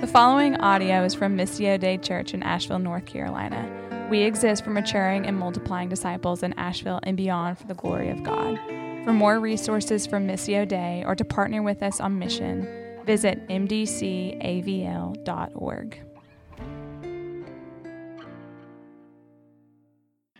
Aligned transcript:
The 0.00 0.06
following 0.06 0.56
audio 0.56 1.04
is 1.04 1.12
from 1.14 1.36
Missio 1.36 1.78
Dei 1.78 1.98
Church 1.98 2.32
in 2.32 2.42
Asheville, 2.42 2.78
North 2.78 3.04
Carolina. 3.04 4.08
We 4.08 4.22
exist 4.22 4.64
for 4.64 4.70
maturing 4.70 5.26
and 5.26 5.36
multiplying 5.36 5.90
disciples 5.90 6.42
in 6.42 6.54
Asheville 6.54 7.00
and 7.02 7.18
beyond 7.18 7.58
for 7.58 7.66
the 7.66 7.74
glory 7.74 8.08
of 8.08 8.22
God. 8.22 8.58
For 9.04 9.12
more 9.12 9.38
resources 9.38 10.06
from 10.06 10.26
Missio 10.26 10.66
Dei 10.66 11.04
or 11.06 11.14
to 11.14 11.22
partner 11.22 11.62
with 11.62 11.82
us 11.82 12.00
on 12.00 12.18
mission, 12.18 12.66
visit 13.04 13.46
mdcavl.org. 13.48 14.40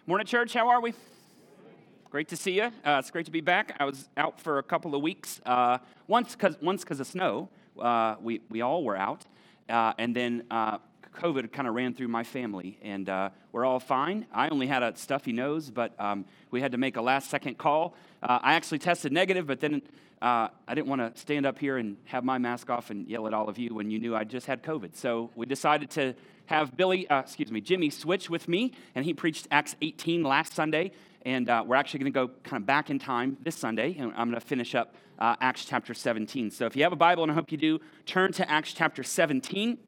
Morning, 0.06 0.26
church. 0.26 0.54
How 0.54 0.70
are 0.70 0.80
we? 0.80 0.94
Great 2.08 2.28
to 2.28 2.36
see 2.36 2.52
you. 2.52 2.62
Uh, 2.62 2.96
it's 2.98 3.10
great 3.10 3.26
to 3.26 3.30
be 3.30 3.42
back. 3.42 3.76
I 3.78 3.84
was 3.84 4.08
out 4.16 4.40
for 4.40 4.56
a 4.56 4.62
couple 4.62 4.94
of 4.94 5.02
weeks. 5.02 5.38
Uh, 5.44 5.76
once 6.08 6.34
because 6.34 6.56
once 6.62 6.82
because 6.82 6.98
of 6.98 7.06
snow, 7.06 7.50
uh, 7.78 8.16
we 8.22 8.40
we 8.48 8.62
all 8.62 8.82
were 8.82 8.96
out, 8.96 9.26
uh, 9.70 9.94
and 9.98 10.14
then 10.14 10.44
uh, 10.50 10.78
COVID 11.14 11.52
kind 11.52 11.66
of 11.68 11.74
ran 11.74 11.94
through 11.94 12.08
my 12.08 12.24
family, 12.24 12.78
and 12.82 13.08
uh, 13.08 13.30
we're 13.52 13.64
all 13.64 13.80
fine. 13.80 14.26
I 14.32 14.48
only 14.48 14.66
had 14.66 14.82
a 14.82 14.96
stuffy 14.96 15.32
nose, 15.32 15.70
but 15.70 15.98
um, 15.98 16.24
we 16.50 16.60
had 16.60 16.72
to 16.72 16.78
make 16.78 16.96
a 16.96 17.02
last 17.02 17.30
second 17.30 17.58
call. 17.58 17.94
I 18.22 18.54
actually 18.54 18.80
tested 18.80 19.12
negative, 19.12 19.46
but 19.46 19.60
then 19.60 19.80
I 20.20 20.50
didn't 20.68 20.88
want 20.88 21.00
to 21.00 21.18
stand 21.18 21.46
up 21.46 21.58
here 21.58 21.78
and 21.78 21.96
have 22.04 22.22
my 22.22 22.36
mask 22.36 22.68
off 22.68 22.90
and 22.90 23.08
yell 23.08 23.26
at 23.26 23.32
all 23.32 23.48
of 23.48 23.58
you 23.58 23.74
when 23.74 23.90
you 23.90 23.98
knew 23.98 24.14
I 24.14 24.24
just 24.24 24.46
had 24.46 24.62
COVID. 24.62 24.94
So 24.94 25.30
we 25.34 25.46
decided 25.46 25.88
to 25.90 26.14
have 26.46 26.76
Billy, 26.76 27.06
excuse 27.08 27.50
me, 27.50 27.60
Jimmy 27.60 27.88
switch 27.88 28.28
with 28.28 28.46
me, 28.46 28.72
and 28.94 29.04
he 29.04 29.14
preached 29.14 29.48
Acts 29.50 29.76
18 29.80 30.22
last 30.22 30.52
Sunday. 30.52 30.92
And 31.22 31.48
uh, 31.50 31.64
we're 31.66 31.76
actually 31.76 32.00
going 32.00 32.12
to 32.12 32.26
go 32.26 32.30
kind 32.44 32.62
of 32.62 32.66
back 32.66 32.90
in 32.90 32.98
time 32.98 33.36
this 33.42 33.54
Sunday, 33.54 33.96
and 33.98 34.12
I'm 34.16 34.30
going 34.30 34.40
to 34.40 34.46
finish 34.46 34.74
up 34.74 34.94
uh, 35.20 35.36
Acts 35.40 35.64
chapter 35.64 35.94
17. 35.94 36.50
So 36.50 36.66
if 36.66 36.74
you 36.74 36.82
have 36.82 36.92
a 36.92 36.96
Bible, 36.96 37.22
and 37.22 37.30
I 37.30 37.34
hope 37.34 37.52
you 37.52 37.58
do, 37.58 37.80
turn 38.06 38.32
to 38.32 38.50
Acts 38.50 38.72
chapter 38.72 39.02
17. 39.02 39.78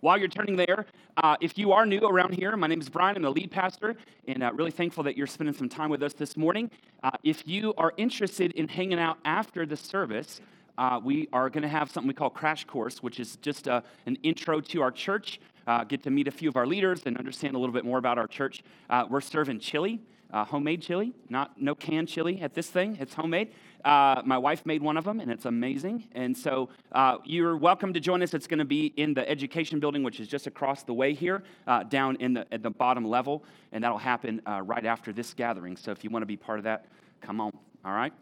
While 0.00 0.18
you're 0.18 0.28
turning 0.28 0.56
there, 0.56 0.86
uh, 1.16 1.36
if 1.40 1.58
you 1.58 1.72
are 1.72 1.86
new 1.86 2.00
around 2.00 2.34
here, 2.34 2.56
my 2.56 2.66
name 2.66 2.80
is 2.80 2.88
Brian. 2.88 3.16
I'm 3.16 3.22
the 3.22 3.30
lead 3.30 3.50
pastor, 3.50 3.96
and 4.28 4.42
uh, 4.42 4.52
really 4.54 4.70
thankful 4.70 5.02
that 5.04 5.16
you're 5.16 5.26
spending 5.26 5.54
some 5.54 5.68
time 5.68 5.90
with 5.90 6.02
us 6.02 6.12
this 6.12 6.36
morning. 6.36 6.70
Uh, 7.02 7.10
if 7.24 7.48
you 7.48 7.74
are 7.78 7.92
interested 7.96 8.52
in 8.52 8.68
hanging 8.68 8.98
out 8.98 9.18
after 9.24 9.66
the 9.66 9.76
service, 9.76 10.40
uh, 10.78 11.00
we 11.02 11.28
are 11.32 11.48
going 11.48 11.62
to 11.62 11.68
have 11.68 11.90
something 11.90 12.06
we 12.06 12.14
call 12.14 12.30
Crash 12.30 12.66
Course, 12.66 13.02
which 13.02 13.18
is 13.18 13.36
just 13.36 13.66
uh, 13.66 13.80
an 14.04 14.16
intro 14.22 14.60
to 14.60 14.82
our 14.82 14.90
church. 14.90 15.40
Get 15.88 16.04
to 16.04 16.10
meet 16.10 16.28
a 16.28 16.30
few 16.30 16.48
of 16.48 16.56
our 16.56 16.66
leaders 16.66 17.02
and 17.06 17.16
understand 17.16 17.56
a 17.56 17.58
little 17.58 17.72
bit 17.72 17.84
more 17.84 17.98
about 17.98 18.18
our 18.18 18.28
church. 18.28 18.62
we're 19.08 19.20
serving 19.20 19.58
chili 19.58 20.00
uh, 20.32 20.44
homemade 20.44 20.82
chili, 20.82 21.12
not 21.28 21.60
no 21.60 21.74
canned 21.74 22.08
chili 22.08 22.40
at 22.40 22.54
this 22.54 22.68
thing. 22.68 22.96
It's 23.00 23.14
homemade. 23.14 23.52
Uh, 23.86 24.20
my 24.24 24.36
wife 24.36 24.66
made 24.66 24.82
one 24.82 24.96
of 24.96 25.04
them, 25.04 25.20
and 25.20 25.30
it's 25.30 25.44
amazing. 25.44 26.08
And 26.10 26.36
so 26.36 26.70
uh, 26.90 27.18
you're 27.24 27.56
welcome 27.56 27.92
to 27.92 28.00
join 28.00 28.20
us. 28.20 28.34
It's 28.34 28.48
going 28.48 28.58
to 28.58 28.64
be 28.64 28.86
in 28.96 29.14
the 29.14 29.26
education 29.30 29.78
building, 29.78 30.02
which 30.02 30.18
is 30.18 30.26
just 30.26 30.48
across 30.48 30.82
the 30.82 30.92
way 30.92 31.14
here, 31.14 31.44
uh, 31.68 31.84
down 31.84 32.16
in 32.16 32.34
the 32.34 32.52
at 32.52 32.64
the 32.64 32.70
bottom 32.70 33.04
level, 33.04 33.44
and 33.70 33.84
that'll 33.84 33.96
happen 33.96 34.42
uh, 34.44 34.60
right 34.62 34.84
after 34.84 35.12
this 35.12 35.32
gathering. 35.32 35.76
So 35.76 35.92
if 35.92 36.02
you 36.02 36.10
want 36.10 36.22
to 36.22 36.26
be 36.26 36.36
part 36.36 36.58
of 36.58 36.64
that, 36.64 36.86
come 37.20 37.40
on. 37.40 37.52
All 37.84 37.92
right. 37.92 38.12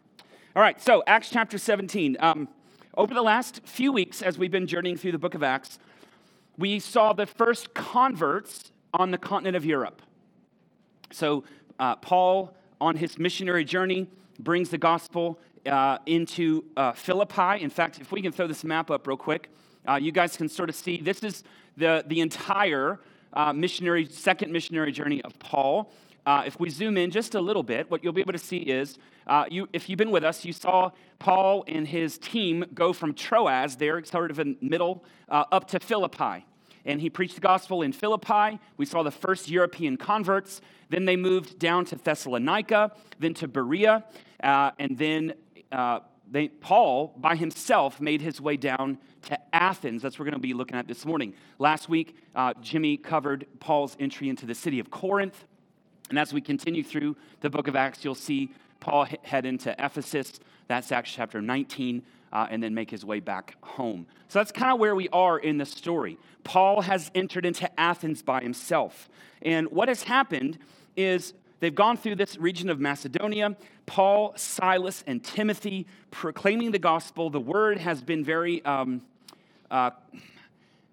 All 0.55 0.61
right. 0.61 0.79
So 0.79 1.03
Acts 1.07 1.31
chapter 1.31 1.57
17. 1.57 2.17
Um, 2.19 2.47
over 2.95 3.15
the 3.15 3.23
last 3.23 3.61
few 3.65 3.91
weeks, 3.91 4.21
as 4.21 4.37
we've 4.37 4.51
been 4.51 4.67
journeying 4.67 4.97
through 4.97 5.13
the 5.13 5.17
book 5.17 5.33
of 5.33 5.41
Acts, 5.41 5.79
we 6.59 6.77
saw 6.79 7.11
the 7.11 7.25
first 7.25 7.73
converts 7.73 8.71
on 8.93 9.09
the 9.09 9.17
continent 9.17 9.57
of 9.57 9.65
Europe. 9.65 10.03
So 11.11 11.43
uh, 11.79 11.95
Paul, 11.95 12.55
on 12.79 12.97
his 12.97 13.17
missionary 13.17 13.65
journey, 13.65 14.07
brings 14.39 14.69
the 14.69 14.77
gospel 14.77 15.39
uh, 15.65 15.97
into 16.05 16.63
uh, 16.77 16.91
Philippi. 16.93 17.61
In 17.61 17.69
fact, 17.69 17.99
if 17.99 18.11
we 18.11 18.21
can 18.21 18.31
throw 18.31 18.47
this 18.47 18.63
map 18.63 18.91
up 18.91 19.07
real 19.07 19.17
quick, 19.17 19.49
uh, 19.87 19.95
you 19.95 20.11
guys 20.11 20.37
can 20.37 20.49
sort 20.49 20.69
of 20.69 20.75
see 20.75 20.97
this 20.97 21.23
is 21.23 21.43
the, 21.77 22.03
the 22.07 22.21
entire 22.21 22.99
uh, 23.33 23.53
missionary, 23.53 24.05
second 24.05 24.51
missionary 24.51 24.91
journey 24.91 25.21
of 25.23 25.37
Paul. 25.39 25.91
Uh, 26.25 26.43
if 26.45 26.59
we 26.59 26.69
zoom 26.69 26.97
in 26.97 27.11
just 27.11 27.35
a 27.35 27.41
little 27.41 27.63
bit, 27.63 27.89
what 27.91 28.03
you'll 28.03 28.13
be 28.13 28.21
able 28.21 28.33
to 28.33 28.39
see 28.39 28.57
is, 28.57 28.97
you, 29.49 29.67
if 29.73 29.89
you've 29.89 29.97
been 29.97 30.11
with 30.11 30.23
us, 30.23 30.43
you 30.43 30.53
saw 30.53 30.89
Paul 31.19 31.63
and 31.67 31.87
his 31.87 32.17
team 32.17 32.65
go 32.73 32.93
from 32.93 33.13
Troas, 33.13 33.75
there, 33.75 34.03
sort 34.05 34.31
of 34.31 34.39
in 34.39 34.57
middle, 34.61 35.03
up 35.29 35.67
to 35.69 35.79
Philippi 35.79 36.45
and 36.85 37.01
he 37.01 37.09
preached 37.09 37.35
the 37.35 37.41
gospel 37.41 37.81
in 37.81 37.91
Philippi. 37.91 38.59
We 38.77 38.85
saw 38.85 39.03
the 39.03 39.11
first 39.11 39.49
European 39.49 39.97
converts. 39.97 40.61
Then 40.89 41.05
they 41.05 41.15
moved 41.15 41.59
down 41.59 41.85
to 41.85 41.95
Thessalonica, 41.95 42.91
then 43.19 43.33
to 43.35 43.47
Berea, 43.47 44.03
uh, 44.43 44.71
and 44.77 44.97
then 44.97 45.33
uh, 45.75 45.99
they, 46.29 46.47
Paul, 46.47 47.13
by 47.17 47.35
himself, 47.35 48.01
made 48.01 48.21
his 48.21 48.41
way 48.41 48.57
down 48.57 48.97
to 49.23 49.39
Athens. 49.55 50.01
That's 50.01 50.15
what 50.15 50.25
we're 50.25 50.31
going 50.31 50.41
to 50.41 50.47
be 50.47 50.53
looking 50.53 50.77
at 50.77 50.87
this 50.87 51.05
morning. 51.05 51.33
Last 51.59 51.87
week, 51.89 52.17
uh, 52.35 52.53
Jimmy 52.61 52.97
covered 52.97 53.45
Paul's 53.59 53.95
entry 53.99 54.29
into 54.29 54.45
the 54.45 54.55
city 54.55 54.79
of 54.79 54.89
Corinth. 54.89 55.45
And 56.09 56.17
as 56.17 56.33
we 56.33 56.41
continue 56.41 56.83
through 56.83 57.15
the 57.41 57.49
book 57.49 57.67
of 57.67 57.75
Acts, 57.75 58.03
you'll 58.03 58.15
see 58.15 58.51
Paul 58.79 59.07
head 59.23 59.45
into 59.45 59.75
Ephesus. 59.83 60.39
That's 60.67 60.91
Acts 60.91 61.11
chapter 61.11 61.41
19 61.41 62.03
uh, 62.31 62.47
and 62.49 62.61
then 62.61 62.73
make 62.73 62.91
his 62.91 63.05
way 63.05 63.19
back 63.19 63.55
home. 63.61 64.05
So 64.27 64.39
that's 64.39 64.51
kind 64.51 64.73
of 64.73 64.79
where 64.79 64.95
we 64.95 65.09
are 65.09 65.39
in 65.39 65.57
the 65.57 65.65
story. 65.65 66.17
Paul 66.43 66.81
has 66.81 67.09
entered 67.15 67.45
into 67.45 67.79
Athens 67.79 68.21
by 68.21 68.41
himself. 68.41 69.09
And 69.41 69.71
what 69.71 69.87
has 69.87 70.03
happened 70.03 70.57
is 70.95 71.33
they've 71.59 71.73
gone 71.73 71.97
through 71.97 72.15
this 72.15 72.37
region 72.37 72.69
of 72.69 72.79
Macedonia. 72.79 73.55
Paul, 73.85 74.33
Silas, 74.35 75.03
and 75.07 75.23
Timothy 75.23 75.87
proclaiming 76.11 76.71
the 76.71 76.79
gospel. 76.79 77.29
The 77.29 77.39
word 77.39 77.77
has 77.77 78.01
been 78.01 78.23
very. 78.23 78.63
Um, 78.65 79.01
uh, 79.69 79.91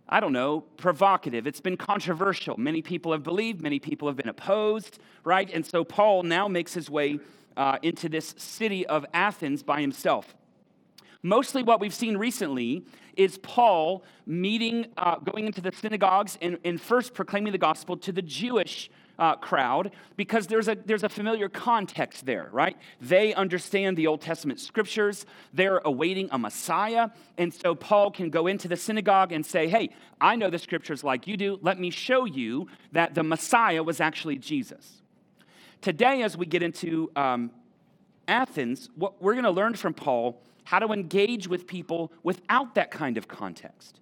I 0.08 0.20
don't 0.20 0.34
know, 0.34 0.60
provocative. 0.76 1.46
It's 1.46 1.60
been 1.60 1.78
controversial. 1.78 2.58
Many 2.58 2.82
people 2.82 3.12
have 3.12 3.22
believed, 3.22 3.62
many 3.62 3.78
people 3.78 4.08
have 4.08 4.16
been 4.16 4.28
opposed, 4.28 4.98
right? 5.24 5.48
And 5.50 5.64
so 5.64 5.84
Paul 5.84 6.22
now 6.22 6.48
makes 6.48 6.74
his 6.74 6.90
way 6.90 7.18
uh, 7.56 7.78
into 7.80 8.10
this 8.10 8.34
city 8.36 8.86
of 8.86 9.06
Athens 9.14 9.62
by 9.62 9.80
himself. 9.80 10.34
Mostly 11.22 11.62
what 11.62 11.80
we've 11.80 11.94
seen 11.94 12.18
recently 12.18 12.84
is 13.16 13.38
Paul 13.38 14.04
meeting, 14.26 14.86
uh, 14.98 15.16
going 15.16 15.46
into 15.46 15.60
the 15.60 15.72
synagogues 15.72 16.36
and, 16.42 16.58
and, 16.64 16.80
first 16.80 17.14
proclaiming 17.14 17.52
the 17.52 17.58
gospel 17.58 17.96
to 17.98 18.12
the 18.12 18.22
Jewish 18.22 18.90
uh, 19.18 19.36
crowd 19.36 19.92
because 20.16 20.46
there's 20.46 20.68
a, 20.68 20.76
there's 20.86 21.02
a 21.02 21.08
familiar 21.08 21.48
context 21.48 22.26
there, 22.26 22.48
right? 22.52 22.76
They 23.00 23.34
understand 23.34 23.96
the 23.96 24.06
Old 24.06 24.20
Testament 24.20 24.60
scriptures, 24.60 25.26
they're 25.52 25.80
awaiting 25.84 26.28
a 26.30 26.38
Messiah. 26.38 27.10
And 27.38 27.52
so 27.52 27.74
Paul 27.74 28.10
can 28.10 28.30
go 28.30 28.46
into 28.46 28.68
the 28.68 28.76
synagogue 28.76 29.32
and 29.32 29.44
say, 29.44 29.68
Hey, 29.68 29.90
I 30.20 30.36
know 30.36 30.50
the 30.50 30.58
scriptures 30.58 31.04
like 31.04 31.26
you 31.26 31.36
do. 31.36 31.58
Let 31.62 31.78
me 31.78 31.90
show 31.90 32.24
you 32.24 32.68
that 32.92 33.14
the 33.14 33.22
Messiah 33.22 33.82
was 33.82 34.00
actually 34.00 34.36
Jesus. 34.36 35.02
Today, 35.80 36.22
as 36.22 36.36
we 36.36 36.46
get 36.46 36.62
into 36.62 37.10
um, 37.16 37.50
Athens, 38.28 38.88
what 38.94 39.20
we're 39.20 39.34
going 39.34 39.44
to 39.44 39.50
learn 39.50 39.74
from 39.74 39.94
Paul 39.94 40.40
how 40.64 40.78
to 40.78 40.92
engage 40.92 41.48
with 41.48 41.66
people 41.66 42.12
without 42.22 42.74
that 42.76 42.90
kind 42.90 43.16
of 43.16 43.28
context. 43.28 44.00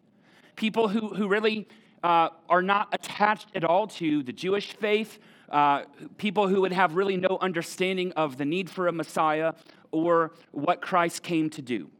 People 0.56 0.88
who, 0.88 1.08
who 1.08 1.26
really 1.26 1.66
uh, 2.02 2.30
are 2.48 2.62
not 2.62 2.88
attached 2.92 3.48
at 3.54 3.64
all 3.64 3.86
to 3.86 4.22
the 4.22 4.32
Jewish 4.32 4.72
faith, 4.72 5.18
uh, 5.50 5.82
people 6.18 6.48
who 6.48 6.60
would 6.62 6.72
have 6.72 6.94
really 6.94 7.16
no 7.16 7.38
understanding 7.40 8.12
of 8.12 8.38
the 8.38 8.44
need 8.44 8.70
for 8.70 8.88
a 8.88 8.92
Messiah 8.92 9.52
or 9.90 10.32
what 10.52 10.80
Christ 10.80 11.22
came 11.22 11.50
to 11.50 11.62
do. 11.62 11.90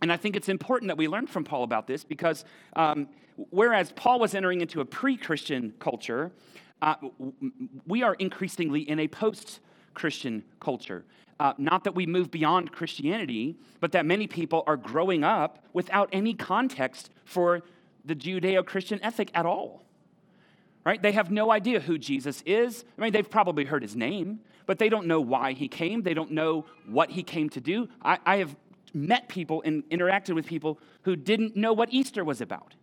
And 0.00 0.12
I 0.12 0.16
think 0.16 0.36
it's 0.36 0.48
important 0.48 0.88
that 0.88 0.96
we 0.96 1.08
learn 1.08 1.26
from 1.26 1.44
Paul 1.44 1.64
about 1.64 1.86
this 1.86 2.04
because 2.04 2.44
um, 2.74 3.08
whereas 3.50 3.92
Paul 3.92 4.20
was 4.20 4.34
entering 4.34 4.60
into 4.60 4.80
a 4.80 4.84
pre 4.84 5.16
Christian 5.16 5.74
culture, 5.78 6.32
uh, 6.80 6.94
we 7.86 8.02
are 8.02 8.14
increasingly 8.14 8.88
in 8.88 9.00
a 9.00 9.08
post 9.08 9.60
Christian 9.94 10.44
culture. 10.60 11.04
Uh, 11.40 11.52
not 11.56 11.84
that 11.84 11.94
we 11.94 12.04
move 12.04 12.30
beyond 12.30 12.72
Christianity, 12.72 13.56
but 13.80 13.92
that 13.92 14.04
many 14.04 14.26
people 14.26 14.64
are 14.66 14.76
growing 14.76 15.22
up 15.22 15.64
without 15.72 16.08
any 16.12 16.34
context 16.34 17.10
for 17.24 17.62
the 18.08 18.16
Judeo 18.16 18.64
Christian 18.64 18.98
ethic 19.02 19.30
at 19.34 19.46
all. 19.46 19.84
Right? 20.84 21.00
They 21.00 21.12
have 21.12 21.30
no 21.30 21.52
idea 21.52 21.80
who 21.80 21.98
Jesus 21.98 22.42
is. 22.46 22.84
I 22.96 23.02
mean, 23.02 23.12
they've 23.12 23.30
probably 23.30 23.64
heard 23.64 23.82
his 23.82 23.94
name, 23.94 24.40
but 24.66 24.78
they 24.78 24.88
don't 24.88 25.06
know 25.06 25.20
why 25.20 25.52
he 25.52 25.68
came. 25.68 26.02
They 26.02 26.14
don't 26.14 26.30
know 26.30 26.64
what 26.86 27.10
he 27.10 27.22
came 27.22 27.50
to 27.50 27.60
do. 27.60 27.88
I, 28.02 28.18
I 28.24 28.36
have 28.38 28.56
met 28.94 29.28
people 29.28 29.62
and 29.64 29.88
interacted 29.90 30.34
with 30.34 30.46
people 30.46 30.78
who 31.02 31.14
didn't 31.14 31.56
know 31.56 31.72
what 31.72 31.92
Easter 31.92 32.24
was 32.24 32.40
about 32.40 32.74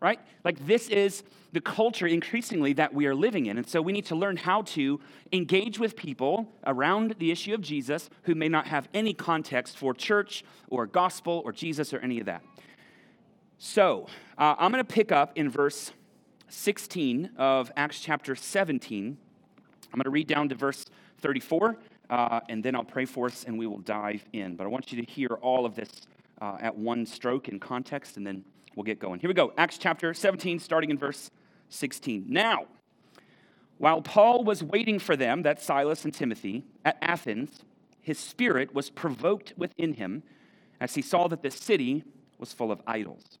right? 0.00 0.20
Like, 0.44 0.64
this 0.66 0.88
is 0.88 1.22
the 1.52 1.60
culture 1.60 2.06
increasingly 2.06 2.72
that 2.74 2.92
we 2.94 3.06
are 3.06 3.14
living 3.14 3.46
in. 3.46 3.58
And 3.58 3.68
so 3.68 3.80
we 3.80 3.92
need 3.92 4.06
to 4.06 4.14
learn 4.14 4.36
how 4.36 4.62
to 4.62 5.00
engage 5.32 5.78
with 5.78 5.96
people 5.96 6.52
around 6.66 7.16
the 7.18 7.30
issue 7.30 7.54
of 7.54 7.60
Jesus 7.60 8.10
who 8.22 8.34
may 8.34 8.48
not 8.48 8.66
have 8.66 8.88
any 8.94 9.14
context 9.14 9.76
for 9.78 9.94
church 9.94 10.44
or 10.68 10.86
gospel 10.86 11.42
or 11.44 11.52
Jesus 11.52 11.92
or 11.92 11.98
any 11.98 12.20
of 12.20 12.26
that. 12.26 12.42
So 13.60 14.06
uh, 14.38 14.54
I'm 14.56 14.70
going 14.70 14.84
to 14.84 14.92
pick 14.92 15.10
up 15.10 15.32
in 15.34 15.50
verse 15.50 15.90
16 16.48 17.30
of 17.36 17.72
Acts 17.76 17.98
chapter 17.98 18.36
17. 18.36 19.18
I'm 19.92 19.96
going 19.96 20.04
to 20.04 20.10
read 20.10 20.28
down 20.28 20.48
to 20.50 20.54
verse 20.54 20.84
34, 21.22 21.76
uh, 22.08 22.40
and 22.48 22.62
then 22.62 22.76
I'll 22.76 22.84
pray 22.84 23.04
for 23.04 23.26
us 23.26 23.42
and 23.42 23.58
we 23.58 23.66
will 23.66 23.80
dive 23.80 24.24
in. 24.32 24.54
But 24.54 24.64
I 24.64 24.68
want 24.68 24.92
you 24.92 25.04
to 25.04 25.10
hear 25.10 25.30
all 25.42 25.66
of 25.66 25.74
this 25.74 25.88
uh, 26.40 26.58
at 26.60 26.76
one 26.76 27.04
stroke 27.04 27.48
in 27.48 27.58
context, 27.58 28.16
and 28.16 28.24
then 28.24 28.44
we'll 28.76 28.84
get 28.84 29.00
going. 29.00 29.18
Here 29.18 29.28
we 29.28 29.34
go. 29.34 29.52
Acts 29.58 29.76
chapter 29.76 30.14
17, 30.14 30.60
starting 30.60 30.90
in 30.90 30.98
verse 30.98 31.32
16. 31.70 32.26
Now, 32.28 32.66
while 33.78 34.02
Paul 34.02 34.44
was 34.44 34.62
waiting 34.62 35.00
for 35.00 35.16
them, 35.16 35.42
that's 35.42 35.64
Silas 35.64 36.04
and 36.04 36.14
Timothy, 36.14 36.62
at 36.84 36.96
Athens, 37.02 37.64
his 38.00 38.20
spirit 38.20 38.72
was 38.72 38.88
provoked 38.88 39.52
within 39.56 39.94
him 39.94 40.22
as 40.80 40.94
he 40.94 41.02
saw 41.02 41.26
that 41.26 41.42
the 41.42 41.50
city 41.50 42.04
was 42.38 42.52
full 42.52 42.70
of 42.70 42.80
idols. 42.86 43.40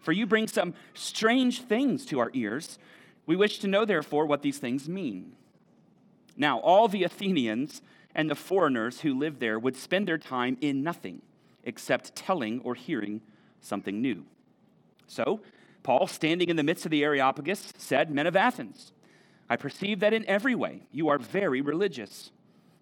For 0.00 0.12
you 0.12 0.26
bring 0.26 0.46
some 0.46 0.74
strange 0.94 1.62
things 1.62 2.04
to 2.06 2.18
our 2.18 2.30
ears. 2.34 2.78
We 3.26 3.36
wish 3.36 3.58
to 3.60 3.68
know, 3.68 3.84
therefore, 3.84 4.26
what 4.26 4.42
these 4.42 4.58
things 4.58 4.88
mean. 4.88 5.32
Now, 6.36 6.60
all 6.60 6.88
the 6.88 7.04
Athenians 7.04 7.82
and 8.14 8.30
the 8.30 8.34
foreigners 8.34 9.00
who 9.00 9.18
lived 9.18 9.40
there 9.40 9.58
would 9.58 9.76
spend 9.76 10.06
their 10.08 10.18
time 10.18 10.56
in 10.60 10.82
nothing 10.82 11.22
except 11.64 12.14
telling 12.14 12.60
or 12.60 12.74
hearing 12.74 13.20
something 13.60 14.00
new. 14.00 14.24
So, 15.06 15.40
Paul, 15.82 16.06
standing 16.06 16.48
in 16.48 16.56
the 16.56 16.62
midst 16.62 16.84
of 16.84 16.90
the 16.90 17.02
Areopagus, 17.04 17.72
said, 17.76 18.10
Men 18.10 18.26
of 18.26 18.36
Athens, 18.36 18.92
I 19.48 19.56
perceive 19.56 20.00
that 20.00 20.12
in 20.12 20.24
every 20.26 20.54
way 20.54 20.82
you 20.92 21.08
are 21.08 21.18
very 21.18 21.60
religious. 21.60 22.30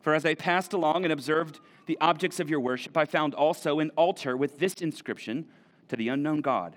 For 0.00 0.14
as 0.14 0.24
I 0.24 0.34
passed 0.34 0.72
along 0.72 1.04
and 1.04 1.12
observed 1.12 1.60
the 1.86 1.98
objects 2.00 2.40
of 2.40 2.50
your 2.50 2.60
worship, 2.60 2.96
I 2.96 3.04
found 3.04 3.34
also 3.34 3.78
an 3.80 3.90
altar 3.96 4.36
with 4.36 4.58
this 4.58 4.74
inscription 4.74 5.46
to 5.88 5.96
the 5.96 6.08
unknown 6.08 6.40
God. 6.40 6.76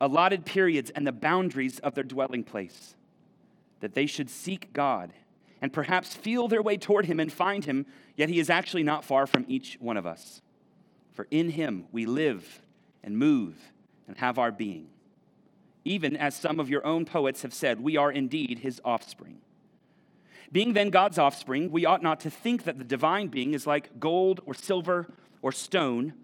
allotted 0.00 0.44
periods 0.44 0.90
and 0.90 1.06
the 1.06 1.12
boundaries 1.12 1.78
of 1.80 1.94
their 1.94 2.04
dwelling 2.04 2.44
place, 2.44 2.94
that 3.80 3.94
they 3.94 4.06
should 4.06 4.30
seek 4.30 4.72
God 4.72 5.12
and 5.62 5.72
perhaps 5.72 6.14
feel 6.14 6.48
their 6.48 6.62
way 6.62 6.76
toward 6.76 7.06
him 7.06 7.20
and 7.20 7.32
find 7.32 7.64
him, 7.64 7.86
yet 8.16 8.28
he 8.28 8.38
is 8.38 8.48
actually 8.48 8.82
not 8.82 9.04
far 9.04 9.26
from 9.26 9.44
each 9.46 9.76
one 9.80 9.96
of 9.96 10.06
us. 10.06 10.40
For 11.12 11.26
in 11.30 11.50
him 11.50 11.86
we 11.92 12.06
live 12.06 12.62
and 13.04 13.18
move 13.18 13.72
and 14.08 14.16
have 14.18 14.38
our 14.38 14.50
being. 14.52 14.88
Even 15.84 16.16
as 16.16 16.34
some 16.34 16.60
of 16.60 16.70
your 16.70 16.86
own 16.86 17.04
poets 17.04 17.42
have 17.42 17.54
said, 17.54 17.80
we 17.80 17.96
are 17.96 18.10
indeed 18.10 18.60
his 18.60 18.80
offspring. 18.84 19.38
Being 20.52 20.72
then 20.72 20.90
God's 20.90 21.18
offspring, 21.18 21.70
we 21.70 21.86
ought 21.86 22.02
not 22.02 22.20
to 22.20 22.30
think 22.30 22.64
that 22.64 22.78
the 22.78 22.84
divine 22.84 23.28
being 23.28 23.54
is 23.54 23.66
like 23.66 24.00
gold 24.00 24.40
or 24.46 24.54
silver 24.54 25.12
or 25.42 25.52
stone, 25.52 26.14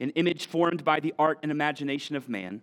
an 0.00 0.10
image 0.10 0.46
formed 0.46 0.84
by 0.84 1.00
the 1.00 1.14
art 1.18 1.38
and 1.42 1.50
imagination 1.50 2.14
of 2.14 2.28
man. 2.28 2.62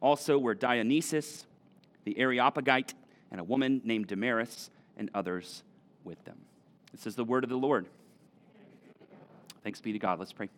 also 0.00 0.38
were 0.38 0.54
Dionysius, 0.54 1.46
the 2.04 2.18
Areopagite, 2.18 2.94
and 3.30 3.40
a 3.40 3.44
woman 3.44 3.80
named 3.84 4.06
Damaris, 4.06 4.70
and 4.96 5.10
others 5.14 5.62
with 6.04 6.22
them. 6.24 6.38
This 6.92 7.06
is 7.06 7.14
the 7.14 7.24
word 7.24 7.44
of 7.44 7.50
the 7.50 7.56
Lord. 7.56 7.86
Thanks 9.62 9.80
be 9.80 9.92
to 9.92 9.98
God. 9.98 10.18
Let's 10.18 10.32
pray. 10.32 10.48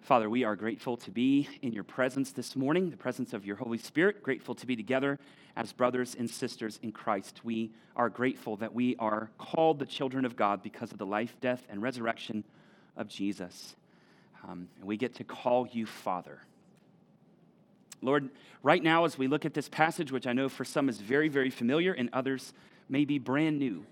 Father, 0.00 0.28
we 0.28 0.44
are 0.44 0.54
grateful 0.54 0.98
to 0.98 1.10
be 1.10 1.48
in 1.62 1.72
your 1.72 1.82
presence 1.82 2.30
this 2.30 2.54
morning, 2.54 2.90
the 2.90 2.96
presence 2.96 3.32
of 3.32 3.46
your 3.46 3.56
Holy 3.56 3.78
Spirit, 3.78 4.22
grateful 4.22 4.54
to 4.54 4.66
be 4.66 4.76
together 4.76 5.18
as 5.56 5.72
brothers 5.72 6.14
and 6.18 6.28
sisters 6.28 6.78
in 6.82 6.92
Christ. 6.92 7.40
We 7.42 7.70
are 7.96 8.10
grateful 8.10 8.56
that 8.56 8.74
we 8.74 8.96
are 8.96 9.30
called 9.38 9.78
the 9.78 9.86
children 9.86 10.24
of 10.24 10.36
God 10.36 10.62
because 10.62 10.92
of 10.92 10.98
the 10.98 11.06
life, 11.06 11.36
death, 11.40 11.64
and 11.70 11.80
resurrection 11.80 12.44
of 12.96 13.08
Jesus. 13.08 13.76
Um, 14.46 14.68
and 14.76 14.84
we 14.84 14.98
get 14.98 15.14
to 15.14 15.24
call 15.24 15.66
you 15.72 15.86
Father. 15.86 16.40
Lord, 18.04 18.30
right 18.62 18.82
now, 18.82 19.04
as 19.04 19.16
we 19.16 19.26
look 19.26 19.44
at 19.44 19.54
this 19.54 19.68
passage, 19.68 20.12
which 20.12 20.26
I 20.26 20.32
know 20.32 20.48
for 20.48 20.64
some 20.64 20.88
is 20.88 21.00
very, 21.00 21.28
very 21.28 21.50
familiar 21.50 21.92
and 21.92 22.10
others 22.12 22.52
may 22.88 23.04
be 23.04 23.18
brand 23.18 23.58
new, 23.58 23.84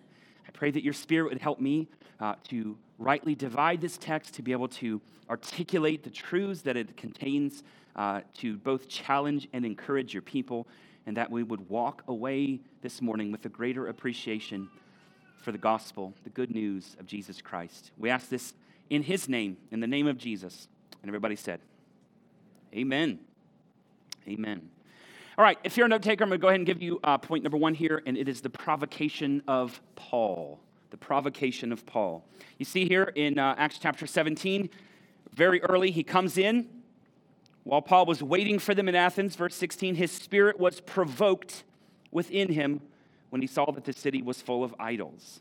I 0.46 0.50
pray 0.52 0.70
that 0.70 0.84
your 0.84 0.92
Spirit 0.92 1.30
would 1.30 1.40
help 1.40 1.60
me 1.60 1.88
uh, 2.20 2.34
to 2.48 2.76
rightly 2.98 3.34
divide 3.34 3.80
this 3.80 3.96
text, 3.96 4.34
to 4.34 4.42
be 4.42 4.52
able 4.52 4.68
to 4.68 5.00
articulate 5.28 6.02
the 6.02 6.10
truths 6.10 6.62
that 6.62 6.76
it 6.76 6.96
contains, 6.96 7.62
uh, 7.96 8.20
to 8.34 8.56
both 8.58 8.88
challenge 8.88 9.48
and 9.52 9.64
encourage 9.64 10.12
your 10.12 10.22
people, 10.22 10.66
and 11.06 11.16
that 11.16 11.30
we 11.30 11.42
would 11.42 11.68
walk 11.68 12.02
away 12.06 12.60
this 12.80 13.02
morning 13.02 13.32
with 13.32 13.44
a 13.46 13.48
greater 13.48 13.88
appreciation 13.88 14.68
for 15.42 15.52
the 15.52 15.58
gospel, 15.58 16.14
the 16.24 16.30
good 16.30 16.50
news 16.50 16.96
of 17.00 17.06
Jesus 17.06 17.40
Christ. 17.40 17.90
We 17.98 18.10
ask 18.10 18.28
this 18.28 18.54
in 18.90 19.02
his 19.02 19.28
name, 19.28 19.56
in 19.70 19.80
the 19.80 19.86
name 19.86 20.06
of 20.06 20.18
Jesus. 20.18 20.68
And 21.02 21.08
everybody 21.08 21.34
said, 21.34 21.60
Amen. 22.74 23.18
Amen. 24.28 24.68
All 25.38 25.44
right, 25.44 25.58
if 25.64 25.76
you're 25.76 25.86
a 25.86 25.88
note 25.88 26.02
taker, 26.02 26.24
I'm 26.24 26.30
going 26.30 26.40
to 26.40 26.42
go 26.42 26.48
ahead 26.48 26.60
and 26.60 26.66
give 26.66 26.82
you 26.82 27.00
uh, 27.02 27.18
point 27.18 27.42
number 27.42 27.56
one 27.56 27.74
here, 27.74 28.02
and 28.06 28.16
it 28.16 28.28
is 28.28 28.40
the 28.40 28.50
provocation 28.50 29.42
of 29.48 29.80
Paul 29.96 30.60
the 30.92 30.96
provocation 30.98 31.72
of 31.72 31.84
Paul. 31.86 32.22
You 32.58 32.66
see 32.66 32.86
here 32.86 33.04
in 33.04 33.38
uh, 33.38 33.54
Acts 33.56 33.78
chapter 33.78 34.06
17, 34.06 34.68
very 35.34 35.60
early, 35.62 35.90
he 35.90 36.04
comes 36.04 36.36
in. 36.36 36.68
While 37.64 37.80
Paul 37.80 38.04
was 38.04 38.22
waiting 38.22 38.58
for 38.58 38.74
them 38.74 38.88
in 38.88 38.94
Athens, 38.94 39.34
verse 39.34 39.54
16, 39.54 39.94
his 39.94 40.12
spirit 40.12 40.60
was 40.60 40.80
provoked 40.80 41.64
within 42.10 42.52
him 42.52 42.82
when 43.30 43.40
he 43.40 43.46
saw 43.46 43.72
that 43.72 43.84
the 43.84 43.92
city 43.94 44.20
was 44.20 44.42
full 44.42 44.62
of 44.62 44.74
idols. 44.78 45.40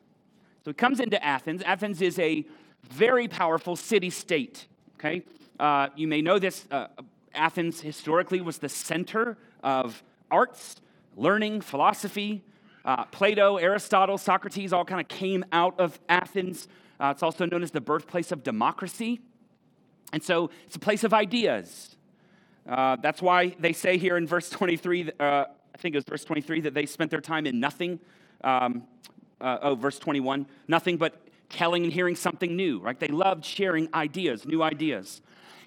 So 0.64 0.72
he 0.72 0.74
comes 0.74 1.02
into 1.02 1.22
Athens. 1.22 1.62
Athens 1.64 2.02
is 2.02 2.18
a 2.18 2.46
very 2.90 3.28
powerful 3.28 3.76
city 3.76 4.10
state. 4.10 4.68
Okay? 4.96 5.24
Uh, 5.60 5.90
you 5.98 6.08
may 6.08 6.22
know 6.22 6.40
this. 6.40 6.66
Uh, 6.72 6.88
Athens 7.34 7.82
historically 7.82 8.42
was 8.42 8.58
the 8.58 8.70
center 8.70 9.38
of 9.64 10.04
arts, 10.30 10.82
learning, 11.16 11.62
philosophy, 11.62 12.44
uh, 12.84 13.06
Plato, 13.06 13.58
Aristotle, 13.58 14.18
Socrates 14.18 14.74
all 14.74 14.86
kind 14.86 15.00
of 15.00 15.08
came 15.08 15.46
out 15.52 15.80
of 15.80 16.00
Athens. 16.10 16.68
Uh, 17.00 17.12
it's 17.12 17.24
also 17.24 17.46
known 17.46 17.64
as 17.64 17.72
the 17.72 17.82
birthplace 17.82 18.32
of 18.32 18.44
democracy. 18.44 19.20
And 20.14 20.24
so 20.24 20.50
it's 20.66 20.76
a 20.76 20.80
place 20.80 21.04
of 21.04 21.14
ideas. 21.14 21.96
Uh, 22.68 22.98
that's 23.02 23.22
why 23.22 23.56
they 23.60 23.74
say 23.74 23.98
here 23.98 24.18
in 24.18 24.28
verse 24.28 24.50
23, 24.50 25.12
uh, 25.20 25.24
I 25.24 25.78
think 25.78 25.96
it 25.96 25.98
was 25.98 26.06
verse 26.06 26.26
23, 26.26 26.62
that 26.62 26.74
they 26.74 26.86
spent 26.86 27.12
their 27.12 27.22
time 27.22 27.46
in 27.46 27.60
nothing. 27.60 28.00
Um, 28.44 28.84
uh, 29.40 29.58
oh, 29.62 29.76
verse 29.76 29.98
21, 29.98 30.46
nothing 30.68 30.98
but 30.98 31.16
telling 31.50 31.84
and 31.84 31.92
hearing 31.92 32.16
something 32.16 32.56
new, 32.56 32.80
right? 32.80 33.00
They 33.00 33.08
loved 33.08 33.44
sharing 33.44 33.90
ideas, 33.94 34.46
new 34.46 34.62
ideas. 34.62 35.22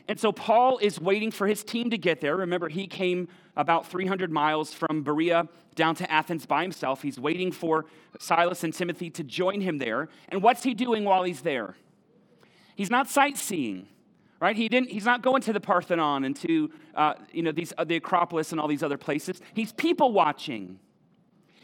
And 0.07 0.21
so 0.21 0.33
Paul 0.33 0.79
is 0.79 1.01
waiting 1.01 1.31
for 1.31 1.47
his 1.47 1.65
team 1.65 1.91
to 1.91 1.99
get 1.99 2.21
there. 2.21 2.37
Remember, 2.37 2.69
he 2.69 2.87
came 2.87 3.29
about 3.57 3.87
300 3.87 4.31
miles 4.31 4.75
from 4.75 5.03
Berea 5.03 5.49
down 5.75 5.95
to 5.97 6.11
Athens 6.11 6.45
by 6.47 6.63
himself. 6.63 7.03
He's 7.03 7.19
waiting 7.19 7.51
for 7.51 7.87
Silas 8.19 8.65
and 8.65 8.73
Timothy 8.73 9.11
to 9.11 9.25
join 9.25 9.61
him 9.61 9.79
there. 9.79 10.09
And 10.29 10.43
what's 10.43 10.63
he 10.63 10.75
doing 10.75 11.05
while 11.05 11.23
he's 11.23 11.41
there? 11.41 11.77
He's 12.77 12.91
not 12.91 13.09
sightseeing, 13.09 13.87
right? 14.41 14.57
He 14.57 14.69
didn't, 14.69 14.91
he's 14.91 15.05
not 15.07 15.23
going 15.23 15.41
to 15.43 15.53
the 15.53 15.61
Parthenon 15.61 16.25
and 16.25 16.37
to 16.37 16.71
uh, 16.95 17.15
you 17.33 17.43
know, 17.43 17.53
these, 17.53 17.73
uh, 17.79 17.85
the 17.85 17.97
Acropolis 17.97 18.53
and 18.53 18.61
all 18.61 18.69
these 18.69 18.83
other 18.83 18.99
places. 18.99 19.41
He's 19.55 19.73
people 19.73 20.13
watching. 20.13 20.79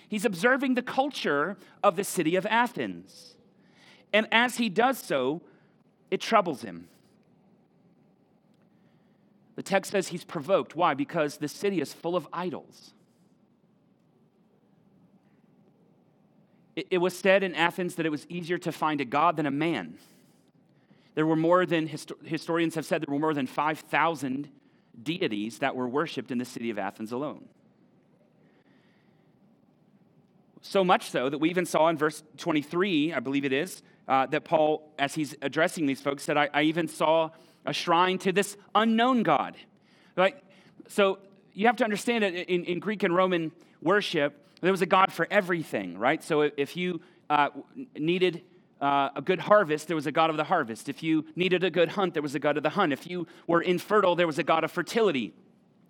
He's 0.09 0.25
observing 0.25 0.75
the 0.75 0.83
culture 0.83 1.57
of 1.83 1.97
the 1.97 2.05
city 2.05 2.37
of 2.37 2.47
Athens. 2.47 3.37
And 4.13 4.27
as 4.33 4.57
he 4.57 4.69
does 4.69 4.99
so, 4.99 5.43
it 6.11 6.21
troubles 6.21 6.63
him. 6.63 6.89
The 9.61 9.65
text 9.65 9.91
says 9.93 10.09
he's 10.09 10.25
provoked. 10.25 10.75
Why? 10.75 10.95
Because 10.95 11.37
the 11.37 11.47
city 11.47 11.83
is 11.83 11.93
full 11.93 12.17
of 12.17 12.27
idols. 12.33 12.95
It, 16.75 16.87
it 16.93 16.97
was 16.97 17.15
said 17.15 17.43
in 17.43 17.55
Athens 17.55 17.97
that 17.97 18.07
it 18.07 18.09
was 18.09 18.27
easier 18.31 18.57
to 18.57 18.73
find 18.73 19.03
a 19.03 19.05
God 19.05 19.37
than 19.37 19.45
a 19.45 19.51
man. 19.51 19.99
There 21.15 21.27
were 21.27 21.37
more 21.37 21.67
than, 21.67 21.89
historians 21.89 22.75
have 22.75 22.87
said, 22.87 23.03
there 23.03 23.13
were 23.13 23.21
more 23.21 23.35
than 23.35 23.47
5,000 23.47 24.49
deities 25.03 25.59
that 25.59 25.77
were 25.77 25.87
worshiped 25.87 26.31
in 26.31 26.39
the 26.39 26.47
city 26.47 26.71
of 26.71 26.79
Athens 26.79 27.13
alone. 27.13 27.47
So 30.63 30.83
much 30.83 31.11
so 31.11 31.29
that 31.29 31.37
we 31.37 31.51
even 31.51 31.67
saw 31.67 31.89
in 31.89 31.99
verse 31.99 32.23
23, 32.39 33.13
I 33.13 33.21
believe 33.21 33.45
it 33.45 33.53
is, 33.53 33.83
uh, 34.09 34.25
that 34.25 34.45
Paul, 34.45 34.91
as 34.99 35.15
he's 35.15 35.37
addressing 35.43 35.85
these 35.85 36.01
folks, 36.01 36.23
said, 36.23 36.39
I, 36.39 36.49
I 36.55 36.63
even 36.63 36.89
saw 36.89 37.29
a 37.67 37.73
shrine 37.73 38.19
to 38.19 38.33
this 38.33 38.57
unknown 38.75 39.23
God. 39.23 39.57
Right? 40.17 40.43
So 40.89 41.19
you 41.53 41.67
have 41.67 41.77
to 41.77 41.85
understand 41.85 42.25
that 42.25 42.35
in, 42.35 42.65
in 42.65 42.81
Greek 42.81 43.03
and 43.03 43.15
Roman 43.15 43.53
worship, 43.83 44.47
there 44.61 44.73
was 44.73 44.83
a 44.83 44.87
God 44.87 45.13
for 45.13 45.27
everything, 45.31 45.99
right? 45.99 46.23
So 46.23 46.43
if 46.43 46.77
you 46.77 47.01
uh, 47.31 47.49
needed 47.97 48.43
uh, 48.81 49.11
a 49.17 49.23
good 49.23 49.41
harvest, 49.41 49.87
there 49.87 49.97
was 49.97 50.07
a 50.07 50.13
God 50.13 50.31
of 50.31 50.37
the 50.37 50.45
harvest. 50.45 50.89
If 50.89 51.03
you 51.03 51.25
needed 51.37 51.65
a 51.65 51.71
good 51.71 51.91
hunt, 51.91 52.15
there 52.15 52.23
was 52.23 52.35
a 52.35 52.39
God 52.39 52.57
of 52.57 52.63
the 52.63 52.71
hunt. 52.71 52.93
If 52.93 53.07
you 53.07 53.27
were 53.47 53.63
infertile, 53.63 54.17
there 54.17 54.27
was 54.27 54.39
a 54.39 54.43
God 54.43 54.65
of 54.65 54.71
fertility. 54.71 55.33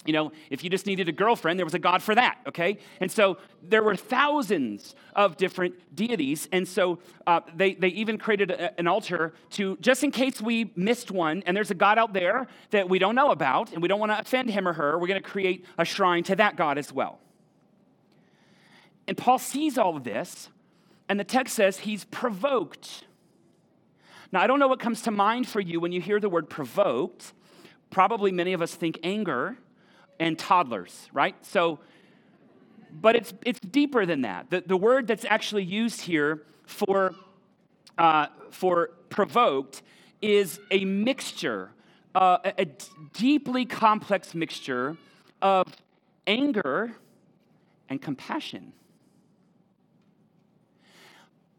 You 0.06 0.14
know, 0.14 0.32
if 0.48 0.64
you 0.64 0.70
just 0.70 0.86
needed 0.86 1.10
a 1.10 1.12
girlfriend, 1.12 1.58
there 1.58 1.66
was 1.66 1.74
a 1.74 1.78
God 1.78 2.02
for 2.02 2.14
that, 2.14 2.38
okay? 2.46 2.78
And 3.00 3.12
so 3.12 3.36
there 3.62 3.82
were 3.82 3.94
thousands 3.94 4.94
of 5.14 5.36
different 5.36 5.94
deities. 5.94 6.48
And 6.52 6.66
so 6.66 7.00
uh, 7.26 7.40
they, 7.54 7.74
they 7.74 7.88
even 7.88 8.16
created 8.16 8.50
a, 8.50 8.78
an 8.80 8.86
altar 8.86 9.34
to, 9.50 9.76
just 9.82 10.02
in 10.02 10.10
case 10.10 10.40
we 10.40 10.72
missed 10.74 11.10
one, 11.10 11.42
and 11.44 11.54
there's 11.54 11.70
a 11.70 11.74
God 11.74 11.98
out 11.98 12.14
there 12.14 12.46
that 12.70 12.88
we 12.88 12.98
don't 12.98 13.14
know 13.14 13.30
about, 13.30 13.72
and 13.72 13.82
we 13.82 13.88
don't 13.88 14.00
want 14.00 14.10
to 14.10 14.18
offend 14.18 14.48
him 14.48 14.66
or 14.66 14.72
her, 14.72 14.98
we're 14.98 15.06
going 15.06 15.22
to 15.22 15.28
create 15.28 15.66
a 15.76 15.84
shrine 15.84 16.22
to 16.24 16.36
that 16.36 16.56
God 16.56 16.78
as 16.78 16.90
well. 16.90 17.18
And 19.06 19.18
Paul 19.18 19.38
sees 19.38 19.76
all 19.76 19.98
of 19.98 20.04
this, 20.04 20.48
and 21.10 21.20
the 21.20 21.24
text 21.24 21.56
says 21.56 21.80
he's 21.80 22.04
provoked. 22.04 23.04
Now, 24.32 24.40
I 24.40 24.46
don't 24.46 24.60
know 24.60 24.68
what 24.68 24.80
comes 24.80 25.02
to 25.02 25.10
mind 25.10 25.46
for 25.46 25.60
you 25.60 25.78
when 25.78 25.92
you 25.92 26.00
hear 26.00 26.20
the 26.20 26.28
word 26.30 26.48
provoked. 26.48 27.34
Probably 27.90 28.32
many 28.32 28.54
of 28.54 28.62
us 28.62 28.74
think 28.74 28.98
anger 29.02 29.58
and 30.20 30.38
toddlers, 30.38 31.08
right? 31.12 31.34
So, 31.44 31.80
but 32.92 33.16
it's, 33.16 33.32
it's 33.44 33.58
deeper 33.58 34.06
than 34.06 34.20
that. 34.22 34.50
The, 34.50 34.62
the 34.64 34.76
word 34.76 35.08
that's 35.08 35.24
actually 35.24 35.64
used 35.64 36.02
here 36.02 36.42
for, 36.66 37.14
uh, 37.98 38.26
for 38.50 38.90
provoked 39.08 39.82
is 40.20 40.60
a 40.70 40.84
mixture, 40.84 41.70
uh, 42.14 42.38
a, 42.44 42.62
a 42.62 42.66
deeply 43.14 43.64
complex 43.64 44.34
mixture 44.34 44.96
of 45.40 45.66
anger 46.26 46.92
and 47.88 48.00
compassion. 48.00 48.72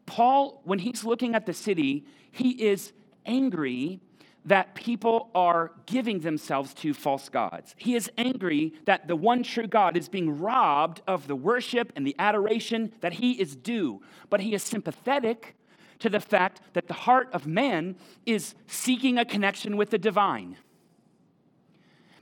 Paul, 0.06 0.60
when 0.64 0.78
he's 0.78 1.04
looking 1.04 1.34
at 1.34 1.46
the 1.46 1.54
city, 1.54 2.04
he 2.30 2.50
is 2.50 2.92
angry 3.26 4.00
that 4.44 4.74
people 4.74 5.30
are 5.34 5.72
giving 5.86 6.20
themselves 6.20 6.74
to 6.74 6.92
false 6.92 7.28
gods. 7.28 7.74
He 7.78 7.94
is 7.94 8.10
angry 8.18 8.72
that 8.86 9.06
the 9.06 9.16
one 9.16 9.42
true 9.42 9.66
God 9.66 9.96
is 9.96 10.08
being 10.08 10.40
robbed 10.40 11.00
of 11.06 11.28
the 11.28 11.36
worship 11.36 11.92
and 11.94 12.06
the 12.06 12.16
adoration 12.18 12.92
that 13.00 13.14
he 13.14 13.32
is 13.40 13.54
due. 13.54 14.02
But 14.30 14.40
he 14.40 14.54
is 14.54 14.62
sympathetic 14.62 15.54
to 16.00 16.08
the 16.08 16.18
fact 16.18 16.60
that 16.72 16.88
the 16.88 16.94
heart 16.94 17.28
of 17.32 17.46
man 17.46 17.94
is 18.26 18.54
seeking 18.66 19.18
a 19.18 19.24
connection 19.24 19.76
with 19.76 19.90
the 19.90 19.98
divine. 19.98 20.56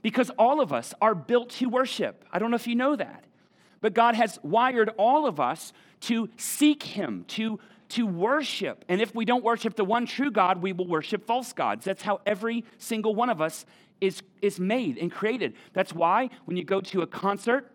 Because 0.03 0.29
all 0.31 0.61
of 0.61 0.71
us 0.71 0.93
are 1.01 1.15
built 1.15 1.49
to 1.51 1.67
worship. 1.67 2.23
I 2.31 2.37
don't 2.37 2.51
know 2.51 2.55
if 2.55 2.67
you 2.67 2.75
know 2.75 2.95
that. 2.95 3.25
But 3.81 3.95
God 3.95 4.13
has 4.13 4.37
wired 4.43 4.89
all 4.97 5.25
of 5.25 5.39
us 5.39 5.73
to 6.01 6.29
seek 6.37 6.83
him, 6.83 7.25
to 7.29 7.59
to 7.91 8.05
worship. 8.05 8.85
And 8.87 9.01
if 9.01 9.13
we 9.13 9.25
don't 9.25 9.43
worship 9.43 9.75
the 9.75 9.85
one 9.85 10.05
true 10.05 10.31
God, 10.31 10.61
we 10.61 10.73
will 10.73 10.87
worship 10.87 11.25
false 11.25 11.53
gods. 11.53 11.85
That's 11.85 12.01
how 12.01 12.21
every 12.25 12.65
single 12.77 13.15
one 13.15 13.29
of 13.29 13.41
us 13.41 13.65
is, 13.99 14.21
is 14.41 14.59
made 14.59 14.97
and 14.97 15.11
created. 15.11 15.53
That's 15.73 15.93
why 15.93 16.29
when 16.45 16.57
you 16.57 16.63
go 16.63 16.81
to 16.81 17.01
a 17.01 17.07
concert, 17.07 17.71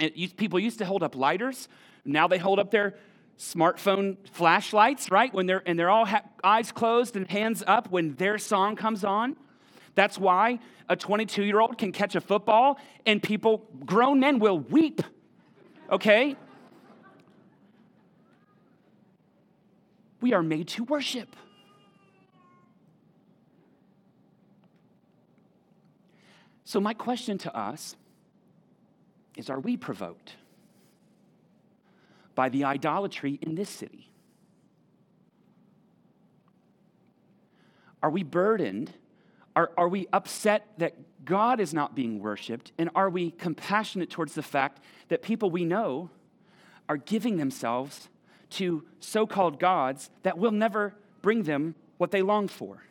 used, 0.00 0.36
people 0.36 0.58
used 0.60 0.78
to 0.78 0.84
hold 0.84 1.02
up 1.02 1.16
lighters. 1.16 1.68
Now 2.04 2.28
they 2.28 2.38
hold 2.38 2.58
up 2.58 2.70
their 2.70 2.94
smartphone 3.38 4.16
flashlights, 4.32 5.10
right? 5.10 5.32
When 5.32 5.46
they're 5.46 5.62
and 5.66 5.78
they're 5.78 5.90
all 5.90 6.04
ha- 6.04 6.22
eyes 6.42 6.70
closed 6.70 7.16
and 7.16 7.28
hands 7.28 7.64
up 7.66 7.90
when 7.90 8.14
their 8.14 8.38
song 8.38 8.76
comes 8.76 9.04
on. 9.04 9.36
That's 9.94 10.18
why 10.18 10.60
a 10.88 10.96
22 10.96 11.44
year 11.44 11.60
old 11.60 11.78
can 11.78 11.92
catch 11.92 12.14
a 12.14 12.20
football 12.20 12.78
and 13.06 13.22
people, 13.22 13.66
grown 13.84 14.20
men, 14.20 14.38
will 14.38 14.58
weep. 14.58 15.02
Okay? 15.90 16.36
We 20.24 20.32
are 20.32 20.42
made 20.42 20.68
to 20.68 20.84
worship. 20.84 21.36
So, 26.64 26.80
my 26.80 26.94
question 26.94 27.36
to 27.36 27.54
us 27.54 27.94
is 29.36 29.50
Are 29.50 29.60
we 29.60 29.76
provoked 29.76 30.36
by 32.34 32.48
the 32.48 32.64
idolatry 32.64 33.38
in 33.42 33.54
this 33.54 33.68
city? 33.68 34.08
Are 38.02 38.08
we 38.08 38.22
burdened? 38.22 38.94
Are, 39.54 39.72
are 39.76 39.90
we 39.90 40.06
upset 40.10 40.66
that 40.78 40.94
God 41.26 41.60
is 41.60 41.74
not 41.74 41.94
being 41.94 42.18
worshiped? 42.20 42.72
And 42.78 42.88
are 42.94 43.10
we 43.10 43.30
compassionate 43.30 44.08
towards 44.08 44.34
the 44.34 44.42
fact 44.42 44.80
that 45.08 45.20
people 45.20 45.50
we 45.50 45.66
know 45.66 46.08
are 46.88 46.96
giving 46.96 47.36
themselves 47.36 48.08
to 48.54 48.84
so 49.00 49.26
called 49.26 49.58
gods 49.58 50.10
that 50.22 50.38
will 50.38 50.50
never 50.50 50.94
bring 51.22 51.42
them 51.42 51.74
what 51.98 52.10
they 52.10 52.22
long 52.22 52.48
for. 52.48 52.82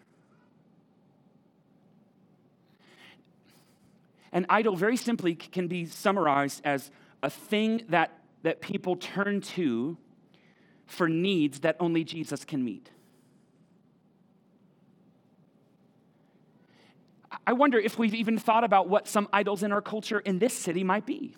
An 4.31 4.45
idol, 4.49 4.75
very 4.75 4.97
simply, 4.97 5.35
can 5.35 5.67
be 5.67 5.85
summarized 5.85 6.61
as 6.65 6.89
a 7.21 7.29
thing 7.29 7.83
that, 7.89 8.11
that 8.41 8.61
people 8.61 8.95
turn 8.95 9.41
to 9.41 9.97
for 10.85 11.07
needs 11.07 11.59
that 11.61 11.75
only 11.79 12.03
Jesus 12.03 12.43
can 12.43 12.63
meet. 12.63 12.89
I 17.45 17.53
wonder 17.53 17.77
if 17.77 17.99
we've 17.99 18.15
even 18.15 18.37
thought 18.37 18.63
about 18.63 18.89
what 18.89 19.07
some 19.07 19.27
idols 19.33 19.63
in 19.63 19.71
our 19.71 19.81
culture 19.81 20.19
in 20.19 20.39
this 20.39 20.53
city 20.53 20.83
might 20.83 21.05
be. 21.05 21.35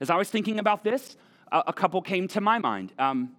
As 0.00 0.10
I 0.10 0.16
was 0.16 0.30
thinking 0.30 0.58
about 0.58 0.84
this, 0.84 1.16
a, 1.52 1.64
a 1.68 1.72
couple 1.72 2.02
came 2.02 2.28
to 2.28 2.40
my 2.40 2.58
mind. 2.58 2.92
Um, 2.98 3.36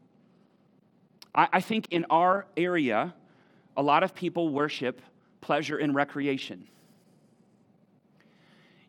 I, 1.33 1.47
I 1.53 1.61
think 1.61 1.87
in 1.91 2.05
our 2.09 2.45
area, 2.57 3.13
a 3.77 3.81
lot 3.81 4.03
of 4.03 4.13
people 4.13 4.49
worship 4.49 5.01
pleasure 5.41 5.77
and 5.77 5.95
recreation. 5.95 6.67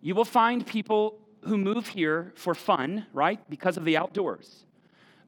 You 0.02 0.14
will 0.14 0.24
find 0.24 0.66
people 0.66 1.18
who 1.44 1.56
move 1.56 1.86
here 1.86 2.32
for 2.34 2.54
fun, 2.54 3.06
right? 3.12 3.38
Because 3.48 3.76
of 3.76 3.84
the 3.84 3.96
outdoors. 3.96 4.64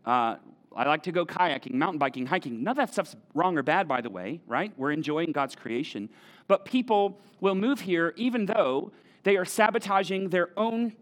Uh, 0.05 0.37
I 0.75 0.85
like 0.85 1.03
to 1.05 1.13
go 1.13 1.27
kayaking, 1.27 1.75
mountain 1.75 1.99
biking, 1.99 2.27
hiking. 2.27 2.63
None 2.63 2.73
of 2.73 2.77
that 2.79 2.93
stuff's 2.93 3.15
wrong 3.35 3.59
or 3.59 3.63
bad, 3.63 3.87
by 3.87 4.01
the 4.01 4.11
way, 4.11 4.41
right? 4.47 4.73
We're 4.77 4.93
enjoying 4.93 5.33
God's 5.33 5.55
creation. 5.55 6.09
But 6.49 6.65
people 6.65 7.21
will 7.41 7.55
move 7.55 7.81
here 7.81 8.15
even 8.17 8.47
though 8.47 8.93
they 9.23 9.37
are 9.37 9.45
sabotaging 9.45 10.31
their 10.31 10.51
own 10.57 10.95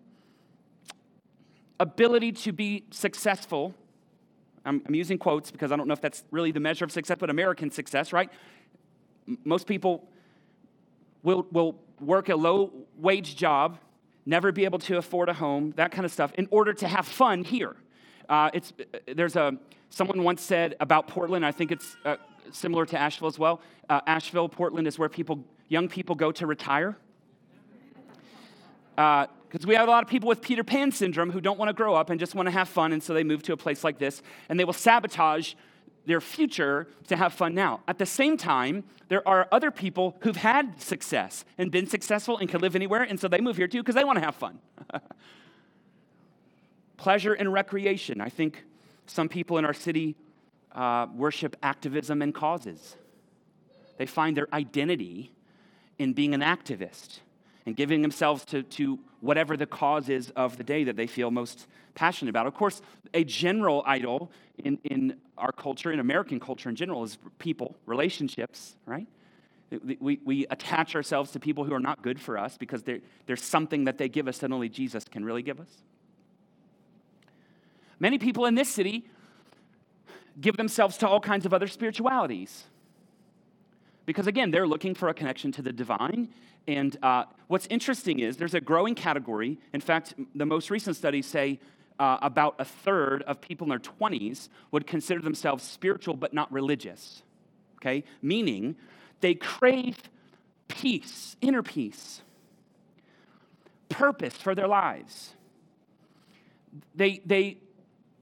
ability 1.81 2.31
to 2.31 2.53
be 2.53 2.85
successful. 2.91 3.75
I'm, 4.65 4.83
I'm, 4.87 4.95
using 4.95 5.19
quotes 5.19 5.51
because 5.51 5.73
I 5.73 5.77
don't 5.77 5.89
know 5.89 5.95
if 5.95 6.01
that's 6.01 6.23
really 6.31 6.53
the 6.53 6.61
measure 6.61 6.85
of 6.85 6.93
success, 6.93 7.17
but 7.19 7.31
American 7.31 7.71
success, 7.71 8.13
right? 8.13 8.31
Most 9.45 9.67
people 9.67 10.07
will, 11.23 11.47
will 11.51 11.77
work 11.99 12.29
a 12.29 12.37
low 12.37 12.71
wage 12.99 13.35
job, 13.35 13.79
never 14.27 14.53
be 14.53 14.67
able 14.67 14.79
to 14.81 14.99
afford 14.99 15.31
a 15.31 15.35
home, 15.35 15.73
that 15.77 15.91
kind 15.91 16.05
of 16.05 16.13
stuff, 16.13 16.33
in 16.35 16.47
order 16.51 16.75
to 16.75 16.87
have 16.87 17.07
fun 17.07 17.43
here. 17.43 17.75
Uh, 18.29 18.51
it's, 18.53 18.75
uh, 18.79 18.99
there's 19.17 19.37
a, 19.37 19.57
someone 19.89 20.23
once 20.23 20.43
said 20.43 20.77
about 20.81 21.09
Portland, 21.09 21.45
I 21.45 21.53
think 21.53 21.73
it's 21.73 21.97
uh, 22.05 22.17
similar 22.53 22.85
to 22.87 22.99
Asheville 23.01 23.29
as 23.29 23.39
well. 23.39 23.63
Uh, 23.89 24.01
Asheville, 24.07 24.49
Portland 24.49 24.87
is 24.87 24.99
where 24.99 25.09
people, 25.09 25.43
young 25.69 25.89
people 25.89 26.15
go 26.15 26.31
to 26.33 26.47
retire. 26.47 26.97
Because 29.51 29.67
we 29.67 29.75
have 29.75 29.89
a 29.89 29.91
lot 29.91 30.05
of 30.05 30.09
people 30.09 30.29
with 30.29 30.43
Peter 30.43 30.63
Pan 30.63 30.93
syndrome 30.93 31.31
who 31.33 31.41
don't 31.41 31.59
want 31.59 31.71
to 31.71 31.73
grow 31.73 31.95
up 31.95 32.09
and 32.09 32.21
just 32.21 32.37
want 32.37 32.47
to 32.47 32.53
have 32.53 32.69
fun, 32.69 32.93
and 32.93 33.03
so 33.03 33.13
they 33.13 33.25
move 33.25 33.43
to 33.43 33.53
a 33.53 33.57
place 33.57 33.83
like 33.83 33.99
this, 33.99 34.23
and 34.49 34.61
they 34.61 34.65
will 34.65 34.73
sabotage 34.73 35.55
their 36.07 36.21
future 36.21 36.87
to 37.09 37.17
have 37.17 37.33
fun 37.33 37.53
now. 37.53 37.81
At 37.89 37.99
the 37.99 38.07
same 38.07 38.37
time, 38.37 38.85
there 39.09 39.27
are 39.27 39.49
other 39.51 39.73
people 39.73 40.17
who've 40.21 40.37
had 40.37 40.81
success 40.81 41.45
and 41.59 41.73
been 41.73 41.89
successful 41.89 42.39
and 42.39 42.49
can 42.49 42.61
live 42.61 42.77
anywhere, 42.77 43.03
and 43.03 43.19
so 43.19 43.27
they 43.27 43.41
move 43.41 43.57
here 43.57 43.67
too 43.67 43.83
because 43.83 43.97
they 43.97 44.05
want 44.05 44.21
to 44.21 44.25
have 44.25 44.37
fun. 44.37 44.61
Pleasure 46.97 47.33
and 47.33 47.53
recreation. 47.53 48.21
I 48.21 48.29
think 48.29 48.63
some 49.07 49.29
people 49.29 49.59
in 49.59 49.65
our 49.65 49.75
city 49.75 50.15
uh, 50.73 51.09
worship 51.13 51.57
activism 51.61 52.23
and 52.23 52.33
causes. 52.33 52.95
They 53.99 54.07
find 54.07 54.37
their 54.37 54.47
identity 54.55 55.33
in 55.99 56.13
being 56.13 56.35
an 56.35 56.41
activist 56.41 57.19
and 57.67 57.77
giving 57.77 58.03
themselves 58.03 58.45
to, 58.47 58.63
to 58.63 58.99
whatever 59.21 59.57
the 59.57 59.67
cause 59.67 60.09
is 60.09 60.31
of 60.31 60.57
the 60.57 60.65
day 60.65 60.85
that 60.85 60.97
they 60.97 61.07
feel 61.07 61.31
most 61.31 61.67
passionate 61.95 62.31
about. 62.31 62.47
Of 62.47 62.55
course, 62.55 62.81
a 63.13 63.25
general 63.25 63.83
idol 63.87 64.31
in, 64.59 64.79
in 64.85 65.17
our 65.37 65.53
culture, 65.53 65.93
in 65.93 66.01
American 66.01 66.41
culture 66.41 66.69
in 66.69 66.77
general, 66.77 67.05
is 67.05 67.19
people, 67.39 67.77
relationships, 67.87 68.77
right? 68.87 69.07
We, 70.01 70.19
we 70.25 70.47
attach 70.51 70.97
ourselves 70.97 71.31
to 71.33 71.41
people 71.41 71.65
who 71.65 71.75
are 71.75 71.81
not 71.81 72.03
good 72.03 72.21
for 72.21 72.37
us 72.37 72.57
because 72.57 72.83
there's 73.27 73.43
something 73.43 73.85
that 73.85 73.99
they 73.99 74.09
give 74.09 74.27
us 74.27 74.39
that 74.39 74.51
only 74.51 74.69
Jesus 74.69 75.05
can 75.05 75.25
really 75.25 75.43
give 75.43 75.61
us. 75.61 75.69
Many 78.01 78.19
people 78.19 78.47
in 78.47 78.55
this 78.55 78.69
city 78.69 79.05
give 80.41 80.57
themselves 80.57 80.97
to 80.99 81.09
all 81.09 81.21
kinds 81.21 81.47
of 81.47 81.55
other 81.55 81.67
spiritualities. 81.67 82.65
Because 84.11 84.27
again, 84.27 84.51
they're 84.51 84.67
looking 84.67 84.93
for 84.93 85.09
a 85.09 85.15
connection 85.15 85.53
to 85.53 85.63
the 85.63 85.73
divine. 85.73 86.31
And 86.67 86.97
uh, 87.01 87.27
what's 87.47 87.69
interesting 87.69 88.19
is 88.19 88.37
there's 88.37 88.55
a 88.55 88.61
growing 88.61 88.97
category. 88.97 89.57
In 89.73 89.81
fact, 89.81 90.15
the 90.35 90.45
most 90.45 90.69
recent 90.69 90.97
studies 90.97 91.27
say 91.27 91.61
uh, 92.01 92.19
about 92.21 92.57
a 92.59 92.65
third 92.65 93.23
of 93.23 93.41
people 93.41 93.67
in 93.67 93.69
their 93.69 93.79
20s 93.79 94.49
would 94.73 94.85
consider 94.85 95.21
themselves 95.21 95.63
spiritual 95.63 96.15
but 96.15 96.35
not 96.35 96.51
religious. 96.51 97.23
Okay? 97.77 98.03
Meaning 98.21 98.75
they 99.21 99.37
crave 99.37 99.97
peace, 100.67 101.37
inner 101.41 101.63
peace, 101.63 102.23
purpose 103.91 104.35
for 104.35 104.57
their 104.57 104.67
lives. 104.67 105.35
They, 106.97 107.23
they 107.25 107.59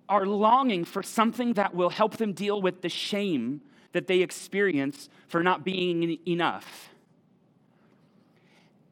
are 0.07 0.27
longing 0.27 0.85
for 0.85 1.03
something 1.03 1.55
that 1.55 1.75
will 1.75 1.89
help 1.89 2.19
them 2.19 2.35
deal 2.35 2.61
with 2.61 2.83
the 2.83 2.91
shame 2.91 3.63
that 3.93 4.07
they 4.07 4.21
experience 4.21 5.09
for 5.29 5.43
not 5.43 5.65
being 5.65 6.19
enough. 6.27 6.91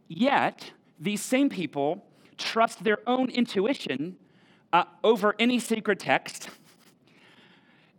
Yet, 0.08 0.72
these 0.98 1.22
same 1.22 1.48
people 1.48 2.04
trust 2.38 2.84
their 2.84 2.98
own 3.06 3.30
intuition 3.30 4.16
uh, 4.72 4.84
over 5.02 5.34
any 5.38 5.58
sacred 5.58 6.00
text. 6.00 6.48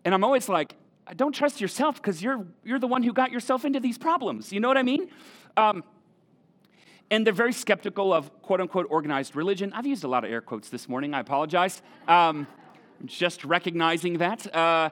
And 0.05 0.13
I'm 0.13 0.23
always 0.23 0.47
like, 0.47 0.73
don't 1.15 1.33
trust 1.33 1.61
yourself 1.61 1.95
because 1.95 2.21
you're, 2.21 2.45
you're 2.63 2.79
the 2.79 2.87
one 2.87 3.03
who 3.03 3.13
got 3.13 3.31
yourself 3.31 3.65
into 3.65 3.79
these 3.79 3.97
problems. 3.97 4.51
You 4.51 4.59
know 4.59 4.67
what 4.67 4.77
I 4.77 4.83
mean? 4.83 5.09
Um, 5.55 5.83
and 7.09 7.25
they're 7.25 7.33
very 7.33 7.53
skeptical 7.53 8.13
of 8.13 8.41
quote 8.41 8.59
unquote 8.59 8.87
organized 8.89 9.35
religion. 9.35 9.71
I've 9.73 9.85
used 9.87 10.03
a 10.03 10.07
lot 10.07 10.23
of 10.23 10.31
air 10.31 10.41
quotes 10.41 10.69
this 10.69 10.89
morning. 10.89 11.13
I 11.13 11.21
apologize. 11.21 11.81
Um, 12.07 12.47
just 13.05 13.45
recognizing 13.45 14.17
that. 14.17 14.53
Uh, 14.53 14.89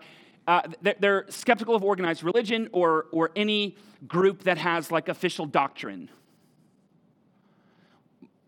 uh, 0.47 0.61
they're 0.99 1.25
skeptical 1.29 1.75
of 1.75 1.83
organized 1.83 2.23
religion 2.23 2.69
or, 2.71 3.07
or 3.11 3.31
any 3.35 3.75
group 4.07 4.43
that 4.43 4.57
has 4.57 4.91
like 4.91 5.09
official 5.09 5.45
doctrine. 5.45 6.09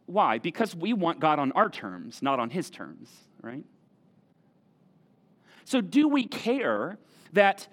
Why? 0.06 0.38
Because 0.38 0.76
we 0.76 0.94
want 0.94 1.20
God 1.20 1.40
on 1.40 1.52
our 1.54 1.70
terms, 1.70 2.22
not 2.22 2.40
on 2.40 2.50
his 2.50 2.70
terms, 2.70 3.10
right? 3.42 3.64
So, 5.66 5.82
do 5.82 6.08
we 6.08 6.26
care 6.26 6.98
that 7.34 7.68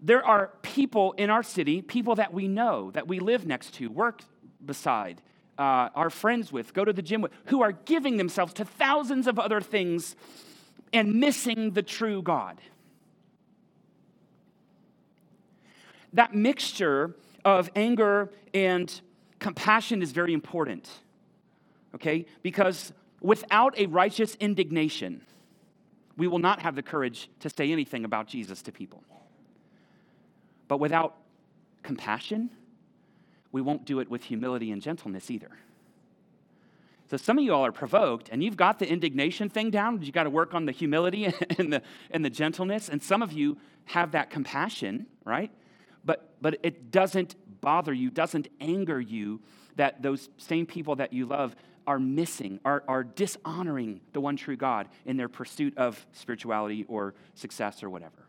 there 0.00 0.24
are 0.24 0.52
people 0.62 1.12
in 1.12 1.30
our 1.30 1.42
city, 1.42 1.82
people 1.82 2.14
that 2.16 2.32
we 2.32 2.46
know, 2.46 2.90
that 2.92 3.08
we 3.08 3.18
live 3.18 3.46
next 3.46 3.74
to, 3.74 3.88
work 3.88 4.22
beside, 4.64 5.20
uh, 5.58 5.88
are 5.94 6.10
friends 6.10 6.52
with, 6.52 6.74
go 6.74 6.84
to 6.84 6.92
the 6.92 7.02
gym 7.02 7.22
with, 7.22 7.32
who 7.46 7.62
are 7.62 7.72
giving 7.72 8.18
themselves 8.18 8.52
to 8.54 8.64
thousands 8.64 9.26
of 9.26 9.38
other 9.38 9.60
things 9.60 10.14
and 10.92 11.14
missing 11.14 11.72
the 11.72 11.82
true 11.82 12.22
God? 12.22 12.60
That 16.14 16.34
mixture 16.34 17.14
of 17.44 17.70
anger 17.76 18.30
and 18.54 19.00
compassion 19.38 20.00
is 20.00 20.12
very 20.12 20.32
important, 20.32 20.88
okay? 21.94 22.24
Because 22.42 22.92
without 23.20 23.78
a 23.78 23.86
righteous 23.86 24.36
indignation, 24.36 25.20
we 26.16 26.26
will 26.26 26.38
not 26.38 26.62
have 26.62 26.76
the 26.76 26.82
courage 26.82 27.28
to 27.40 27.50
say 27.50 27.70
anything 27.70 28.04
about 28.04 28.26
Jesus 28.26 28.62
to 28.62 28.72
people. 28.72 29.02
But 30.68 30.78
without 30.78 31.16
compassion, 31.82 32.50
we 33.52 33.60
won't 33.60 33.84
do 33.84 34.00
it 34.00 34.08
with 34.08 34.24
humility 34.24 34.70
and 34.70 34.80
gentleness 34.80 35.30
either. 35.30 35.50
So 37.10 37.16
some 37.16 37.38
of 37.38 37.44
you 37.44 37.52
all 37.52 37.66
are 37.66 37.72
provoked 37.72 38.30
and 38.32 38.42
you've 38.42 38.56
got 38.56 38.78
the 38.78 38.88
indignation 38.88 39.48
thing 39.48 39.70
down, 39.70 40.00
you 40.02 40.10
got 40.10 40.24
to 40.24 40.30
work 40.30 40.54
on 40.54 40.64
the 40.64 40.72
humility 40.72 41.26
and 41.58 41.72
the, 41.72 41.82
and 42.10 42.24
the 42.24 42.30
gentleness. 42.30 42.88
And 42.88 43.02
some 43.02 43.20
of 43.20 43.32
you 43.32 43.58
have 43.86 44.12
that 44.12 44.30
compassion, 44.30 45.06
right? 45.24 45.50
But, 46.04 46.34
but 46.40 46.58
it 46.62 46.90
doesn't 46.90 47.34
bother 47.60 47.92
you, 47.92 48.10
doesn't 48.10 48.48
anger 48.60 49.00
you 49.00 49.40
that 49.76 50.02
those 50.02 50.28
same 50.36 50.66
people 50.66 50.96
that 50.96 51.12
you 51.12 51.26
love 51.26 51.56
are 51.86 51.98
missing, 51.98 52.60
are, 52.64 52.82
are 52.88 53.04
dishonoring 53.04 54.00
the 54.12 54.20
one 54.20 54.36
true 54.36 54.56
God 54.56 54.88
in 55.04 55.16
their 55.16 55.28
pursuit 55.28 55.76
of 55.76 56.06
spirituality 56.12 56.84
or 56.88 57.14
success 57.34 57.82
or 57.82 57.90
whatever. 57.90 58.26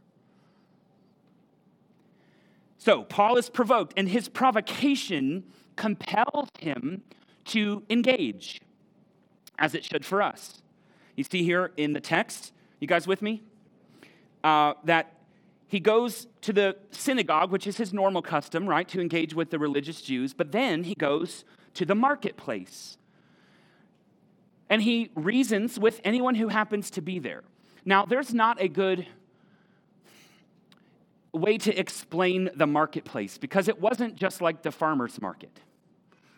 So, 2.78 3.04
Paul 3.04 3.38
is 3.38 3.50
provoked, 3.50 3.94
and 3.98 4.08
his 4.08 4.28
provocation 4.28 5.44
compels 5.76 6.50
him 6.60 7.02
to 7.46 7.84
engage, 7.90 8.62
as 9.58 9.74
it 9.74 9.84
should 9.84 10.06
for 10.06 10.22
us. 10.22 10.62
You 11.16 11.24
see 11.24 11.44
here 11.44 11.72
in 11.78 11.94
the 11.94 12.02
text, 12.02 12.54
you 12.80 12.88
guys 12.88 13.08
with 13.08 13.22
me? 13.22 13.42
Uh, 14.44 14.74
that 14.84 15.15
he 15.68 15.80
goes 15.80 16.28
to 16.42 16.54
the 16.54 16.78
synagogue, 16.92 17.52
which 17.52 17.66
is 17.68 17.78
his 17.78 17.94
normal 17.94 18.22
custom, 18.22 18.68
right, 18.68 18.88
to 18.90 19.02
engage 19.02 19.34
with 19.34 19.50
the 19.50 19.60
religious 19.60 20.02
Jews, 20.02 20.34
but 20.34 20.52
then 20.52 20.84
he 20.84 20.96
goes 20.96 21.44
to 21.74 21.86
the 21.86 21.96
marketplace. 21.96 22.98
And 24.70 24.82
he 24.82 25.12
reasons 25.16 25.80
with 25.80 26.02
anyone 26.04 26.36
who 26.36 26.50
happens 26.50 26.90
to 26.92 27.02
be 27.02 27.20
there. 27.20 27.44
Now, 27.84 28.06
there's 28.06 28.34
not 28.34 28.62
a 28.62 28.68
good 28.68 29.08
way 31.34 31.58
to 31.58 31.78
explain 31.78 32.50
the 32.56 32.66
marketplace 32.66 33.38
because 33.38 33.68
it 33.68 33.80
wasn't 33.80 34.16
just 34.16 34.42
like 34.42 34.62
the 34.62 34.72
farmer's 34.72 35.22
market. 35.22 35.60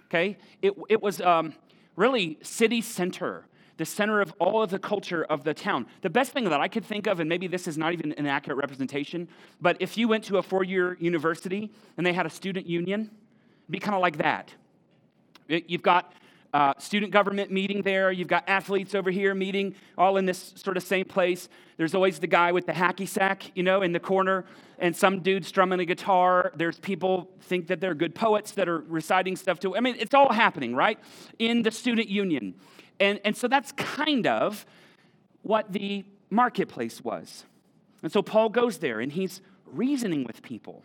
Okay? 0.06 0.38
It, 0.62 0.74
it 0.90 1.02
was 1.02 1.22
um, 1.22 1.54
really 1.96 2.38
city 2.42 2.82
center 2.82 3.46
the 3.78 3.86
center 3.86 4.22
of 4.22 4.34
all 4.40 4.64
of 4.64 4.70
the 4.70 4.80
culture 4.80 5.24
of 5.24 5.44
the 5.44 5.54
town. 5.54 5.86
The 6.02 6.10
best 6.10 6.32
thing 6.32 6.46
that 6.46 6.60
I 6.60 6.68
could 6.68 6.84
think 6.84 7.08
of, 7.08 7.20
and 7.20 7.30
maybe 7.30 7.48
this 7.48 7.68
is 7.68 7.78
not 7.78 7.94
even 7.94 8.12
an 8.14 8.26
accurate 8.26 8.58
representation, 8.58 9.28
but 9.62 9.78
if 9.80 9.98
you 9.98 10.08
went 10.08 10.24
to 10.26 10.38
a 10.38 10.44
four 10.44 10.64
year 10.64 10.98
university 11.00 11.72
and 11.96 12.06
they 12.06 12.14
had 12.14 12.26
a 12.26 12.30
student 12.30 12.68
union, 12.68 13.12
be 13.70 13.80
kind 13.80 13.96
of 13.96 14.02
like 14.02 14.18
that. 14.18 14.54
You've 15.48 15.82
got 15.84 16.14
uh, 16.54 16.74
student 16.78 17.12
government 17.12 17.52
meeting 17.52 17.82
there. 17.82 18.12
You've 18.12 18.28
got 18.28 18.44
athletes 18.48 18.96
over 18.96 19.12
here 19.12 19.36
meeting, 19.36 19.76
all 19.98 20.18
in 20.18 20.26
this 20.26 20.54
sort 20.56 20.78
of 20.78 20.84
same 20.84 21.06
place. 21.06 21.50
There's 21.78 21.94
always 21.94 22.20
the 22.20 22.28
guy 22.28 22.52
with 22.52 22.66
the 22.66 22.72
hacky 22.72 23.08
sack, 23.08 23.52
you 23.56 23.64
know, 23.64 23.82
in 23.82 23.92
the 23.92 24.00
corner, 24.00 24.46
and 24.80 24.96
some 24.96 25.20
dude 25.20 25.46
strumming 25.46 25.80
a 25.80 25.86
guitar. 25.86 26.52
There's 26.56 26.80
people 26.80 27.30
think 27.42 27.68
that 27.68 27.80
they're 27.80 27.94
good 27.94 28.16
poets 28.16 28.52
that 28.54 28.68
are 28.68 28.80
reciting 28.80 29.36
stuff 29.36 29.60
to. 29.60 29.76
I 29.76 29.82
mean, 29.82 29.96
it's 30.00 30.14
all 30.14 30.32
happening, 30.32 30.76
right? 30.76 31.00
In 31.38 31.64
the 31.64 31.72
student 31.72 32.10
union. 32.10 32.56
And, 33.00 33.20
and 33.24 33.36
so 33.36 33.48
that's 33.48 33.72
kind 33.74 34.28
of 34.28 34.66
what 35.44 35.72
the 35.72 36.06
marketplace 36.30 37.04
was. 37.04 37.46
And 38.04 38.12
so 38.12 38.22
Paul 38.22 38.50
goes 38.50 38.78
there 38.78 39.00
and 39.00 39.12
he's 39.12 39.42
reasoning 39.66 40.24
with 40.24 40.42
people, 40.42 40.84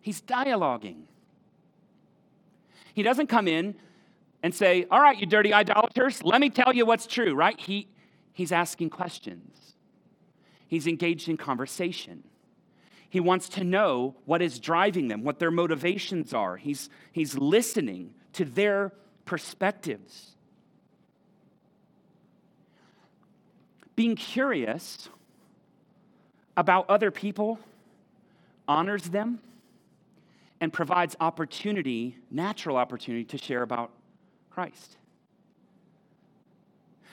he's 0.00 0.20
dialoguing. 0.22 1.02
He 2.94 3.02
doesn't 3.02 3.28
come 3.28 3.48
in 3.48 3.74
and 4.42 4.54
say, 4.54 4.86
All 4.90 5.00
right, 5.00 5.18
you 5.18 5.26
dirty 5.26 5.54
idolaters, 5.54 6.22
let 6.22 6.40
me 6.40 6.50
tell 6.50 6.74
you 6.74 6.84
what's 6.84 7.06
true, 7.06 7.34
right? 7.34 7.58
He, 7.58 7.88
he's 8.32 8.52
asking 8.52 8.90
questions, 8.90 9.74
he's 10.66 10.86
engaged 10.86 11.28
in 11.28 11.36
conversation. 11.36 12.24
He 13.08 13.20
wants 13.20 13.50
to 13.50 13.64
know 13.64 14.16
what 14.24 14.40
is 14.40 14.58
driving 14.58 15.08
them, 15.08 15.22
what 15.22 15.38
their 15.38 15.50
motivations 15.50 16.32
are. 16.32 16.56
He's, 16.56 16.88
he's 17.12 17.36
listening 17.36 18.14
to 18.32 18.46
their 18.46 18.94
perspectives. 19.26 20.34
Being 23.96 24.16
curious 24.16 25.08
about 26.56 26.88
other 26.88 27.10
people 27.10 27.58
honors 28.68 29.04
them 29.04 29.40
and 30.60 30.72
provides 30.72 31.16
opportunity, 31.20 32.16
natural 32.30 32.76
opportunity, 32.76 33.24
to 33.24 33.38
share 33.38 33.62
about 33.62 33.90
Christ. 34.50 34.96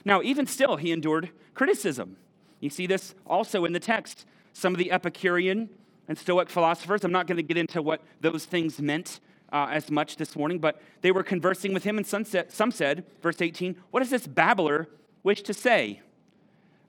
Now, 0.04 0.22
even 0.22 0.46
still, 0.46 0.76
he 0.76 0.92
endured 0.92 1.30
criticism. 1.54 2.16
You 2.60 2.70
see 2.70 2.86
this 2.86 3.14
also 3.26 3.64
in 3.64 3.72
the 3.72 3.80
text. 3.80 4.24
some 4.52 4.74
of 4.74 4.78
the 4.78 4.90
Epicurean 4.90 5.68
and 6.08 6.18
Stoic 6.18 6.48
philosophers. 6.50 7.04
I'm 7.04 7.12
not 7.12 7.26
going 7.26 7.36
to 7.36 7.42
get 7.42 7.56
into 7.56 7.80
what 7.80 8.02
those 8.20 8.44
things 8.44 8.80
meant 8.80 9.20
uh, 9.52 9.68
as 9.70 9.90
much 9.90 10.16
this 10.16 10.36
morning, 10.36 10.58
but 10.58 10.80
they 11.02 11.12
were 11.12 11.22
conversing 11.22 11.72
with 11.72 11.84
him, 11.84 11.96
and 11.98 12.06
some 12.06 12.24
said, 12.24 12.52
some 12.52 12.70
said, 12.70 13.04
verse 13.22 13.40
18, 13.40 13.76
What 13.90 14.00
does 14.00 14.10
this 14.10 14.26
babbler 14.26 14.88
wish 15.22 15.42
to 15.42 15.54
say? 15.54 16.00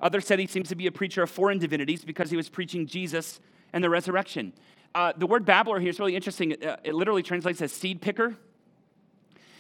Others 0.02 0.26
said 0.26 0.40
he 0.40 0.48
seems 0.48 0.68
to 0.70 0.76
be 0.76 0.88
a 0.88 0.92
preacher 0.92 1.22
of 1.22 1.30
foreign 1.30 1.60
divinities 1.60 2.04
because 2.04 2.30
he 2.30 2.38
was 2.38 2.50
preaching 2.50 2.88
Jesus 2.88 3.40
and 3.72 3.84
the 3.84 3.90
resurrection. 3.90 4.52
Uh, 4.94 5.14
the 5.16 5.28
word 5.28 5.46
babbler 5.46 5.80
here 5.80 5.90
is 5.90 6.00
really 6.00 6.16
interesting. 6.16 6.52
It, 6.52 6.66
uh, 6.66 6.78
it 6.84 6.94
literally 6.94 7.24
translates 7.24 7.62
as 7.62 7.72
seed 7.72 8.02
picker. 8.02 8.36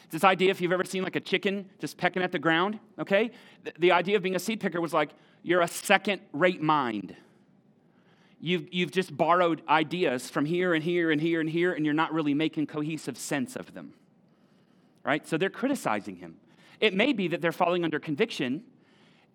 It's 0.03 0.13
this 0.13 0.23
idea, 0.23 0.49
if 0.49 0.59
you've 0.59 0.73
ever 0.73 0.83
seen 0.83 1.03
like 1.03 1.15
a 1.15 1.21
chicken 1.21 1.69
just 1.79 1.97
pecking 1.97 2.21
at 2.21 2.31
the 2.31 2.39
ground, 2.39 2.79
okay? 2.99 3.31
The, 3.63 3.73
the 3.79 3.91
idea 3.91 4.17
of 4.17 4.23
being 4.23 4.35
a 4.35 4.39
seed 4.39 4.59
picker 4.59 4.81
was 4.81 4.93
like 4.93 5.11
you're 5.43 5.61
a 5.61 5.67
second 5.67 6.21
rate 6.33 6.61
mind. 6.61 7.15
You've, 8.41 8.73
you've 8.73 8.91
just 8.91 9.15
borrowed 9.15 9.61
ideas 9.69 10.29
from 10.29 10.45
here 10.45 10.73
and 10.73 10.83
here 10.83 11.11
and 11.11 11.21
here 11.21 11.39
and 11.39 11.49
here, 11.49 11.73
and 11.73 11.85
you're 11.85 11.93
not 11.93 12.11
really 12.11 12.33
making 12.33 12.67
cohesive 12.67 13.17
sense 13.17 13.55
of 13.55 13.75
them, 13.75 13.93
right? 15.05 15.25
So 15.27 15.37
they're 15.37 15.51
criticizing 15.51 16.15
him. 16.15 16.37
It 16.79 16.95
may 16.95 17.13
be 17.13 17.27
that 17.27 17.41
they're 17.41 17.51
falling 17.51 17.83
under 17.83 17.99
conviction, 17.99 18.63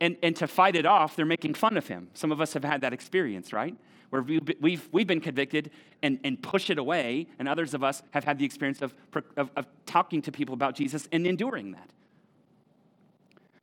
and, 0.01 0.17
and 0.23 0.37
to 0.37 0.47
fight 0.47 0.77
it 0.77 0.87
off, 0.87 1.17
they're 1.17 1.25
making 1.25 1.55
fun 1.55 1.77
of 1.77 1.87
him. 1.89 2.09
Some 2.15 2.33
of 2.33 2.41
us 2.41 2.53
have 2.53 2.65
had 2.65 2.81
that 2.83 2.93
experience, 2.93 3.53
right? 3.53 3.77
where 4.11 4.23
we've, 4.23 4.89
we've 4.93 5.07
been 5.07 5.21
convicted 5.21 5.71
and, 6.03 6.19
and 6.25 6.41
push 6.43 6.71
it 6.71 6.79
away, 6.79 7.27
and 7.39 7.49
others 7.49 7.75
of 7.75 7.83
us 7.83 8.03
have 8.11 8.25
had 8.25 8.39
the 8.39 8.45
experience 8.45 8.83
of, 8.83 8.95
of, 9.37 9.51
of 9.57 9.67
talking 9.85 10.23
to 10.23 10.33
people 10.33 10.55
about 10.55 10.75
Jesus 10.75 11.09
and 11.13 11.27
enduring 11.27 11.73
that. 11.73 11.91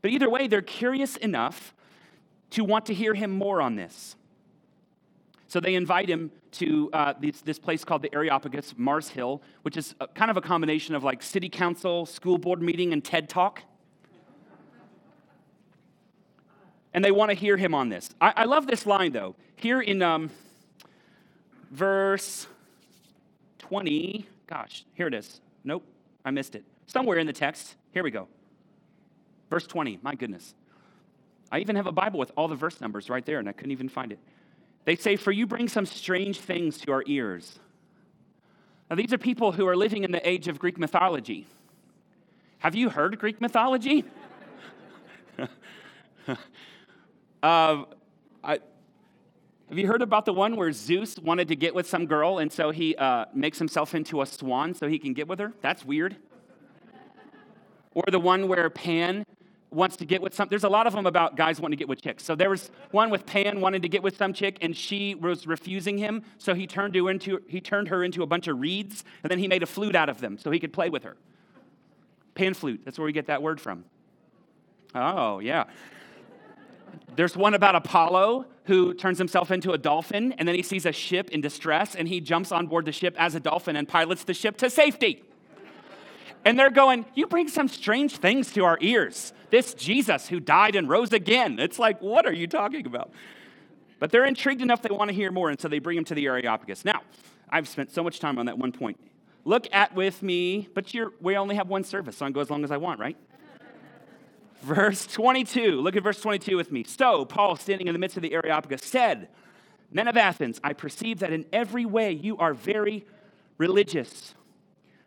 But 0.02 0.12
either 0.12 0.30
way, 0.30 0.48
they're 0.48 0.62
curious 0.62 1.16
enough 1.18 1.74
to 2.52 2.64
want 2.64 2.86
to 2.88 2.94
hear 2.94 3.14
him 3.14 3.32
more 3.32 3.62
on 3.62 3.76
this. 3.76 4.16
So 5.48 5.60
they 5.60 5.76
invite 5.76 6.10
him 6.10 6.32
to 6.54 6.90
uh, 6.94 7.14
this, 7.20 7.42
this, 7.42 7.60
place 7.60 7.86
called 7.86 8.02
the 8.02 8.14
Areopagus, 8.14 8.74
Mars 8.76 9.10
Hill, 9.10 9.42
which 9.62 9.78
is 9.78 9.96
a, 10.02 10.08
kind 10.08 10.30
of 10.30 10.38
a 10.38 10.42
combination 10.42 10.96
of 10.96 11.04
like 11.04 11.22
city 11.22 11.48
council, 11.48 12.06
school 12.06 12.38
board 12.38 12.62
meeting, 12.62 12.92
and 12.92 13.04
TED 13.04 13.30
Talk. 13.30 13.62
And 16.94 17.04
they 17.04 17.12
want 17.12 17.30
to 17.30 17.36
hear 17.36 17.58
him 17.58 17.74
on 17.74 17.90
this. 17.90 18.10
I, 18.22 18.34
I 18.38 18.46
love 18.46 18.68
this 18.68 18.86
line, 18.86 19.12
though. 19.12 19.36
Here 19.56 19.82
in 19.82 20.02
um, 20.02 20.30
verse 21.72 22.48
20, 23.60 24.28
gosh, 24.48 24.86
here 24.94 25.08
it 25.08 25.14
is. 25.14 25.42
Nope, 25.64 25.84
I 26.24 26.32
missed 26.32 26.56
it. 26.56 26.64
Somewhere 26.88 27.18
in 27.18 27.28
the 27.28 27.34
text. 27.34 27.76
Here 27.92 28.04
we 28.04 28.12
go. 28.12 28.28
Verse 29.50 29.66
20, 29.68 30.00
my 30.02 30.16
goodness. 30.16 30.54
I 31.52 31.60
even 31.60 31.76
have 31.76 31.88
a 31.88 31.92
Bible 31.92 32.20
with 32.20 32.32
all 32.36 32.48
the 32.48 32.56
verse 32.56 32.82
numbers 32.82 33.10
right 33.10 33.26
there, 33.26 33.40
and 33.40 33.48
I 33.48 33.52
couldn't 33.52 33.72
even 33.72 33.90
find 33.90 34.12
it. 34.12 34.20
They 34.86 34.96
say, 34.96 35.16
For 35.16 35.32
you 35.32 35.48
bring 35.48 35.68
some 35.68 35.86
strange 35.86 36.40
things 36.40 36.78
to 36.80 36.92
our 36.92 37.04
ears. 37.06 37.60
Now, 38.90 38.96
these 38.96 39.14
are 39.14 39.18
people 39.18 39.52
who 39.52 39.68
are 39.68 39.76
living 39.76 40.04
in 40.04 40.12
the 40.12 40.28
age 40.28 40.48
of 40.48 40.60
Greek 40.60 40.78
mythology. 40.78 41.48
Have 42.60 42.76
you 42.76 42.90
heard 42.90 43.18
Greek 43.20 43.42
mythology? 43.42 44.06
Uh, 47.44 47.84
I, 48.42 48.60
have 49.68 49.78
you 49.78 49.86
heard 49.86 50.02
about 50.02 50.24
the 50.24 50.32
one 50.32 50.56
where 50.56 50.72
Zeus 50.72 51.20
wanted 51.20 51.50
to 51.50 51.58
get 51.58 51.76
with 51.76 51.86
some 51.86 52.06
girl 52.06 52.40
and 52.40 52.50
so 52.50 52.72
he 52.72 52.96
uh, 52.96 53.26
makes 53.34 53.60
himself 53.60 53.94
into 53.94 54.22
a 54.22 54.26
swan 54.26 54.74
so 54.74 54.88
he 54.88 54.98
can 54.98 55.12
get 55.12 55.28
with 55.28 55.40
her? 55.40 55.52
That's 55.62 55.84
weird. 55.84 56.16
or 57.94 58.06
the 58.10 58.20
one 58.20 58.48
where 58.48 58.70
Pan 58.70 59.26
wants 59.72 59.98
to 59.98 60.06
get 60.06 60.22
with 60.22 60.34
some. 60.34 60.48
There's 60.48 60.64
a 60.64 60.70
lot 60.70 60.88
of 60.88 60.94
them 60.94 61.06
about 61.06 61.36
guys 61.36 61.60
wanting 61.60 61.78
to 61.78 61.82
get 61.82 61.90
with 61.90 62.02
chicks. 62.02 62.24
So 62.24 62.34
there 62.34 62.50
was 62.50 62.72
one 62.92 63.10
with 63.10 63.26
Pan 63.26 63.60
wanting 63.60 63.82
to 63.82 63.90
get 63.90 64.04
with 64.04 64.16
some 64.16 64.32
chick, 64.32 64.58
and 64.62 64.78
she 64.78 65.14
was 65.14 65.46
refusing 65.46 65.98
him. 65.98 66.24
So 66.38 66.54
he 66.54 66.66
turned, 66.66 66.96
her 66.96 67.10
into, 67.10 67.42
he 67.50 67.60
turned 67.60 67.90
her 67.90 68.06
into 68.06 68.24
a 68.24 68.28
bunch 68.28 68.48
of 68.48 68.60
reeds, 68.60 69.04
and 69.22 69.30
then 69.30 69.40
he 69.40 69.50
made 69.50 69.64
a 69.64 69.66
flute 69.66 69.96
out 69.96 70.08
of 70.08 70.22
them 70.22 70.38
so 70.38 70.50
he 70.50 70.60
could 70.60 70.72
play 70.72 70.90
with 70.90 71.04
her. 71.04 71.18
Pan 72.36 72.54
flute. 72.54 72.82
That's 72.86 72.98
where 72.98 73.06
we 73.06 73.12
get 73.12 73.28
that 73.28 73.42
word 73.42 73.60
from. 73.60 73.84
Oh, 74.96 75.40
yeah. 75.40 75.66
There's 77.16 77.38
one 77.38 77.54
about 77.54 77.76
Apollo 77.76 78.46
who 78.66 78.94
turns 78.94 79.18
himself 79.18 79.52
into 79.52 79.72
a 79.72 79.78
dolphin, 79.78 80.32
and 80.34 80.48
then 80.48 80.56
he 80.56 80.64
sees 80.64 80.86
a 80.86 80.92
ship 80.92 81.30
in 81.32 81.42
distress, 81.42 81.96
and 81.96 82.08
he 82.08 82.22
jumps 82.22 82.52
on 82.52 82.68
board 82.68 82.86
the 82.86 82.92
ship 82.92 83.16
as 83.18 83.36
a 83.36 83.40
dolphin 83.40 83.76
and 83.76 83.88
pilots 83.88 84.24
the 84.24 84.34
ship 84.34 84.58
to 84.58 84.70
safety. 84.70 85.24
And 86.46 86.58
they're 86.58 86.70
going, 86.70 87.06
You 87.14 87.28
bring 87.28 87.48
some 87.48 87.68
strange 87.68 88.18
things 88.18 88.52
to 88.54 88.64
our 88.66 88.78
ears. 88.82 89.34
This 89.50 89.74
Jesus 89.74 90.28
who 90.28 90.40
died 90.40 90.76
and 90.76 90.90
rose 90.90 91.14
again. 91.14 91.60
It's 91.60 91.80
like, 91.80 92.02
What 92.02 92.26
are 92.26 92.34
you 92.34 92.48
talking 92.48 92.86
about? 92.86 93.12
But 94.00 94.12
they're 94.12 94.26
intrigued 94.26 94.62
enough 94.62 94.82
they 94.82 94.90
want 94.90 95.10
to 95.10 95.16
hear 95.16 95.32
more, 95.32 95.50
and 95.50 95.60
so 95.60 95.68
they 95.68 95.80
bring 95.80 95.98
him 95.98 96.04
to 96.06 96.16
the 96.16 96.26
Areopagus. 96.26 96.84
Now, 96.84 97.02
I've 97.50 97.68
spent 97.68 97.92
so 97.92 98.04
much 98.04 98.20
time 98.20 98.38
on 98.38 98.48
that 98.48 98.58
one 98.58 98.72
point. 98.72 99.00
Look 99.46 99.68
at 99.72 99.94
with 99.94 100.24
me, 100.24 100.70
but 100.74 100.94
we 101.22 101.38
only 101.38 101.56
have 101.56 101.68
one 101.68 101.84
service, 101.84 102.18
so 102.18 102.26
I 102.26 102.28
can 102.28 102.34
go 102.34 102.42
as 102.42 102.50
long 102.50 102.64
as 102.64 102.72
I 102.72 102.78
want, 102.78 103.00
right? 103.00 103.18
Verse 104.64 105.06
22. 105.08 105.82
Look 105.82 105.98
at 105.98 106.04
verse 106.04 106.22
22 106.22 106.56
with 106.56 106.72
me. 106.72 106.86
So, 106.86 107.26
Paul, 107.26 107.58
standing 107.58 107.88
in 107.88 107.94
the 107.94 108.00
midst 108.00 108.16
of 108.16 108.24
the 108.24 108.34
Areopagus, 108.34 108.82
said, 108.82 109.28
Men 109.92 110.08
of 110.08 110.16
Athens, 110.16 110.60
I 110.64 110.72
perceive 110.72 111.20
that 111.20 111.34
in 111.34 111.46
every 111.52 111.86
way 111.86 112.14
you 112.14 112.38
are 112.38 112.54
very 112.54 113.06
religious. 113.58 114.36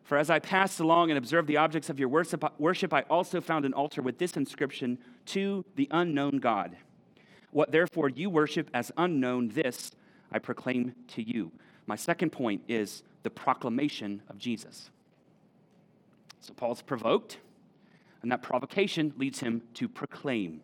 For 0.05 0.19
as 0.19 0.29
I 0.29 0.41
passed 0.41 0.79
along 0.79 1.11
and 1.11 1.17
observed 1.17 1.49
the 1.49 1.57
objects 1.57 1.89
of 1.89 1.99
your 1.99 2.09
worship, 2.11 2.45
I 2.93 3.01
also 3.09 3.41
found 3.41 3.65
an 3.65 3.73
altar 3.73 4.03
with 4.03 4.19
this 4.19 4.37
inscription 4.37 4.99
To 5.27 5.65
the 5.75 5.89
unknown 5.91 6.39
God. 6.39 6.77
What 7.51 7.73
therefore 7.73 8.11
you 8.11 8.29
worship 8.29 8.69
as 8.75 8.93
unknown, 8.99 9.49
this 9.49 9.91
I 10.31 10.39
proclaim 10.39 10.95
to 11.09 11.23
you. 11.23 11.51
My 11.87 11.97
second 11.97 12.31
point 12.31 12.63
is 12.69 13.03
the 13.23 13.31
proclamation 13.31 14.23
of 14.29 14.37
Jesus. 14.37 14.91
So 16.41 16.53
Paul's 16.53 16.83
provoked 16.83 17.39
and 18.27 18.33
that 18.33 18.43
provocation 18.43 19.15
leads 19.17 19.39
him 19.39 19.63
to 19.75 19.89
proclaim. 19.89 20.61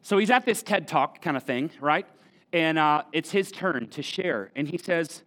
So 0.00 0.16
he's 0.16 0.30
at 0.30 0.44
this 0.44 0.62
TED 0.62 0.86
Talk 0.86 1.20
kind 1.20 1.36
of 1.36 1.42
thing, 1.42 1.72
right? 1.80 2.06
And 2.52 2.78
uh, 2.78 3.02
it's 3.12 3.32
his 3.32 3.50
turn 3.50 3.88
to 3.88 4.00
share. 4.00 4.52
And 4.54 4.68
he 4.68 4.78
says, 4.78 5.24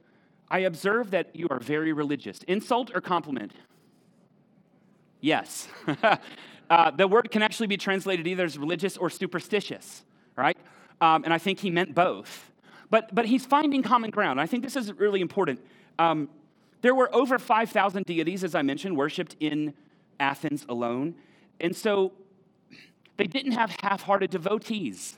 I 0.49 0.59
observe 0.59 1.11
that 1.11 1.35
you 1.35 1.49
are 1.49 1.59
very 1.59 1.91
religious. 1.91 2.39
Insult 2.47 2.89
or 2.95 3.01
compliment? 3.01 3.51
Yes. 5.19 5.67
uh, 6.69 6.91
the 6.91 7.05
word 7.05 7.29
can 7.29 7.41
actually 7.41 7.67
be 7.67 7.75
translated 7.75 8.25
either 8.25 8.45
as 8.45 8.57
religious 8.57 8.95
or 8.95 9.09
superstitious, 9.09 10.05
right? 10.37 10.55
Um, 11.01 11.25
and 11.25 11.33
I 11.33 11.37
think 11.37 11.59
he 11.59 11.69
meant 11.69 11.93
both. 11.93 12.49
But, 12.89 13.13
but 13.13 13.25
he's 13.25 13.45
finding 13.45 13.83
common 13.83 14.09
ground. 14.09 14.39
I 14.39 14.45
think 14.45 14.63
this 14.63 14.77
is 14.77 14.93
really 14.93 15.19
important. 15.19 15.59
Um, 15.99 16.29
there 16.79 16.95
were 16.95 17.13
over 17.13 17.37
5,000 17.37 18.05
deities, 18.05 18.45
as 18.45 18.55
I 18.55 18.61
mentioned, 18.61 18.95
worshiped 18.95 19.35
in 19.41 19.73
Athens 20.19 20.65
alone. 20.69 21.15
And 21.59 21.75
so 21.75 22.13
they 23.17 23.27
didn't 23.27 23.53
have 23.53 23.75
half 23.81 24.03
hearted 24.03 24.31
devotees. 24.31 25.17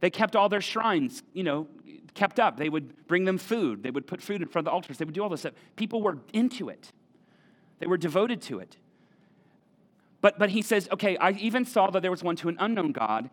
They 0.00 0.10
kept 0.10 0.36
all 0.36 0.48
their 0.48 0.60
shrines, 0.60 1.22
you 1.32 1.42
know, 1.42 1.66
kept 2.14 2.40
up. 2.40 2.56
They 2.56 2.68
would 2.68 3.06
bring 3.06 3.24
them 3.24 3.38
food. 3.38 3.82
They 3.82 3.90
would 3.90 4.06
put 4.06 4.20
food 4.20 4.42
in 4.42 4.48
front 4.48 4.66
of 4.66 4.70
the 4.70 4.74
altars. 4.74 4.98
They 4.98 5.04
would 5.04 5.14
do 5.14 5.22
all 5.22 5.28
this 5.28 5.40
stuff. 5.40 5.54
People 5.76 6.02
were 6.02 6.18
into 6.32 6.68
it, 6.68 6.92
they 7.78 7.86
were 7.86 7.98
devoted 7.98 8.42
to 8.42 8.58
it. 8.58 8.76
But, 10.20 10.36
but 10.36 10.50
he 10.50 10.62
says, 10.62 10.88
okay, 10.90 11.16
I 11.16 11.30
even 11.32 11.64
saw 11.64 11.90
that 11.90 12.02
there 12.02 12.10
was 12.10 12.24
one 12.24 12.34
to 12.36 12.48
an 12.48 12.56
unknown 12.58 12.90
God. 12.90 13.30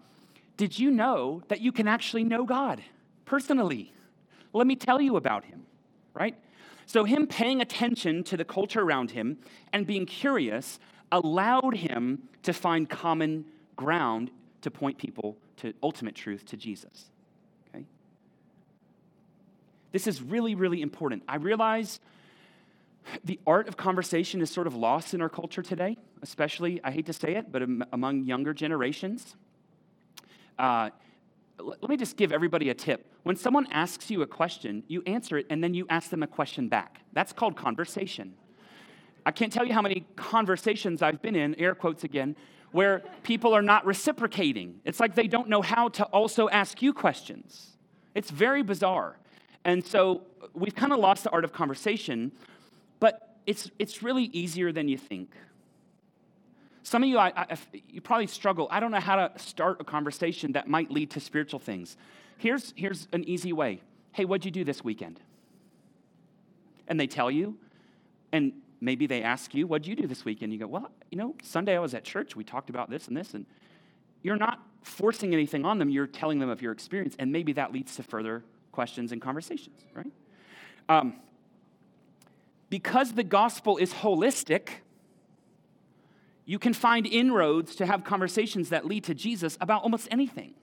Did 0.55 0.77
you 0.77 0.91
know 0.91 1.41
that 1.47 1.59
you 1.59 1.71
can 1.71 1.87
actually 1.87 2.23
know 2.23 2.45
God 2.45 2.83
personally? 3.25 3.91
Let 4.53 4.67
me 4.67 4.75
tell 4.75 5.01
you 5.01 5.15
about 5.15 5.45
him, 5.45 5.65
right? 6.13 6.35
So, 6.85 7.03
him 7.03 7.27
paying 7.27 7.61
attention 7.61 8.23
to 8.25 8.37
the 8.37 8.45
culture 8.45 8.81
around 8.81 9.11
him 9.11 9.37
and 9.73 9.87
being 9.87 10.05
curious 10.05 10.79
allowed 11.11 11.77
him 11.77 12.23
to 12.43 12.53
find 12.53 12.89
common 12.89 13.45
ground 13.75 14.31
to 14.61 14.71
point 14.71 14.97
people 14.97 15.37
to 15.57 15.73
ultimate 15.81 16.15
truth 16.15 16.45
to 16.45 16.57
Jesus. 16.57 17.09
Okay? 17.69 17.85
This 19.91 20.07
is 20.07 20.21
really, 20.21 20.55
really 20.55 20.81
important. 20.81 21.23
I 21.27 21.37
realize 21.37 21.99
the 23.23 23.39
art 23.45 23.67
of 23.67 23.77
conversation 23.77 24.41
is 24.41 24.49
sort 24.49 24.67
of 24.67 24.75
lost 24.75 25.13
in 25.13 25.21
our 25.21 25.29
culture 25.29 25.61
today, 25.61 25.97
especially, 26.21 26.81
I 26.83 26.91
hate 26.91 27.05
to 27.05 27.13
say 27.13 27.35
it, 27.35 27.51
but 27.51 27.61
among 27.93 28.23
younger 28.23 28.53
generations. 28.53 29.35
Uh, 30.57 30.89
let 31.59 31.89
me 31.89 31.97
just 31.97 32.17
give 32.17 32.31
everybody 32.31 32.69
a 32.69 32.73
tip. 32.73 33.05
When 33.23 33.35
someone 33.35 33.67
asks 33.71 34.11
you 34.11 34.21
a 34.21 34.27
question, 34.27 34.83
you 34.87 35.01
answer 35.05 35.37
it 35.37 35.47
and 35.49 35.63
then 35.63 35.73
you 35.73 35.85
ask 35.89 36.09
them 36.09 36.23
a 36.23 36.27
question 36.27 36.67
back. 36.67 37.01
That's 37.13 37.33
called 37.33 37.55
conversation. 37.55 38.33
I 39.25 39.31
can't 39.31 39.51
tell 39.51 39.65
you 39.65 39.73
how 39.73 39.81
many 39.81 40.05
conversations 40.15 41.01
I've 41.01 41.21
been 41.21 41.35
in, 41.35 41.55
air 41.55 41.73
quotes 41.73 42.03
again, 42.03 42.35
where 42.71 43.03
people 43.23 43.53
are 43.53 43.61
not 43.61 43.85
reciprocating. 43.85 44.81
It's 44.83 44.99
like 44.99 45.15
they 45.15 45.27
don't 45.27 45.49
know 45.49 45.61
how 45.61 45.87
to 45.89 46.03
also 46.05 46.49
ask 46.49 46.81
you 46.81 46.93
questions. 46.93 47.77
It's 48.13 48.29
very 48.29 48.61
bizarre. 48.61 49.17
And 49.63 49.83
so 49.83 50.21
we've 50.53 50.75
kind 50.75 50.91
of 50.91 50.99
lost 50.99 51.23
the 51.23 51.31
art 51.31 51.43
of 51.43 51.53
conversation, 51.53 52.31
but 52.99 53.37
it's, 53.45 53.71
it's 53.79 54.03
really 54.03 54.25
easier 54.25 54.71
than 54.71 54.87
you 54.87 54.97
think. 54.97 55.35
Some 56.85 57.01
of 57.01 57.09
you, 57.09 57.17
I, 57.17 57.33
I, 57.35 57.57
you 57.89 57.99
probably 57.99 58.27
struggle. 58.27 58.67
I 58.69 58.79
don't 58.79 58.91
know 58.91 58.99
how 58.99 59.15
to 59.15 59.39
start 59.39 59.81
a 59.81 59.83
conversation 59.83 60.51
that 60.51 60.67
might 60.67 60.91
lead 60.91 61.09
to 61.11 61.19
spiritual 61.19 61.59
things. 61.59 61.97
Here's, 62.37 62.75
here's 62.77 63.07
an 63.11 63.23
easy 63.27 63.51
way 63.51 63.81
Hey, 64.11 64.23
what'd 64.23 64.45
you 64.45 64.51
do 64.51 64.63
this 64.63 64.83
weekend? 64.83 65.19
And 66.87 66.99
they 66.99 67.07
tell 67.07 67.31
you, 67.31 67.57
and 68.31 68.53
maybe 68.79 69.07
they 69.07 69.23
ask 69.23 69.55
you, 69.55 69.65
What'd 69.65 69.87
you 69.87 69.95
do 69.95 70.05
this 70.05 70.25
weekend? 70.25 70.53
You 70.53 70.59
go, 70.59 70.67
Well, 70.67 70.91
you 71.09 71.17
know, 71.17 71.33
Sunday 71.41 71.75
I 71.75 71.79
was 71.79 71.95
at 71.95 72.03
church. 72.03 72.35
We 72.35 72.43
talked 72.43 72.69
about 72.69 72.91
this 72.91 73.07
and 73.07 73.17
this. 73.17 73.33
And 73.33 73.47
you're 74.21 74.37
not 74.37 74.59
forcing 74.83 75.33
anything 75.33 75.65
on 75.65 75.79
them. 75.79 75.89
You're 75.89 76.05
telling 76.05 76.37
them 76.37 76.49
of 76.49 76.61
your 76.61 76.71
experience. 76.71 77.15
And 77.17 77.31
maybe 77.31 77.53
that 77.53 77.73
leads 77.73 77.95
to 77.95 78.03
further 78.03 78.43
questions 78.71 79.11
and 79.11 79.19
conversations, 79.19 79.81
right? 79.95 80.13
Um, 80.87 81.15
because 82.69 83.13
the 83.13 83.23
gospel 83.23 83.77
is 83.77 83.91
holistic, 83.91 84.69
you 86.45 86.59
can 86.59 86.73
find 86.73 87.07
inroads 87.07 87.75
to 87.77 87.85
have 87.85 88.03
conversations 88.03 88.69
that 88.69 88.85
lead 88.85 89.03
to 89.05 89.13
Jesus 89.13 89.57
about 89.59 89.83
almost 89.83 90.07
anything. 90.11 90.53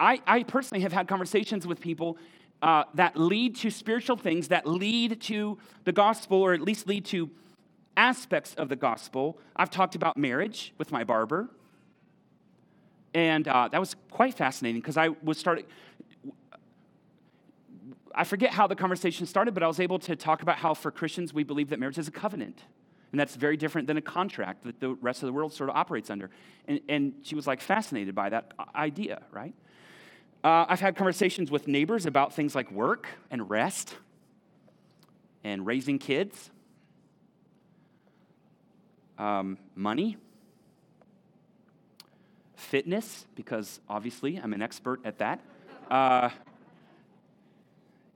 I, 0.00 0.20
I 0.26 0.42
personally 0.42 0.82
have 0.82 0.92
had 0.92 1.06
conversations 1.06 1.66
with 1.66 1.80
people 1.80 2.18
uh, 2.62 2.84
that 2.94 3.16
lead 3.16 3.56
to 3.56 3.70
spiritual 3.70 4.16
things, 4.16 4.48
that 4.48 4.66
lead 4.66 5.20
to 5.22 5.58
the 5.84 5.92
gospel, 5.92 6.38
or 6.38 6.54
at 6.54 6.62
least 6.62 6.86
lead 6.88 7.04
to 7.06 7.30
aspects 7.96 8.54
of 8.54 8.68
the 8.68 8.76
gospel. 8.76 9.38
I've 9.54 9.70
talked 9.70 9.94
about 9.94 10.16
marriage 10.16 10.72
with 10.78 10.90
my 10.90 11.04
barber, 11.04 11.48
and 13.12 13.46
uh, 13.46 13.68
that 13.68 13.78
was 13.78 13.94
quite 14.10 14.34
fascinating 14.34 14.80
because 14.80 14.96
I 14.96 15.08
was 15.22 15.38
starting. 15.38 15.66
I 18.14 18.24
forget 18.24 18.52
how 18.52 18.66
the 18.66 18.76
conversation 18.76 19.26
started, 19.26 19.54
but 19.54 19.62
I 19.62 19.66
was 19.66 19.78
able 19.78 19.98
to 20.00 20.16
talk 20.16 20.42
about 20.42 20.56
how 20.56 20.72
for 20.72 20.90
Christians 20.90 21.34
we 21.34 21.44
believe 21.44 21.68
that 21.70 21.78
marriage 21.78 21.98
is 21.98 22.08
a 22.08 22.12
covenant. 22.12 22.62
And 23.14 23.20
that's 23.20 23.36
very 23.36 23.56
different 23.56 23.86
than 23.86 23.96
a 23.96 24.02
contract 24.02 24.64
that 24.64 24.80
the 24.80 24.94
rest 24.94 25.22
of 25.22 25.28
the 25.28 25.32
world 25.32 25.52
sort 25.52 25.70
of 25.70 25.76
operates 25.76 26.10
under. 26.10 26.30
And, 26.66 26.80
and 26.88 27.12
she 27.22 27.36
was 27.36 27.46
like 27.46 27.60
fascinated 27.60 28.12
by 28.12 28.28
that 28.30 28.54
idea, 28.74 29.22
right? 29.30 29.54
Uh, 30.42 30.66
I've 30.68 30.80
had 30.80 30.96
conversations 30.96 31.48
with 31.48 31.68
neighbors 31.68 32.06
about 32.06 32.34
things 32.34 32.56
like 32.56 32.72
work 32.72 33.06
and 33.30 33.48
rest 33.48 33.94
and 35.44 35.64
raising 35.64 36.00
kids, 36.00 36.50
um, 39.16 39.58
money, 39.76 40.16
fitness, 42.56 43.26
because 43.36 43.78
obviously 43.88 44.38
I'm 44.38 44.52
an 44.52 44.60
expert 44.60 44.98
at 45.04 45.18
that. 45.18 45.40
Uh, 45.88 46.30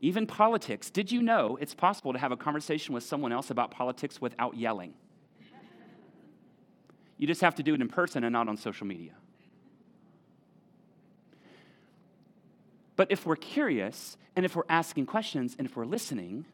even 0.01 0.27
politics. 0.27 0.91
Did 0.91 1.11
you 1.11 1.23
know 1.23 1.59
it's 1.61 1.75
possible 1.75 2.13
to 2.13 2.19
have 2.19 2.33
a 2.33 2.37
conversation 2.37 2.95
with 2.95 3.03
someone 3.03 3.33
else 3.33 3.51
about 3.51 3.71
politics 3.71 4.21
without 4.21 4.57
yelling? 4.57 4.95
You 7.17 7.27
just 7.27 7.41
have 7.41 7.57
to 7.57 7.63
do 7.65 7.75
it 7.75 7.81
in 7.81 7.89
person 7.89 8.23
and 8.23 8.33
not 8.33 8.49
on 8.49 8.57
social 8.57 8.87
media. 8.87 9.13
But 12.95 13.11
if 13.11 13.27
we're 13.27 13.37
curious 13.37 14.17
and 14.37 14.45
if 14.45 14.55
we're 14.55 14.63
asking 14.69 15.07
questions 15.07 15.57
and 15.59 15.67
if 15.67 15.77
we're 15.77 15.85
listening, 15.85 16.45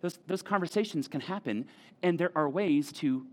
those, 0.00 0.18
those 0.26 0.42
conversations 0.42 1.06
can 1.06 1.20
happen, 1.20 1.66
and 2.02 2.18
there 2.18 2.32
are 2.34 2.48
ways 2.48 2.92
to 2.94 3.24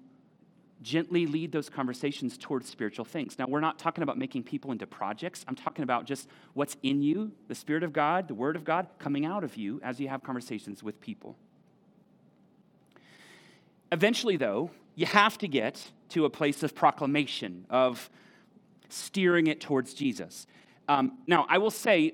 gently 0.81 1.25
lead 1.25 1.51
those 1.51 1.69
conversations 1.69 2.37
towards 2.37 2.69
spiritual 2.69 3.05
things. 3.05 3.37
Now, 3.37 3.47
we're 3.47 3.59
not 3.59 3.77
talking 3.77 4.01
about 4.01 4.17
making 4.17 4.43
people 4.43 4.71
into 4.71 4.87
projects. 4.87 5.43
I'm 5.47 5.55
talking 5.55 5.83
about 5.83 6.05
just 6.05 6.29
what's 6.53 6.77
in 6.83 7.01
you, 7.01 7.31
the 7.47 7.55
Spirit 7.55 7.83
of 7.83 7.91
God, 7.91 8.27
the 8.27 8.33
Word 8.33 8.55
of 8.55 8.63
God 8.63 8.87
coming 8.97 9.25
out 9.25 9.43
of 9.43 9.57
you 9.57 9.81
as 9.83 9.99
you 9.99 10.07
have 10.07 10.23
conversations 10.23 10.81
with 10.81 11.01
people. 11.01 11.35
Eventually, 13.91 14.37
though, 14.37 14.71
you 14.95 15.05
have 15.05 15.37
to 15.39 15.47
get 15.47 15.91
to 16.09 16.25
a 16.25 16.29
place 16.29 16.63
of 16.63 16.75
proclamation, 16.75 17.65
of 17.69 18.09
steering 18.89 19.47
it 19.47 19.59
towards 19.59 19.93
Jesus. 19.93 20.47
Um, 20.87 21.17
now, 21.27 21.45
I 21.49 21.57
will 21.57 21.71
say, 21.71 22.13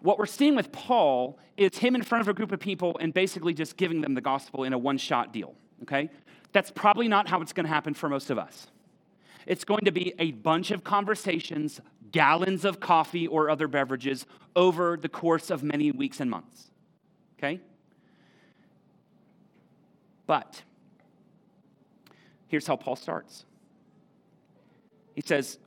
what 0.00 0.18
we're 0.18 0.26
seeing 0.26 0.54
with 0.54 0.70
Paul 0.70 1.38
is 1.56 1.78
him 1.78 1.94
in 1.94 2.02
front 2.02 2.20
of 2.20 2.28
a 2.28 2.34
group 2.34 2.52
of 2.52 2.60
people 2.60 2.96
and 3.00 3.14
basically 3.14 3.54
just 3.54 3.76
giving 3.76 4.00
them 4.00 4.14
the 4.14 4.20
gospel 4.20 4.64
in 4.64 4.72
a 4.72 4.78
one 4.78 4.98
shot 4.98 5.32
deal, 5.32 5.54
okay? 5.82 6.10
That's 6.54 6.70
probably 6.70 7.08
not 7.08 7.28
how 7.28 7.42
it's 7.42 7.52
going 7.52 7.66
to 7.66 7.72
happen 7.72 7.94
for 7.94 8.08
most 8.08 8.30
of 8.30 8.38
us. 8.38 8.68
It's 9.44 9.64
going 9.64 9.84
to 9.84 9.90
be 9.90 10.14
a 10.20 10.30
bunch 10.30 10.70
of 10.70 10.84
conversations, 10.84 11.80
gallons 12.12 12.64
of 12.64 12.78
coffee 12.78 13.26
or 13.26 13.50
other 13.50 13.66
beverages 13.66 14.24
over 14.54 14.96
the 14.96 15.08
course 15.08 15.50
of 15.50 15.64
many 15.64 15.90
weeks 15.90 16.20
and 16.20 16.30
months. 16.30 16.70
Okay? 17.36 17.60
But 20.26 20.62
here's 22.46 22.68
how 22.68 22.76
Paul 22.76 22.94
starts. 22.94 23.44
He 25.12 25.22
says, 25.22 25.58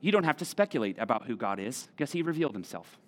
You 0.00 0.10
don't 0.10 0.24
have 0.24 0.38
to 0.38 0.44
speculate 0.44 0.98
about 0.98 1.26
who 1.26 1.36
God 1.36 1.60
is, 1.60 1.88
because 1.96 2.10
he 2.10 2.22
revealed 2.22 2.54
himself. 2.54 2.98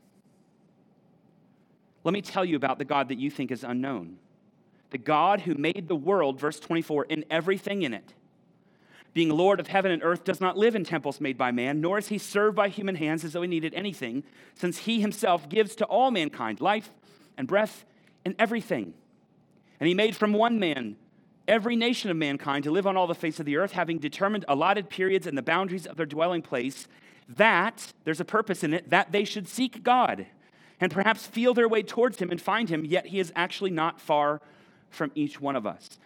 Let 2.04 2.14
me 2.14 2.22
tell 2.22 2.44
you 2.44 2.54
about 2.54 2.78
the 2.78 2.84
God 2.84 3.08
that 3.08 3.18
you 3.18 3.32
think 3.32 3.50
is 3.50 3.64
unknown 3.64 4.18
the 4.90 4.98
God 4.98 5.42
who 5.42 5.54
made 5.54 5.88
the 5.88 5.96
world, 5.96 6.38
verse 6.40 6.60
24, 6.60 7.06
and 7.10 7.24
everything 7.30 7.82
in 7.82 7.94
it, 7.94 8.14
being 9.12 9.30
Lord 9.30 9.58
of 9.58 9.66
heaven 9.66 9.90
and 9.90 10.02
earth, 10.02 10.24
does 10.24 10.40
not 10.40 10.56
live 10.56 10.74
in 10.74 10.84
temples 10.84 11.20
made 11.20 11.36
by 11.36 11.50
man, 11.50 11.80
nor 11.80 11.98
is 11.98 12.08
he 12.08 12.18
served 12.18 12.56
by 12.56 12.68
human 12.68 12.94
hands 12.94 13.24
as 13.24 13.32
though 13.32 13.42
he 13.42 13.48
needed 13.48 13.74
anything, 13.74 14.22
since 14.54 14.78
he 14.78 15.00
himself 15.00 15.48
gives 15.48 15.74
to 15.76 15.84
all 15.86 16.10
mankind 16.10 16.60
life 16.60 16.90
and 17.36 17.48
breath 17.48 17.84
and 18.24 18.34
everything. 18.38 18.94
And 19.80 19.88
he 19.88 19.94
made 19.94 20.14
from 20.14 20.32
one 20.32 20.60
man 20.60 20.96
every 21.48 21.74
nation 21.74 22.10
of 22.10 22.16
mankind 22.16 22.64
to 22.64 22.70
live 22.70 22.86
on 22.86 22.96
all 22.96 23.08
the 23.08 23.14
face 23.14 23.40
of 23.40 23.46
the 23.46 23.56
earth, 23.56 23.72
having 23.72 23.98
determined 23.98 24.44
allotted 24.46 24.88
periods 24.88 25.26
and 25.26 25.36
the 25.36 25.42
boundaries 25.42 25.86
of 25.86 25.96
their 25.96 26.06
dwelling 26.06 26.42
place, 26.42 26.86
that, 27.28 27.92
there's 28.04 28.20
a 28.20 28.24
purpose 28.24 28.62
in 28.62 28.74
it, 28.74 28.90
that 28.90 29.10
they 29.10 29.24
should 29.24 29.48
seek 29.48 29.82
God 29.82 30.26
and 30.80 30.92
perhaps 30.92 31.26
feel 31.26 31.52
their 31.52 31.68
way 31.68 31.82
towards 31.82 32.18
him 32.18 32.30
and 32.30 32.40
find 32.40 32.68
him, 32.68 32.84
yet 32.84 33.06
he 33.06 33.18
is 33.18 33.32
actually 33.36 33.70
not 33.70 34.00
far 34.00 34.40
from 34.90 35.10
each 35.14 35.40
one 35.40 35.56
of 35.56 35.66
us. 35.66 35.98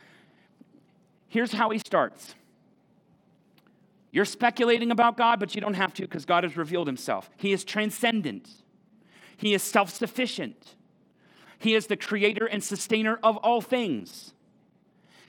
Here's 1.29 1.53
how 1.53 1.71
he 1.71 1.79
starts. 1.79 2.35
You're 4.13 4.25
speculating 4.25 4.93
about 4.93 5.17
God, 5.17 5.41
but 5.41 5.55
you 5.55 5.61
don't 5.61 5.75
have 5.75 5.93
to 5.95 6.03
because 6.03 6.25
God 6.25 6.45
has 6.45 6.57
revealed 6.57 6.87
himself. 6.87 7.29
He 7.37 7.53
is 7.53 7.65
transcendent, 7.65 8.49
He 9.37 9.55
is 9.55 9.63
self 9.63 9.91
sufficient, 9.91 10.77
He 11.59 11.75
is 11.75 11.89
the 11.89 11.97
creator 11.97 12.47
and 12.47 12.63
sustainer 12.63 13.19
of 13.23 13.37
all 13.39 13.61
things. 13.61 14.33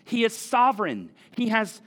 He 0.03 0.23
is 0.23 0.37
sovereign. 0.37 1.09
He 1.35 1.49
has 1.49 1.81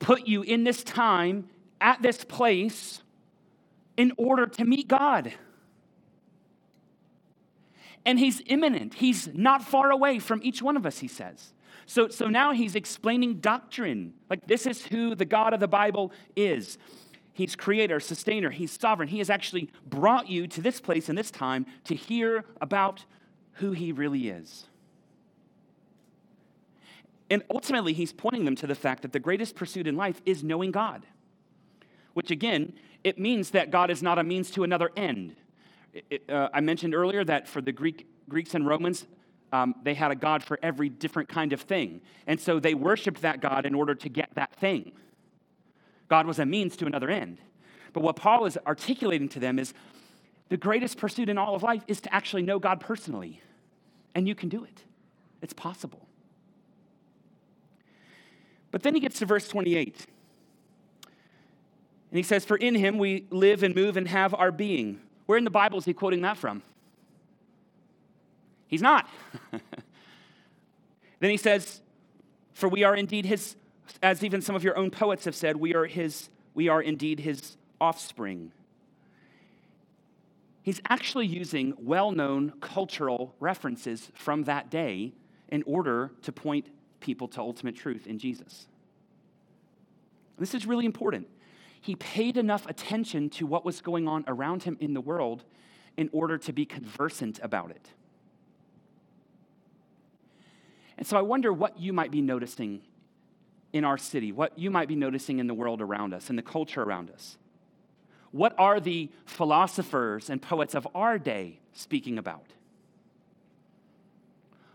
put 0.00 0.26
you 0.26 0.42
in 0.42 0.64
this 0.64 0.84
time, 0.84 1.48
at 1.80 2.02
this 2.02 2.22
place, 2.24 3.02
in 3.96 4.12
order 4.18 4.46
to 4.46 4.64
meet 4.66 4.86
God 4.86 5.32
and 8.08 8.18
he's 8.18 8.40
immanent. 8.46 8.94
He's 8.94 9.28
not 9.34 9.62
far 9.62 9.90
away 9.90 10.18
from 10.18 10.40
each 10.42 10.62
one 10.62 10.78
of 10.78 10.86
us, 10.86 11.00
he 11.00 11.08
says. 11.08 11.52
So, 11.84 12.08
so 12.08 12.28
now 12.28 12.52
he's 12.52 12.74
explaining 12.74 13.34
doctrine. 13.40 14.14
Like, 14.30 14.46
this 14.46 14.66
is 14.66 14.86
who 14.86 15.14
the 15.14 15.26
God 15.26 15.52
of 15.52 15.60
the 15.60 15.68
Bible 15.68 16.10
is. 16.34 16.78
He's 17.34 17.54
creator, 17.54 18.00
sustainer, 18.00 18.48
he's 18.48 18.72
sovereign. 18.72 19.10
He 19.10 19.18
has 19.18 19.28
actually 19.28 19.70
brought 19.86 20.26
you 20.26 20.46
to 20.46 20.62
this 20.62 20.80
place 20.80 21.10
and 21.10 21.18
this 21.18 21.30
time 21.30 21.66
to 21.84 21.94
hear 21.94 22.46
about 22.62 23.04
who 23.52 23.72
he 23.72 23.92
really 23.92 24.30
is. 24.30 24.68
And 27.28 27.42
ultimately, 27.50 27.92
he's 27.92 28.14
pointing 28.14 28.46
them 28.46 28.56
to 28.56 28.66
the 28.66 28.74
fact 28.74 29.02
that 29.02 29.12
the 29.12 29.20
greatest 29.20 29.54
pursuit 29.54 29.86
in 29.86 29.98
life 29.98 30.22
is 30.24 30.42
knowing 30.42 30.70
God, 30.70 31.04
which 32.14 32.30
again, 32.30 32.72
it 33.04 33.18
means 33.18 33.50
that 33.50 33.70
God 33.70 33.90
is 33.90 34.02
not 34.02 34.18
a 34.18 34.24
means 34.24 34.50
to 34.52 34.64
another 34.64 34.92
end 34.96 35.36
uh, 36.28 36.48
I 36.52 36.60
mentioned 36.60 36.94
earlier 36.94 37.24
that 37.24 37.48
for 37.48 37.60
the 37.60 37.72
Greek, 37.72 38.06
Greeks 38.28 38.54
and 38.54 38.66
Romans, 38.66 39.06
um, 39.52 39.74
they 39.82 39.94
had 39.94 40.10
a 40.10 40.14
God 40.14 40.42
for 40.42 40.58
every 40.62 40.88
different 40.88 41.28
kind 41.28 41.52
of 41.52 41.60
thing. 41.62 42.00
And 42.26 42.40
so 42.40 42.60
they 42.60 42.74
worshiped 42.74 43.22
that 43.22 43.40
God 43.40 43.64
in 43.66 43.74
order 43.74 43.94
to 43.94 44.08
get 44.08 44.30
that 44.34 44.54
thing. 44.56 44.92
God 46.08 46.26
was 46.26 46.38
a 46.38 46.46
means 46.46 46.76
to 46.78 46.86
another 46.86 47.10
end. 47.10 47.38
But 47.92 48.02
what 48.02 48.16
Paul 48.16 48.44
is 48.46 48.58
articulating 48.66 49.28
to 49.30 49.40
them 49.40 49.58
is 49.58 49.72
the 50.48 50.56
greatest 50.56 50.98
pursuit 50.98 51.28
in 51.28 51.38
all 51.38 51.54
of 51.54 51.62
life 51.62 51.82
is 51.86 52.00
to 52.02 52.14
actually 52.14 52.42
know 52.42 52.58
God 52.58 52.80
personally. 52.80 53.42
And 54.14 54.26
you 54.26 54.34
can 54.34 54.48
do 54.48 54.64
it, 54.64 54.84
it's 55.42 55.52
possible. 55.52 56.06
But 58.70 58.82
then 58.82 58.94
he 58.94 59.00
gets 59.00 59.18
to 59.20 59.26
verse 59.26 59.48
28. 59.48 60.06
And 62.10 62.16
he 62.16 62.22
says, 62.22 62.44
For 62.44 62.56
in 62.56 62.74
him 62.74 62.98
we 62.98 63.26
live 63.30 63.62
and 63.62 63.74
move 63.74 63.96
and 63.96 64.08
have 64.08 64.34
our 64.34 64.52
being. 64.52 65.00
Where 65.28 65.36
in 65.36 65.44
the 65.44 65.50
Bible 65.50 65.76
is 65.76 65.84
he 65.84 65.92
quoting 65.92 66.22
that 66.22 66.38
from? 66.38 66.62
He's 68.66 68.80
not. 68.80 69.06
then 71.20 71.30
he 71.30 71.36
says, 71.36 71.82
For 72.54 72.66
we 72.66 72.82
are 72.82 72.96
indeed 72.96 73.26
his, 73.26 73.54
as 74.02 74.24
even 74.24 74.40
some 74.40 74.56
of 74.56 74.64
your 74.64 74.74
own 74.78 74.90
poets 74.90 75.26
have 75.26 75.34
said, 75.34 75.56
we 75.56 75.74
are 75.74 75.84
his, 75.84 76.30
we 76.54 76.68
are 76.68 76.80
indeed 76.80 77.20
his 77.20 77.58
offspring. 77.78 78.52
He's 80.62 80.80
actually 80.88 81.26
using 81.26 81.74
well 81.76 82.10
known 82.10 82.54
cultural 82.62 83.34
references 83.38 84.10
from 84.14 84.44
that 84.44 84.70
day 84.70 85.12
in 85.50 85.62
order 85.66 86.10
to 86.22 86.32
point 86.32 86.68
people 87.00 87.28
to 87.28 87.40
ultimate 87.40 87.76
truth 87.76 88.06
in 88.06 88.18
Jesus. 88.18 88.66
This 90.38 90.54
is 90.54 90.64
really 90.64 90.86
important. 90.86 91.26
He 91.80 91.96
paid 91.96 92.36
enough 92.36 92.66
attention 92.66 93.30
to 93.30 93.46
what 93.46 93.64
was 93.64 93.80
going 93.80 94.08
on 94.08 94.24
around 94.26 94.64
him 94.64 94.76
in 94.80 94.94
the 94.94 95.00
world 95.00 95.44
in 95.96 96.08
order 96.12 96.38
to 96.38 96.52
be 96.52 96.64
conversant 96.64 97.40
about 97.42 97.70
it. 97.70 97.88
And 100.96 101.06
so 101.06 101.16
I 101.16 101.22
wonder 101.22 101.52
what 101.52 101.78
you 101.78 101.92
might 101.92 102.10
be 102.10 102.20
noticing 102.20 102.82
in 103.72 103.84
our 103.84 103.98
city, 103.98 104.32
what 104.32 104.58
you 104.58 104.70
might 104.70 104.88
be 104.88 104.96
noticing 104.96 105.38
in 105.38 105.46
the 105.46 105.54
world 105.54 105.80
around 105.80 106.14
us, 106.14 106.30
in 106.30 106.36
the 106.36 106.42
culture 106.42 106.82
around 106.82 107.10
us. 107.10 107.38
What 108.30 108.54
are 108.58 108.80
the 108.80 109.10
philosophers 109.24 110.28
and 110.28 110.42
poets 110.42 110.74
of 110.74 110.86
our 110.94 111.18
day 111.18 111.60
speaking 111.72 112.18
about? 112.18 112.46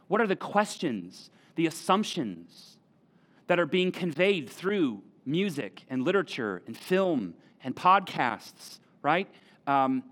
What 0.07 0.21
are 0.21 0.27
the 0.27 0.35
questions, 0.35 1.29
the 1.55 1.67
assumptions 1.67 2.77
that 3.47 3.59
are 3.59 3.65
being 3.65 3.91
conveyed 3.91 4.49
through 4.49 5.01
music 5.25 5.83
and 5.89 6.03
literature 6.03 6.61
and 6.67 6.77
film 6.77 7.33
and 7.63 7.75
podcasts, 7.75 8.79
right? 9.01 9.27
Um, 9.67 10.03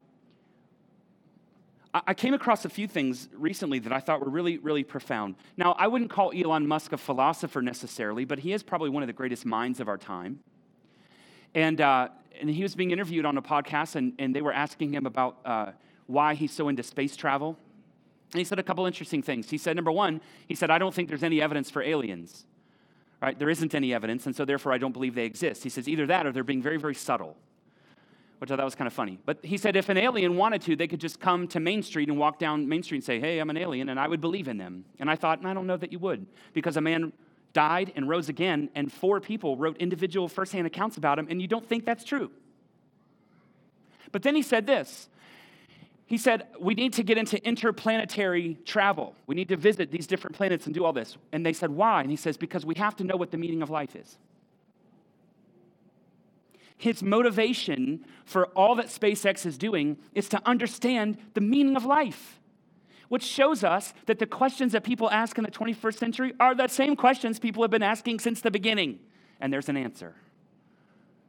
I 1.94 2.14
came 2.14 2.34
across 2.34 2.64
a 2.64 2.70
few 2.70 2.88
things 2.88 3.28
recently 3.34 3.80
that 3.80 3.92
I 3.92 4.00
thought 4.00 4.22
were 4.22 4.30
really, 4.30 4.58
really 4.60 4.84
profound. 4.84 5.36
Now, 5.58 5.74
I 5.74 5.88
wouldn't 5.88 6.10
call 6.10 6.32
Elon 6.34 6.66
Musk 6.66 6.94
a 6.94 6.98
philosopher 6.98 7.62
necessarily, 7.62 8.24
but 8.24 8.40
he 8.40 8.54
is 8.54 8.64
probably 8.64 8.90
one 8.90 9.04
of 9.04 9.08
the 9.08 9.14
greatest 9.14 9.46
minds 9.46 9.82
of 9.82 9.90
our 9.90 9.98
time. 9.98 10.40
And, 11.54 11.82
uh, 11.82 12.08
and 12.40 12.50
he 12.50 12.64
was 12.64 12.76
being 12.76 12.92
interviewed 12.92 13.26
on 13.26 13.38
a 13.38 13.42
podcast, 13.42 13.96
and, 13.96 14.14
and 14.20 14.34
they 14.34 14.42
were 14.42 14.54
asking 14.54 14.94
him 14.94 15.06
about 15.06 15.40
uh, 15.44 15.72
why 16.08 16.34
he's 16.34 16.54
so 16.54 16.70
into 16.70 16.82
space 16.82 17.18
travel. 17.18 17.58
And 18.32 18.40
he 18.40 18.46
said 18.46 18.58
a 18.58 18.64
couple 18.64 18.86
interesting 18.86 19.22
things. 19.22 19.50
He 19.50 19.58
said, 19.58 19.76
number 19.76 19.92
one, 19.92 20.22
he 20.48 20.56
said, 20.56 20.70
I 20.70 20.78
don't 20.78 20.94
think 20.94 21.10
there's 21.10 21.24
any 21.24 21.42
evidence 21.42 21.70
for 21.70 21.82
aliens. 21.82 22.46
Right? 23.22 23.38
There 23.38 23.50
isn't 23.50 23.76
any 23.76 23.94
evidence, 23.94 24.26
and 24.26 24.36
so 24.36 24.46
therefore 24.46 24.74
I 24.74 24.78
don't 24.78 24.94
believe 24.94 25.14
they 25.14 25.26
exist. 25.26 25.64
He 25.64 25.70
says 25.70 25.88
either 25.88 26.08
that 26.08 26.26
or 26.26 26.32
they're 26.32 26.44
being 26.44 26.62
very, 26.62 26.78
very 26.78 26.96
subtle 26.96 27.38
which 28.42 28.50
I 28.50 28.56
thought 28.56 28.66
was 28.66 28.74
kind 28.74 28.88
of 28.88 28.94
funny. 28.94 29.20
But 29.24 29.38
he 29.46 29.56
said 29.56 29.76
if 29.76 29.88
an 29.90 29.98
alien 29.98 30.36
wanted 30.36 30.64
to, 30.64 30.76
they 30.76 30.88
could 30.88 31.00
just 31.00 31.20
come 31.20 31.48
to 31.50 31.60
Main 31.60 31.84
Street 31.84 32.10
and 32.10 32.18
walk 32.18 32.40
down 32.40 32.68
Main 32.68 32.82
Street 32.82 32.98
and 32.98 33.04
say, 33.04 33.20
hey, 33.20 33.38
I'm 33.38 33.52
an 33.52 33.58
alien, 33.58 33.88
and 33.88 34.00
I 34.00 34.08
would 34.08 34.20
believe 34.20 34.48
in 34.48 34.58
them. 34.58 34.84
And 34.98 35.12
I 35.12 35.16
thought, 35.16 35.46
I 35.46 35.54
don't 35.54 35.68
know 35.68 35.78
that 35.78 35.92
you 35.92 36.00
would, 36.00 36.26
because 36.52 36.76
a 36.76 36.82
man 36.82 37.14
died 37.54 37.94
and 37.96 38.10
rose 38.10 38.30
again, 38.30 38.72
and 38.74 38.92
four 38.92 39.20
people 39.20 39.58
wrote 39.58 39.78
individual 39.78 40.28
firsthand 40.28 40.66
accounts 40.66 40.98
about 40.98 41.20
him, 41.20 41.28
and 41.30 41.40
you 41.40 41.48
don't 41.48 41.70
think 41.70 41.86
that's 41.86 42.04
true. 42.04 42.32
But 44.12 44.24
then 44.24 44.34
he 44.34 44.42
said 44.42 44.66
this. 44.66 45.08
He 46.12 46.18
said, 46.18 46.48
We 46.60 46.74
need 46.74 46.92
to 46.94 47.04
get 47.04 47.18
into 47.18 47.42
interplanetary 47.48 48.58
travel. 48.66 49.16
We 49.28 49.34
need 49.34 49.48
to 49.48 49.56
visit 49.56 49.92
these 49.92 50.06
different 50.06 50.36
planets 50.36 50.66
and 50.66 50.76
do 50.76 50.84
all 50.84 50.92
this. 50.92 51.16
And 51.32 51.46
they 51.46 51.54
said, 51.54 51.70
Why? 51.70 52.02
And 52.02 52.12
he 52.12 52.18
says, 52.18 52.36
Because 52.36 52.66
we 52.66 52.76
have 52.76 52.98
to 52.98 53.06
know 53.06 53.16
what 53.16 53.32
the 53.32 53.38
meaning 53.38 53.62
of 53.62 53.70
life 53.70 53.96
is 53.96 54.18
his 56.78 57.04
motivation 57.04 58.04
for 58.26 58.48
all 58.48 58.74
that 58.74 58.88
SpaceX 58.88 59.46
is 59.46 59.56
doing 59.56 59.98
is 60.16 60.28
to 60.28 60.42
understand 60.48 61.16
the 61.36 61.42
meaning 61.42 61.76
of 61.76 61.86
life, 61.86 62.40
which 63.08 63.22
shows 63.22 63.64
us 63.64 63.94
that 64.08 64.18
the 64.18 64.26
questions 64.26 64.72
that 64.72 64.84
people 64.84 65.08
ask 65.12 65.38
in 65.38 65.44
the 65.44 65.52
21st 65.52 66.00
century 66.00 66.34
are 66.40 66.56
the 66.56 66.68
same 66.68 66.96
questions 66.96 67.38
people 67.38 67.62
have 67.62 67.70
been 67.70 67.84
asking 67.84 68.18
since 68.18 68.42
the 68.42 68.50
beginning. 68.50 69.00
And 69.40 69.54
there's 69.54 69.70
an 69.70 69.78
answer. 69.78 70.16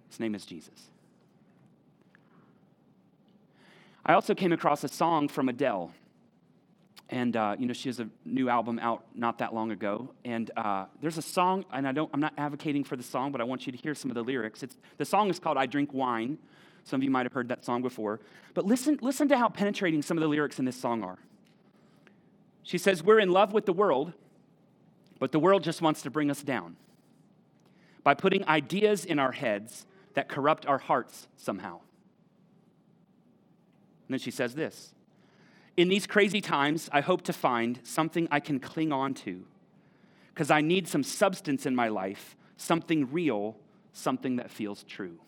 His 0.09 0.19
name 0.19 0.35
is 0.35 0.47
Jesus. 0.47 0.92
I 4.05 4.15
also 4.15 4.35
came 4.35 4.53
across 4.53 4.83
a 4.83 4.89
song 4.89 5.29
from 5.29 5.49
Adele. 5.49 5.93
And 7.09 7.37
uh, 7.37 7.57
you 7.59 7.67
know 7.67 7.75
she 7.75 7.89
has 7.89 8.01
a 8.01 8.09
new 8.25 8.49
album 8.49 8.79
out 8.81 9.05
not 9.15 9.39
that 9.39 9.55
long 9.55 9.71
ago. 9.71 10.13
And 10.25 10.51
uh, 10.57 10.87
there's 11.01 11.19
a 11.19 11.23
song 11.23 11.65
and 11.73 11.87
i 11.87 11.93
don't 11.93 12.11
i'm 12.15 12.21
not 12.21 12.33
advocating 12.39 12.85
for 12.85 12.97
the 12.97 13.03
song 13.03 13.33
but 13.33 13.41
i 13.41 13.45
want 13.45 13.67
you 13.67 13.73
to 13.73 13.79
hear 13.79 13.95
some 13.95 14.11
of 14.11 14.15
the 14.15 14.23
lyrics. 14.23 14.63
It's, 14.63 14.77
the 14.97 15.05
song 15.05 15.29
is 15.29 15.39
called 15.39 15.59
i 15.59 15.67
drink 15.67 15.93
wine. 15.93 16.39
Some 16.85 17.01
of 17.01 17.05
you 17.05 17.11
might 17.11 17.27
have 17.27 17.33
heard 17.33 17.49
that 17.49 17.65
song 17.65 17.83
before. 17.83 18.21
But 18.55 18.65
listen 18.65 18.99
listen 19.03 19.29
to 19.29 19.37
how 19.37 19.49
penetrating 19.49 20.03
some 20.03 20.17
of 20.17 20.23
the 20.23 20.29
lyrics 20.29 20.59
in 20.59 20.65
this 20.65 20.77
song 20.77 21.05
are. 21.05 21.19
She 22.63 22.79
says 22.79 23.03
we're 23.03 23.21
in 23.21 23.31
love 23.31 23.53
with 23.53 23.67
the 23.67 23.73
world 23.73 24.15
but 25.21 25.31
the 25.31 25.39
world 25.39 25.63
just 25.63 25.83
wants 25.83 26.03
to 26.03 26.11
bring 26.11 26.31
us 26.31 26.43
down 26.43 26.77
by 28.03 28.15
putting 28.15 28.45
ideas 28.49 29.05
in 29.05 29.21
our 29.21 29.31
heads 29.31 29.87
that 30.15 30.29
corrupt 30.29 30.67
our 30.67 30.79
hearts 30.79 31.29
somehow 31.37 31.79
and 34.13 34.21
then 34.21 34.23
she 34.23 34.31
says 34.31 34.55
this 34.55 34.93
in 35.75 35.89
these 35.89 36.07
crazy 36.07 36.43
times, 36.43 36.91
I 36.93 37.01
hope 37.01 37.23
to 37.23 37.33
find 37.33 37.81
something 37.83 38.29
I 38.31 38.41
can 38.41 38.61
cling 38.61 38.93
on 38.93 39.15
to 39.15 39.47
because 40.29 40.51
I 40.51 40.61
need 40.61 40.87
some 40.87 41.03
substance 41.03 41.65
in 41.65 41.75
my 41.75 41.89
life, 41.89 42.37
something 42.59 43.11
real, 43.11 43.57
something 43.95 44.37
that 44.37 44.51
feels 44.51 44.83
true. 44.83 45.19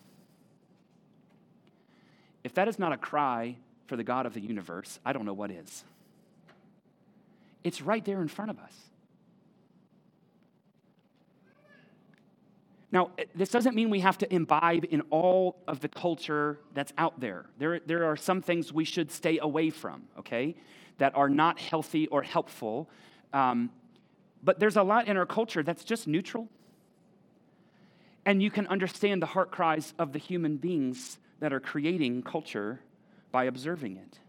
If 2.42 2.52
that 2.54 2.68
is 2.68 2.78
not 2.78 2.92
a 2.92 2.98
cry 2.98 3.56
for 3.86 3.96
the 3.96 4.04
God 4.04 4.26
of 4.26 4.34
the 4.34 4.40
universe, 4.40 5.00
I 5.02 5.14
don't 5.14 5.24
know 5.24 5.32
what 5.32 5.50
is. 5.50 5.82
It's 7.62 7.80
right 7.80 8.04
there 8.04 8.20
in 8.20 8.28
front 8.28 8.50
of 8.50 8.58
us. 8.58 8.74
Now, 12.94 13.10
this 13.34 13.48
doesn't 13.48 13.74
mean 13.74 13.90
we 13.90 14.00
have 14.00 14.18
to 14.18 14.32
imbibe 14.32 14.86
in 14.88 15.00
all 15.10 15.56
of 15.66 15.80
the 15.80 15.88
culture 15.88 16.60
that's 16.74 16.92
out 16.96 17.18
there. 17.18 17.46
There, 17.58 17.80
there 17.80 18.04
are 18.04 18.16
some 18.16 18.40
things 18.40 18.72
we 18.72 18.84
should 18.84 19.10
stay 19.10 19.40
away 19.40 19.70
from, 19.70 20.04
okay, 20.20 20.54
that 20.98 21.12
are 21.16 21.28
not 21.28 21.58
healthy 21.58 22.06
or 22.06 22.22
helpful. 22.22 22.88
Um, 23.32 23.70
but 24.44 24.60
there's 24.60 24.76
a 24.76 24.82
lot 24.84 25.08
in 25.08 25.16
our 25.16 25.26
culture 25.26 25.64
that's 25.64 25.82
just 25.82 26.06
neutral. 26.06 26.48
And 28.24 28.40
you 28.40 28.48
can 28.52 28.68
understand 28.68 29.20
the 29.20 29.26
heart 29.26 29.50
cries 29.50 29.92
of 29.98 30.12
the 30.12 30.20
human 30.20 30.56
beings 30.56 31.18
that 31.40 31.52
are 31.52 31.60
creating 31.60 32.22
culture 32.22 32.78
by 33.32 33.44
observing 33.44 33.96
it. 33.96 34.20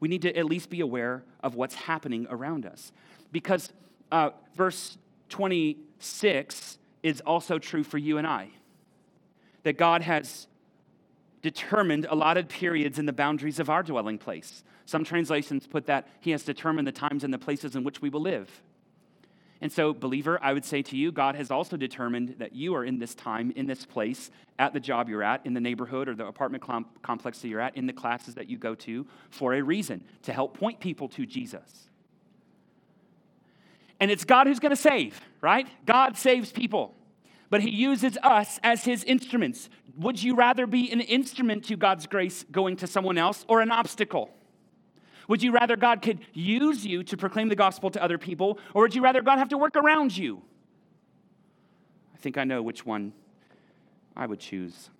We 0.00 0.08
need 0.08 0.22
to 0.22 0.36
at 0.36 0.46
least 0.46 0.70
be 0.70 0.80
aware 0.80 1.22
of 1.40 1.54
what's 1.54 1.76
happening 1.76 2.26
around 2.28 2.66
us. 2.66 2.90
Because 3.30 3.72
uh, 4.10 4.30
verse 4.56 4.98
26 5.28 6.78
is 7.02 7.20
also 7.22 7.58
true 7.58 7.84
for 7.84 7.98
you 7.98 8.18
and 8.18 8.26
I. 8.26 8.50
That 9.64 9.76
God 9.76 10.02
has 10.02 10.46
determined 11.42 12.06
allotted 12.08 12.48
periods 12.48 12.98
in 12.98 13.06
the 13.06 13.12
boundaries 13.12 13.58
of 13.58 13.68
our 13.68 13.82
dwelling 13.82 14.18
place. 14.18 14.62
Some 14.86 15.04
translations 15.04 15.66
put 15.66 15.86
that 15.86 16.08
He 16.20 16.30
has 16.30 16.44
determined 16.44 16.86
the 16.86 16.92
times 16.92 17.24
and 17.24 17.32
the 17.32 17.38
places 17.38 17.76
in 17.76 17.84
which 17.84 18.00
we 18.00 18.08
will 18.08 18.20
live. 18.20 18.62
And 19.60 19.70
so, 19.70 19.94
believer, 19.94 20.40
I 20.42 20.52
would 20.52 20.64
say 20.64 20.82
to 20.82 20.96
you, 20.96 21.12
God 21.12 21.36
has 21.36 21.52
also 21.52 21.76
determined 21.76 22.34
that 22.38 22.52
you 22.52 22.74
are 22.74 22.84
in 22.84 22.98
this 22.98 23.14
time, 23.14 23.52
in 23.54 23.66
this 23.66 23.86
place, 23.86 24.32
at 24.58 24.72
the 24.72 24.80
job 24.80 25.08
you're 25.08 25.22
at, 25.22 25.46
in 25.46 25.54
the 25.54 25.60
neighborhood 25.60 26.08
or 26.08 26.16
the 26.16 26.26
apartment 26.26 26.64
complex 27.02 27.38
that 27.38 27.48
you're 27.48 27.60
at, 27.60 27.76
in 27.76 27.86
the 27.86 27.92
classes 27.92 28.34
that 28.34 28.50
you 28.50 28.58
go 28.58 28.74
to, 28.74 29.06
for 29.30 29.54
a 29.54 29.62
reason 29.62 30.02
to 30.22 30.32
help 30.32 30.58
point 30.58 30.80
people 30.80 31.08
to 31.10 31.24
Jesus. 31.24 31.88
And 34.00 34.10
it's 34.10 34.24
God 34.24 34.48
who's 34.48 34.58
going 34.58 34.70
to 34.70 34.76
save, 34.76 35.20
right? 35.42 35.68
God 35.84 36.16
saves 36.16 36.50
people, 36.52 36.94
but 37.50 37.60
He 37.60 37.68
uses 37.68 38.16
us 38.22 38.58
as 38.62 38.84
His 38.84 39.04
instruments. 39.04 39.68
Would 39.98 40.22
you 40.22 40.34
rather 40.34 40.66
be 40.66 40.90
an 40.90 41.02
instrument 41.02 41.64
to 41.66 41.76
God's 41.76 42.06
grace 42.06 42.46
going 42.50 42.76
to 42.76 42.86
someone 42.86 43.18
else 43.18 43.44
or 43.48 43.60
an 43.60 43.70
obstacle? 43.70 44.30
Would 45.28 45.42
you 45.42 45.52
rather 45.52 45.76
God 45.76 46.00
could 46.00 46.20
use 46.32 46.86
you 46.86 47.02
to 47.04 47.16
proclaim 47.16 47.48
the 47.48 47.56
gospel 47.56 47.90
to 47.90 48.02
other 48.02 48.18
people, 48.18 48.58
or 48.72 48.82
would 48.82 48.94
you 48.94 49.02
rather 49.02 49.20
God 49.20 49.38
have 49.38 49.50
to 49.50 49.58
work 49.58 49.76
around 49.76 50.16
you? 50.16 50.42
I 52.14 52.18
think 52.18 52.38
I 52.38 52.44
know 52.44 52.62
which 52.62 52.86
one 52.86 53.12
I 54.16 54.26
would 54.26 54.40
choose. 54.40 54.90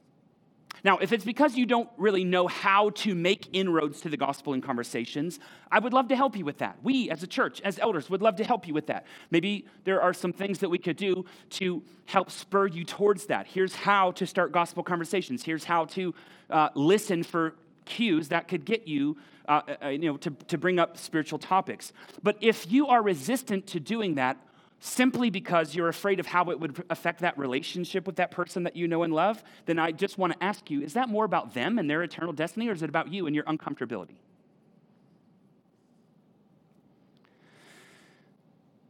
Now, 0.85 0.99
if 0.99 1.13
it's 1.13 1.25
because 1.25 1.57
you 1.57 1.65
don't 1.65 1.89
really 1.97 2.25
know 2.25 2.49
how 2.49 2.91
to 2.91 3.15
make 3.15 3.49
inroads 3.53 4.01
to 4.01 4.09
the 4.09 4.17
gospel 4.17 4.53
in 4.53 4.61
conversations, 4.61 5.39
I 5.71 5.79
would 5.79 5.93
love 5.93 6.09
to 6.09 6.17
help 6.17 6.37
you 6.37 6.45
with 6.45 6.59
that. 6.59 6.79
We, 6.83 7.09
as 7.11 7.23
a 7.23 7.27
church, 7.27 7.61
as 7.61 7.79
elders, 7.79 8.11
would 8.11 8.21
love 8.21 8.37
to 8.37 8.45
help 8.45 8.67
you 8.67 8.75
with 8.75 8.89
that. 8.89 9.07
Maybe 9.31 9.67
there 9.85 10.03
are 10.03 10.13
some 10.13 10.33
things 10.33 10.59
that 10.59 10.69
we 10.69 10.79
could 10.79 10.97
do 10.97 11.25
to 11.51 11.83
help 12.07 12.31
spur 12.31 12.67
you 12.67 12.85
towards 12.85 13.27
that. 13.27 13.47
Here's 13.47 13.75
how 13.75 14.11
to 14.13 14.27
start 14.27 14.51
gospel 14.51 14.83
conversations. 14.83 15.45
Here's 15.45 15.65
how 15.65 15.85
to 15.87 16.15
uh, 16.51 16.71
listen 16.75 17.23
for 17.23 17.55
cues 17.85 18.29
that 18.29 18.49
could 18.49 18.65
get 18.65 18.89
you, 18.89 19.17
uh, 19.49 19.63
uh, 19.83 19.89
you 19.89 20.11
know, 20.11 20.17
to, 20.17 20.31
to 20.49 20.59
bring 20.59 20.81
up 20.81 20.97
spiritual 20.97 21.39
topics. 21.39 21.93
But 22.23 22.37
if 22.41 22.71
you 22.71 22.89
are 22.89 23.03
resistant 23.03 23.67
to 23.69 23.81
doing 23.81 24.17
that, 24.17 24.37
simply 24.85 25.31
because 25.31 25.77
you're 25.77 25.89
afraid 25.89 26.19
of 26.19 26.27
how 26.27 26.51
it 26.51 26.59
would 26.59 26.85
affect 26.91 27.21
that 27.21 27.39
relationship 27.39 28.05
with 28.05 28.17
that 28.17 28.33
person 28.33 28.65
that 28.65 28.75
you 28.75 28.89
know 28.89 29.05
and 29.05 29.15
love, 29.15 29.43
then 29.65 29.79
I 29.79 29.93
just 29.93 30.19
want 30.19 30.33
to 30.33 30.43
ask 30.43 30.71
you 30.73 30.83
is 30.83 30.95
that 30.95 31.09
more 31.09 31.25
about 31.25 31.55
them 31.55 31.79
and 31.79 31.89
their 31.89 32.03
eternal 32.03 32.33
destiny, 32.33 32.69
or 32.69 32.73
is 32.73 32.83
it 32.83 32.89
about 32.89 33.13
you 33.13 33.27
and 33.27 33.35
your 33.35 33.45
uncomfortability? 33.45 34.17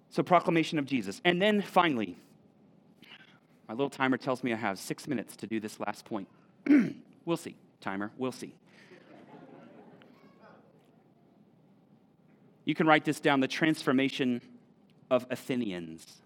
So, 0.08 0.22
proclamation 0.22 0.78
of 0.78 0.86
Jesus. 0.86 1.20
And 1.26 1.40
then 1.40 1.60
finally, 1.60 2.16
my 3.68 3.74
little 3.74 3.90
timer 3.90 4.16
tells 4.16 4.42
me 4.42 4.54
I 4.54 4.56
have 4.56 4.78
six 4.78 5.06
minutes 5.06 5.36
to 5.36 5.46
do 5.46 5.60
this 5.60 5.78
last 5.78 6.06
point. 6.06 6.26
we'll 7.26 7.36
see, 7.36 7.54
timer, 7.82 8.10
we'll 8.16 8.32
see. 8.32 8.54
You 12.64 12.74
can 12.74 12.86
write 12.86 13.04
this 13.04 13.20
down 13.20 13.40
the 13.40 13.48
transformation 13.48 14.40
of 15.12 15.26
Athenians. 15.30 16.22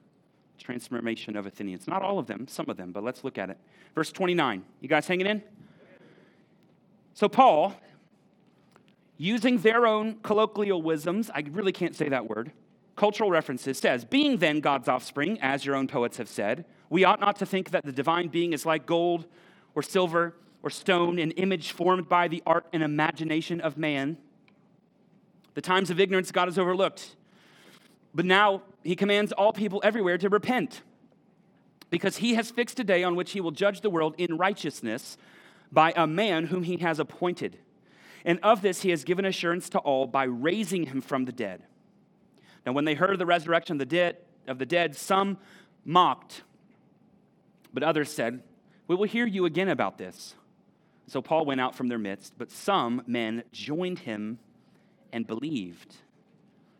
transformation 0.59 1.37
of 1.37 1.45
Athenians. 1.45 1.87
Not 1.87 2.03
all 2.03 2.19
of 2.19 2.27
them, 2.27 2.49
some 2.49 2.71
of 2.71 2.77
them, 2.77 2.91
but 2.91 3.05
let's 3.05 3.23
look 3.23 3.37
at 3.37 3.51
it. 3.51 3.59
Verse 3.95 4.11
29. 4.11 4.65
You 4.81 4.89
guys 4.89 5.07
hanging 5.07 5.27
in? 5.27 5.43
So, 7.13 7.29
Paul, 7.29 7.75
using 9.19 9.59
their 9.59 9.87
own 9.87 10.17
colloquialisms, 10.23 11.31
I 11.35 11.45
really 11.51 11.73
can't 11.73 11.95
say 11.95 12.09
that 12.09 12.29
word, 12.29 12.53
cultural 12.95 13.31
references, 13.31 13.79
says, 13.79 14.05
Being 14.05 14.39
then 14.39 14.61
God's 14.61 14.89
offspring, 14.89 15.39
as 15.41 15.67
your 15.67 15.75
own 15.75 15.89
poets 15.89 16.17
have 16.17 16.29
said, 16.29 16.65
we 16.89 17.05
ought 17.05 17.21
not 17.21 17.37
to 17.37 17.47
think 17.47 17.71
that 17.71 17.85
the 17.85 17.93
divine 17.93 18.29
being 18.29 18.53
is 18.53 18.65
like 18.65 18.87
gold 18.87 19.27
or 19.75 19.83
silver 19.83 20.35
or 20.63 20.71
stone, 20.71 21.19
an 21.19 21.33
image 21.33 21.73
formed 21.73 22.09
by 22.09 22.29
the 22.29 22.43
art 22.47 22.67
and 22.73 22.83
imagination 22.83 23.61
of 23.61 23.77
man. 23.77 24.17
The 25.55 25.61
times 25.61 25.91
of 25.91 26.01
ignorance 26.01 26.31
God 26.33 26.49
has 26.49 26.59
overlooked. 26.59 27.17
But 28.17 28.25
now 28.25 28.63
he 28.83 28.97
commands 28.97 29.31
all 29.33 29.53
people 29.53 29.83
everywhere 29.85 30.17
to 30.17 30.31
repent, 30.31 30.81
because 31.91 32.17
he 32.17 32.35
has 32.35 32.51
fixed 32.51 32.81
a 32.81 32.85
day 32.85 33.05
on 33.05 33.15
which 33.15 33.33
he 33.33 33.43
will 33.43 33.51
judge 33.51 33.83
the 33.83 33.91
world 33.91 34.15
in 34.17 34.39
righteousness 34.39 35.19
by 35.71 35.93
a 35.95 36.07
man 36.07 36.47
whom 36.47 36.63
he 36.63 36.79
has 36.79 36.99
appointed. 36.99 37.59
And 38.25 38.41
of 38.43 38.63
this 38.63 38.81
he 38.81 38.89
has 38.89 39.05
given 39.05 39.27
assurance 39.27 39.69
to 39.69 39.79
all 39.81 40.07
by 40.07 40.25
raising 40.25 40.87
him 40.87 41.03
from 41.03 41.27
the 41.27 41.33
dead. 41.33 41.63
Now, 42.65 42.73
when 42.73 42.87
they 42.87 42.95
heard 42.95 43.11
of 43.11 43.19
the 43.19 43.27
resurrection 43.27 43.75
of 43.75 43.81
the 43.81 43.85
dead, 43.85 44.17
of 44.49 44.59
the 44.59 44.67
dead 44.67 44.97
some 44.97 45.37
mocked, 45.85 46.43
but 47.75 47.83
others 47.83 48.11
said, 48.11 48.43
We 48.89 48.97
will 48.97 49.05
hear 49.05 49.27
you 49.27 49.45
again 49.45 49.69
about 49.69 49.99
this. 49.99 50.35
So 51.07 51.21
Paul 51.21 51.45
went 51.45 51.61
out 51.61 51.75
from 51.75 51.89
their 51.89 51.99
midst, 51.99 52.33
but 52.39 52.51
some 52.51 53.03
men 53.07 53.45
joined 53.53 54.01
him 54.01 54.39
and 55.13 55.27
believed. 55.27 55.97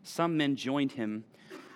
Some 0.07 0.37
men 0.37 0.55
joined 0.55 0.93
him 0.93 1.25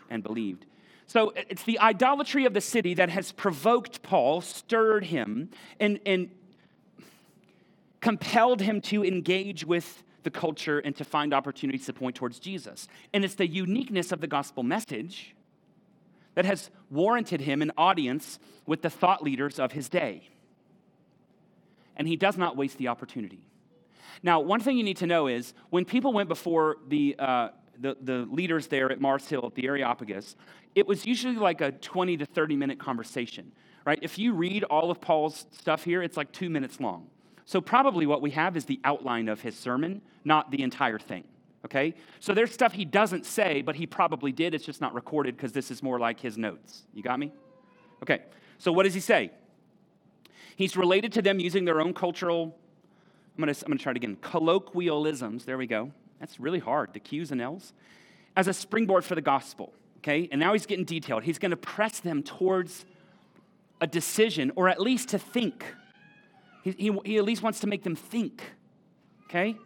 and 0.10 0.24
believed. 0.24 0.66
So 1.08 1.34
it's 1.36 1.64
the 1.64 1.80
idolatry 1.80 2.46
of 2.46 2.54
the 2.54 2.62
city 2.62 2.94
that 2.94 3.10
has 3.10 3.32
provoked 3.34 4.02
Paul, 4.02 4.40
stirred 4.42 5.06
him, 5.06 5.50
and, 5.80 6.00
and 6.06 6.30
compelled 8.00 8.62
him 8.62 8.80
to 8.82 9.04
engage 9.04 9.66
with 9.66 10.04
the 10.24 10.32
culture 10.32 10.80
and 10.80 10.96
to 10.96 11.04
find 11.04 11.34
opportunities 11.34 11.86
to 11.88 11.94
point 11.94 12.16
towards 12.16 12.40
Jesus. 12.40 12.88
And 13.14 13.26
it's 13.26 13.36
the 13.36 13.48
uniqueness 13.48 14.12
of 14.12 14.22
the 14.22 14.28
gospel 14.28 14.64
message 14.64 15.36
that 16.36 16.46
has 16.46 16.70
warranted 16.90 17.42
him 17.42 17.62
an 17.62 17.72
audience 17.78 18.40
with 18.66 18.82
the 18.82 18.90
thought 18.90 19.22
leaders 19.22 19.60
of 19.60 19.74
his 19.74 19.90
day. 19.90 20.30
And 21.98 22.08
he 22.08 22.16
does 22.16 22.38
not 22.38 22.56
waste 22.56 22.78
the 22.78 22.88
opportunity. 22.88 23.44
Now, 24.24 24.40
one 24.40 24.60
thing 24.60 24.78
you 24.78 24.84
need 24.84 24.98
to 24.98 25.08
know 25.08 25.28
is 25.28 25.54
when 25.72 25.84
people 25.84 26.14
went 26.14 26.30
before 26.30 26.78
the, 26.88 27.16
uh, 27.18 27.50
the, 27.82 27.98
the, 28.02 28.28
leaders 28.32 28.68
there 28.68 28.92
at 28.92 29.02
Mars 29.02 29.28
Hill, 29.28 29.44
at 29.46 29.56
the 29.56 29.66
Areopagus, 29.66 30.36
it 30.76 30.88
was 30.88 31.06
usually 31.06 31.36
like 31.36 31.62
a 31.62 31.72
20 31.72 32.18
to 32.18 32.26
30 32.26 32.56
minute 32.56 32.80
conversation, 32.80 33.52
right? 33.86 34.00
If 34.02 34.18
you 34.18 34.34
read 34.34 34.64
all 34.66 34.92
of 34.92 35.02
Paul's 35.02 35.46
stuff 35.52 35.84
here, 35.84 36.02
it's 36.02 36.18
like 36.18 36.32
two 36.32 36.50
minutes 36.50 36.80
long. 36.80 37.08
So, 37.46 37.60
probably 37.60 38.06
what 38.06 38.22
we 38.22 38.32
have 38.32 38.56
is 38.56 38.66
the 38.66 38.80
outline 38.84 39.28
of 39.28 39.42
his 39.42 39.58
sermon, 39.58 40.02
not 40.24 40.52
the 40.52 40.62
entire 40.62 41.00
thing. 41.00 41.26
Okay? 41.66 41.96
So, 42.20 42.34
there's 42.34 42.52
stuff 42.54 42.72
he 42.72 42.86
doesn't 42.86 43.26
say, 43.26 43.62
but 43.62 43.76
he 43.76 43.86
probably 43.86 44.32
did. 44.32 44.54
It's 44.54 44.66
just 44.66 44.80
not 44.80 44.94
recorded 44.94 45.36
because 45.36 45.52
this 45.52 45.72
is 45.72 45.84
more 45.84 46.00
like 46.00 46.20
his 46.20 46.38
notes. 46.38 46.84
You 46.94 47.04
got 47.04 47.20
me? 47.20 47.34
Okay. 48.04 48.22
So, 48.58 48.72
what 48.72 48.84
does 48.84 48.94
he 48.94 49.00
say? 49.00 49.32
He's 50.56 50.78
related 50.78 51.12
to 51.14 51.22
them 51.22 51.40
using 51.40 51.66
their 51.66 51.82
own 51.82 51.94
cultural, 51.94 52.56
I'm 53.38 53.52
to, 53.52 53.66
I'm 53.66 53.78
to 53.78 53.84
try 53.84 53.92
it 53.92 53.98
again, 53.98 54.18
colloquialisms. 54.22 55.46
There 55.46 55.58
we 55.58 55.68
go. 55.68 55.92
That's 56.22 56.40
really 56.40 56.60
hard, 56.60 56.94
the 56.94 57.02
Q's 57.02 57.32
and 57.32 57.42
L's, 57.42 57.74
as 58.38 58.48
a 58.48 58.54
springboard 58.54 59.04
for 59.04 59.16
the 59.16 59.22
gospel. 59.22 59.74
Okay? 59.98 60.30
And 60.32 60.40
now 60.40 60.54
he's 60.54 60.66
getting 60.66 60.86
detailed. 60.86 61.24
He's 61.24 61.40
going 61.40 61.52
to 61.52 61.58
press 61.58 62.00
them 62.00 62.24
towards 62.24 62.86
a 63.82 63.88
decision, 63.88 64.54
or 64.56 64.70
at 64.70 64.80
least 64.80 65.10
to 65.10 65.20
think 65.20 65.66
he, 66.64 66.72
he, 66.72 66.98
he 67.06 67.18
at 67.18 67.24
least 67.24 67.42
wants 67.42 67.60
to 67.62 67.68
make 67.68 67.84
them 67.84 67.96
think, 67.96 68.44
okay? 69.26 69.58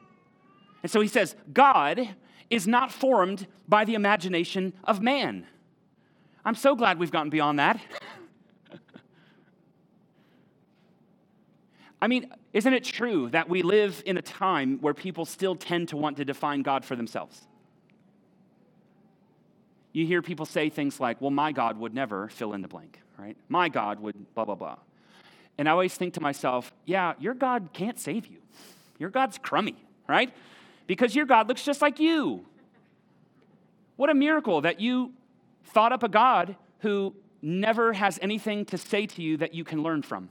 And 0.81 0.91
so 0.91 1.01
he 1.01 1.07
says, 1.07 1.35
God 1.51 2.15
is 2.49 2.67
not 2.67 2.91
formed 2.91 3.47
by 3.67 3.85
the 3.85 3.95
imagination 3.95 4.73
of 4.83 5.01
man. 5.01 5.45
I'm 6.43 6.55
so 6.55 6.75
glad 6.75 6.99
we've 6.99 7.11
gotten 7.11 7.29
beyond 7.29 7.59
that. 7.59 7.79
I 12.01 12.07
mean, 12.07 12.31
isn't 12.55 12.73
it 12.73 12.85
true 12.85 13.29
that 13.31 13.49
we 13.49 13.63
live 13.63 14.01
in 14.05 14.15
a 14.15 14.21
time 14.21 14.77
where 14.79 14.93
people 14.93 15.25
still 15.25 15.57
tend 15.57 15.89
to 15.89 15.97
want 15.97 16.15
to 16.17 16.23
define 16.23 16.61
God 16.61 16.85
for 16.85 16.95
themselves? 16.95 17.41
You 19.91 20.05
hear 20.05 20.21
people 20.21 20.45
say 20.45 20.69
things 20.69 20.97
like, 20.97 21.19
well, 21.19 21.31
my 21.31 21.51
God 21.51 21.77
would 21.77 21.93
never 21.93 22.29
fill 22.29 22.53
in 22.53 22.61
the 22.61 22.69
blank, 22.69 23.01
right? 23.17 23.35
My 23.49 23.67
God 23.67 23.99
would 23.99 24.33
blah, 24.35 24.45
blah, 24.45 24.55
blah. 24.55 24.77
And 25.57 25.67
I 25.67 25.73
always 25.73 25.95
think 25.95 26.13
to 26.13 26.21
myself, 26.21 26.73
yeah, 26.85 27.15
your 27.19 27.33
God 27.33 27.71
can't 27.73 27.99
save 27.99 28.25
you. 28.25 28.37
Your 28.99 29.09
God's 29.09 29.37
crummy, 29.37 29.75
right? 30.07 30.33
Because 30.87 31.13
your 31.13 31.25
God 31.25 31.49
looks 31.49 31.65
just 31.65 31.81
like 31.81 31.99
you. 31.99 32.45
What 33.97 34.09
a 34.09 34.13
miracle 34.13 34.61
that 34.61 34.79
you 34.79 35.11
thought 35.65 35.91
up 35.91 36.03
a 36.03 36.09
God 36.09 36.55
who 36.79 37.13
never 37.41 37.91
has 37.91 38.17
anything 38.21 38.63
to 38.67 38.77
say 38.77 39.07
to 39.07 39.21
you 39.21 39.35
that 39.37 39.53
you 39.53 39.65
can 39.65 39.83
learn 39.83 40.03
from. 40.03 40.29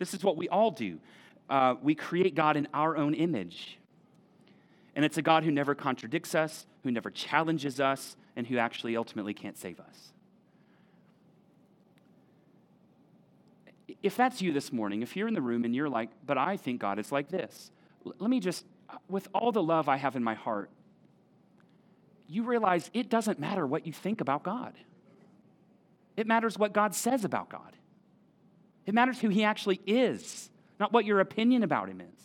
This 0.00 0.12
is 0.12 0.24
what 0.24 0.36
we 0.36 0.48
all 0.48 0.72
do. 0.72 0.98
Uh, 1.48 1.76
we 1.80 1.94
create 1.94 2.34
God 2.34 2.56
in 2.56 2.66
our 2.74 2.96
own 2.96 3.14
image. 3.14 3.78
And 4.96 5.04
it's 5.04 5.18
a 5.18 5.22
God 5.22 5.44
who 5.44 5.52
never 5.52 5.76
contradicts 5.76 6.34
us, 6.34 6.66
who 6.82 6.90
never 6.90 7.12
challenges 7.12 7.78
us, 7.78 8.16
and 8.34 8.48
who 8.48 8.58
actually 8.58 8.96
ultimately 8.96 9.34
can't 9.34 9.56
save 9.56 9.78
us. 9.78 10.10
if 14.02 14.16
that's 14.16 14.40
you 14.40 14.52
this 14.52 14.72
morning, 14.72 15.02
if 15.02 15.16
you're 15.16 15.28
in 15.28 15.34
the 15.34 15.42
room 15.42 15.64
and 15.64 15.74
you're 15.74 15.88
like, 15.88 16.10
but 16.26 16.38
I 16.38 16.56
think 16.56 16.80
God 16.80 16.98
is 16.98 17.12
like 17.12 17.28
this, 17.28 17.70
let 18.04 18.30
me 18.30 18.40
just, 18.40 18.64
with 19.08 19.28
all 19.34 19.52
the 19.52 19.62
love 19.62 19.88
I 19.88 19.96
have 19.96 20.16
in 20.16 20.24
my 20.24 20.34
heart, 20.34 20.70
you 22.28 22.44
realize 22.44 22.90
it 22.94 23.10
doesn't 23.10 23.38
matter 23.38 23.66
what 23.66 23.86
you 23.86 23.92
think 23.92 24.20
about 24.20 24.42
God. 24.42 24.74
It 26.16 26.26
matters 26.26 26.58
what 26.58 26.72
God 26.72 26.94
says 26.94 27.24
about 27.24 27.48
God. 27.48 27.76
It 28.90 28.94
matters 28.94 29.20
who 29.20 29.28
He 29.28 29.44
actually 29.44 29.80
is, 29.86 30.50
not 30.80 30.92
what 30.92 31.04
your 31.04 31.20
opinion 31.20 31.62
about 31.62 31.88
Him 31.88 32.00
is. 32.00 32.20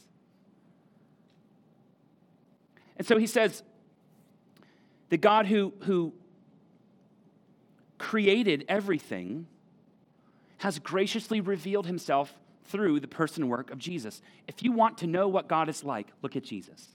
And 2.98 3.06
so 3.06 3.20
He 3.20 3.28
says, 3.28 3.62
the 5.10 5.18
God 5.18 5.46
who, 5.46 5.76
who 5.82 6.12
created 8.00 8.66
everything 8.68 9.46
has 10.58 10.80
graciously 10.80 11.40
revealed 11.40 11.86
himself 11.86 12.34
through 12.66 13.00
the 13.00 13.08
person 13.08 13.44
and 13.44 13.52
work 13.52 13.70
of 13.70 13.78
Jesus. 13.78 14.24
If 14.48 14.64
you 14.64 14.72
want 14.72 14.98
to 14.98 15.08
know 15.08 15.28
what 15.28 15.48
God 15.48 15.70
is 15.70 15.84
like, 15.84 16.08
look 16.24 16.36
at 16.36 16.44
Jesus. 16.44 16.88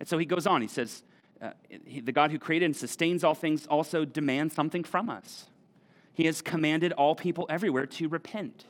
And 0.00 0.08
so 0.08 0.18
he 0.18 0.26
goes 0.26 0.48
on, 0.48 0.62
he 0.62 0.66
says, 0.66 1.04
uh, 1.40 1.50
he, 1.86 2.00
the 2.00 2.10
God 2.10 2.32
who 2.32 2.40
created 2.40 2.64
and 2.64 2.76
sustains 2.76 3.22
all 3.22 3.36
things 3.36 3.68
also 3.68 4.04
demands 4.04 4.56
something 4.56 4.82
from 4.82 5.08
us. 5.08 5.46
He 6.18 6.26
has 6.26 6.42
commanded 6.42 6.90
all 6.94 7.14
people 7.14 7.46
everywhere 7.48 7.86
to 7.86 8.08
repent. 8.08 8.64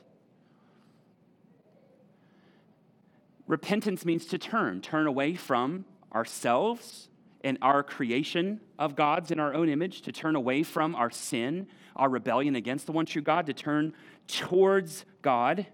Repentance 3.47 4.05
means 4.05 4.27
to 4.27 4.37
turn, 4.37 4.83
turn 4.83 5.07
away 5.07 5.35
from 5.35 5.87
ourselves 6.15 7.09
and 7.43 7.57
our 7.63 7.83
creation 7.83 8.61
of 8.79 8.95
God's 8.97 9.31
in 9.31 9.41
our 9.41 9.55
own 9.55 9.71
image, 9.71 10.03
to 10.03 10.13
turn 10.13 10.37
away 10.37 10.63
from 10.63 10.95
our 10.95 11.09
sin, 11.09 11.69
our 11.97 12.11
rebellion 12.11 12.55
against 12.55 12.85
the 12.85 12.93
one 12.93 13.07
true 13.07 13.23
God, 13.23 13.47
to 13.47 13.55
turn 13.55 13.95
towards 14.27 15.07
God 15.23 15.67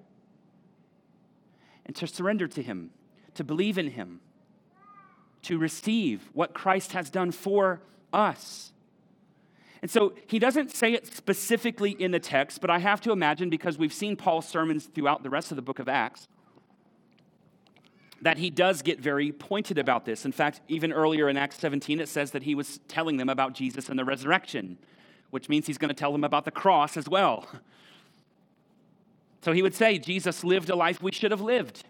and 1.86 1.96
to 1.96 2.06
surrender 2.06 2.46
to 2.46 2.62
Him, 2.62 2.90
to 3.34 3.42
believe 3.42 3.78
in 3.78 3.90
Him, 3.90 4.20
to 5.42 5.58
receive 5.58 6.30
what 6.34 6.54
Christ 6.54 6.92
has 6.92 7.10
done 7.10 7.32
for 7.32 7.80
us. 8.12 8.73
And 9.84 9.90
so 9.90 10.14
he 10.26 10.38
doesn't 10.38 10.74
say 10.74 10.94
it 10.94 11.06
specifically 11.06 11.90
in 11.90 12.10
the 12.10 12.18
text, 12.18 12.62
but 12.62 12.70
I 12.70 12.78
have 12.78 13.02
to 13.02 13.12
imagine 13.12 13.50
because 13.50 13.76
we've 13.76 13.92
seen 13.92 14.16
Paul's 14.16 14.48
sermons 14.48 14.86
throughout 14.86 15.22
the 15.22 15.28
rest 15.28 15.52
of 15.52 15.56
the 15.56 15.62
book 15.62 15.78
of 15.78 15.90
Acts 15.90 16.26
that 18.22 18.38
he 18.38 18.48
does 18.48 18.80
get 18.80 18.98
very 18.98 19.30
pointed 19.30 19.76
about 19.76 20.06
this. 20.06 20.24
In 20.24 20.32
fact, 20.32 20.62
even 20.68 20.90
earlier 20.90 21.28
in 21.28 21.36
Acts 21.36 21.58
17, 21.58 22.00
it 22.00 22.08
says 22.08 22.30
that 22.30 22.44
he 22.44 22.54
was 22.54 22.80
telling 22.88 23.18
them 23.18 23.28
about 23.28 23.52
Jesus 23.52 23.90
and 23.90 23.98
the 23.98 24.06
resurrection, 24.06 24.78
which 25.28 25.50
means 25.50 25.66
he's 25.66 25.76
going 25.76 25.90
to 25.90 25.94
tell 25.94 26.12
them 26.12 26.24
about 26.24 26.46
the 26.46 26.50
cross 26.50 26.96
as 26.96 27.06
well. 27.06 27.46
So 29.42 29.52
he 29.52 29.60
would 29.60 29.74
say, 29.74 29.98
Jesus 29.98 30.42
lived 30.44 30.70
a 30.70 30.74
life 30.76 31.02
we 31.02 31.12
should 31.12 31.30
have 31.30 31.42
lived, 31.42 31.84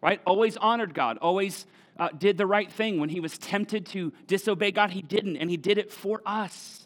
right? 0.00 0.20
Always 0.24 0.56
honored 0.56 0.94
God, 0.94 1.18
always 1.18 1.66
uh, 1.98 2.10
did 2.16 2.38
the 2.38 2.46
right 2.46 2.70
thing. 2.70 3.00
When 3.00 3.08
he 3.08 3.18
was 3.18 3.38
tempted 3.38 3.86
to 3.86 4.12
disobey 4.28 4.70
God, 4.70 4.92
he 4.92 5.02
didn't, 5.02 5.38
and 5.38 5.50
he 5.50 5.56
did 5.56 5.78
it 5.78 5.90
for 5.90 6.22
us. 6.24 6.81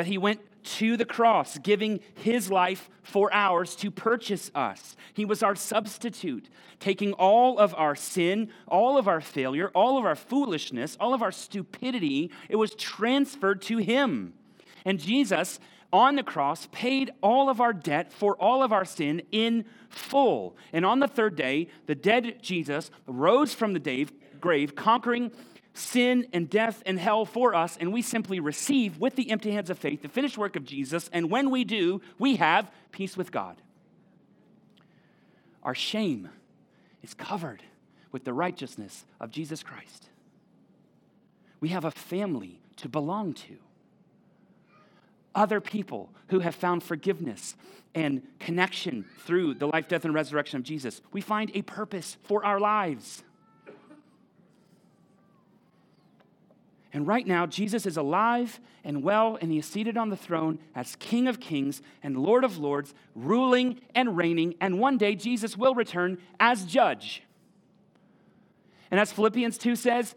That 0.00 0.06
he 0.06 0.16
went 0.16 0.40
to 0.78 0.96
the 0.96 1.04
cross, 1.04 1.58
giving 1.58 2.00
his 2.14 2.50
life 2.50 2.88
for 3.02 3.30
ours 3.34 3.76
to 3.76 3.90
purchase 3.90 4.50
us. 4.54 4.96
He 5.12 5.26
was 5.26 5.42
our 5.42 5.54
substitute, 5.54 6.48
taking 6.78 7.12
all 7.12 7.58
of 7.58 7.74
our 7.74 7.94
sin, 7.94 8.48
all 8.66 8.96
of 8.96 9.06
our 9.06 9.20
failure, 9.20 9.70
all 9.74 9.98
of 9.98 10.06
our 10.06 10.14
foolishness, 10.14 10.96
all 10.98 11.12
of 11.12 11.20
our 11.20 11.30
stupidity. 11.30 12.30
It 12.48 12.56
was 12.56 12.74
transferred 12.76 13.60
to 13.60 13.76
him. 13.76 14.32
And 14.86 14.98
Jesus, 14.98 15.60
on 15.92 16.16
the 16.16 16.22
cross, 16.22 16.66
paid 16.72 17.10
all 17.22 17.50
of 17.50 17.60
our 17.60 17.74
debt 17.74 18.10
for 18.10 18.34
all 18.36 18.62
of 18.62 18.72
our 18.72 18.86
sin 18.86 19.20
in 19.30 19.66
full. 19.90 20.56
And 20.72 20.86
on 20.86 21.00
the 21.00 21.08
third 21.08 21.36
day, 21.36 21.68
the 21.84 21.94
dead 21.94 22.38
Jesus 22.40 22.90
rose 23.06 23.52
from 23.52 23.74
the 23.74 24.08
grave, 24.40 24.74
conquering 24.74 25.30
sin 25.80 26.26
and 26.32 26.48
death 26.48 26.82
and 26.86 26.98
hell 26.98 27.24
for 27.24 27.54
us, 27.54 27.76
and 27.76 27.92
we 27.92 28.02
simply 28.02 28.40
receive 28.40 28.98
with 28.98 29.16
the 29.16 29.30
empty 29.30 29.52
hands 29.52 29.70
of 29.70 29.78
faith 29.78 30.02
the 30.02 30.08
finished 30.08 30.38
work 30.38 30.56
of 30.56 30.64
Jesus, 30.64 31.10
and 31.12 31.30
when 31.30 31.50
we 31.50 31.64
do, 31.64 32.00
we 32.18 32.36
have 32.36 32.70
peace 32.92 33.16
with 33.16 33.32
God. 33.32 33.56
Our 35.62 35.74
shame 35.74 36.28
is 37.02 37.14
covered 37.14 37.62
with 38.12 38.24
the 38.24 38.32
righteousness 38.32 39.04
of 39.20 39.30
Jesus 39.30 39.62
Christ. 39.62 40.08
We 41.60 41.68
have 41.70 41.84
a 41.84 41.90
family 41.90 42.60
to 42.76 42.88
belong 42.88 43.34
to. 43.34 43.56
Other 45.34 45.60
people 45.60 46.10
who 46.28 46.40
have 46.40 46.54
found 46.54 46.82
forgiveness 46.82 47.54
and 47.94 48.22
connection 48.38 49.04
through 49.20 49.54
the 49.54 49.66
life, 49.66 49.88
death, 49.88 50.04
and 50.04 50.14
resurrection 50.14 50.58
of 50.58 50.62
Jesus. 50.62 51.00
We 51.12 51.20
find 51.20 51.50
a 51.54 51.62
purpose 51.62 52.16
for 52.22 52.44
our 52.44 52.58
lives. 52.58 53.22
And 56.92 57.06
right 57.06 57.26
now, 57.26 57.46
Jesus 57.46 57.86
is 57.86 57.96
alive 57.96 58.58
and 58.82 59.02
well, 59.02 59.38
and 59.40 59.52
he 59.52 59.58
is 59.58 59.66
seated 59.66 59.96
on 59.96 60.08
the 60.10 60.16
throne 60.16 60.58
as 60.74 60.96
King 60.96 61.28
of 61.28 61.38
kings 61.38 61.82
and 62.02 62.16
Lord 62.16 62.42
of 62.42 62.58
lords, 62.58 62.94
ruling 63.14 63.80
and 63.94 64.16
reigning. 64.16 64.54
And 64.60 64.80
one 64.80 64.98
day, 64.98 65.14
Jesus 65.14 65.56
will 65.56 65.74
return 65.74 66.18
as 66.40 66.64
judge. 66.64 67.22
And 68.90 68.98
as 68.98 69.12
Philippians 69.12 69.56
2 69.56 69.76
says, 69.76 70.16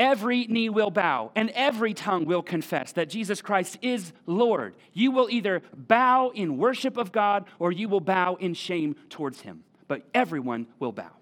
every 0.00 0.46
knee 0.46 0.68
will 0.68 0.90
bow 0.90 1.30
and 1.36 1.50
every 1.50 1.94
tongue 1.94 2.24
will 2.24 2.42
confess 2.42 2.90
that 2.92 3.08
Jesus 3.08 3.40
Christ 3.40 3.78
is 3.82 4.12
Lord. 4.26 4.74
You 4.92 5.12
will 5.12 5.28
either 5.30 5.62
bow 5.76 6.32
in 6.34 6.56
worship 6.56 6.96
of 6.96 7.12
God 7.12 7.44
or 7.58 7.70
you 7.70 7.88
will 7.88 8.00
bow 8.00 8.34
in 8.36 8.54
shame 8.54 8.96
towards 9.10 9.42
him, 9.42 9.62
but 9.86 10.02
everyone 10.12 10.66
will 10.80 10.92
bow. 10.92 11.19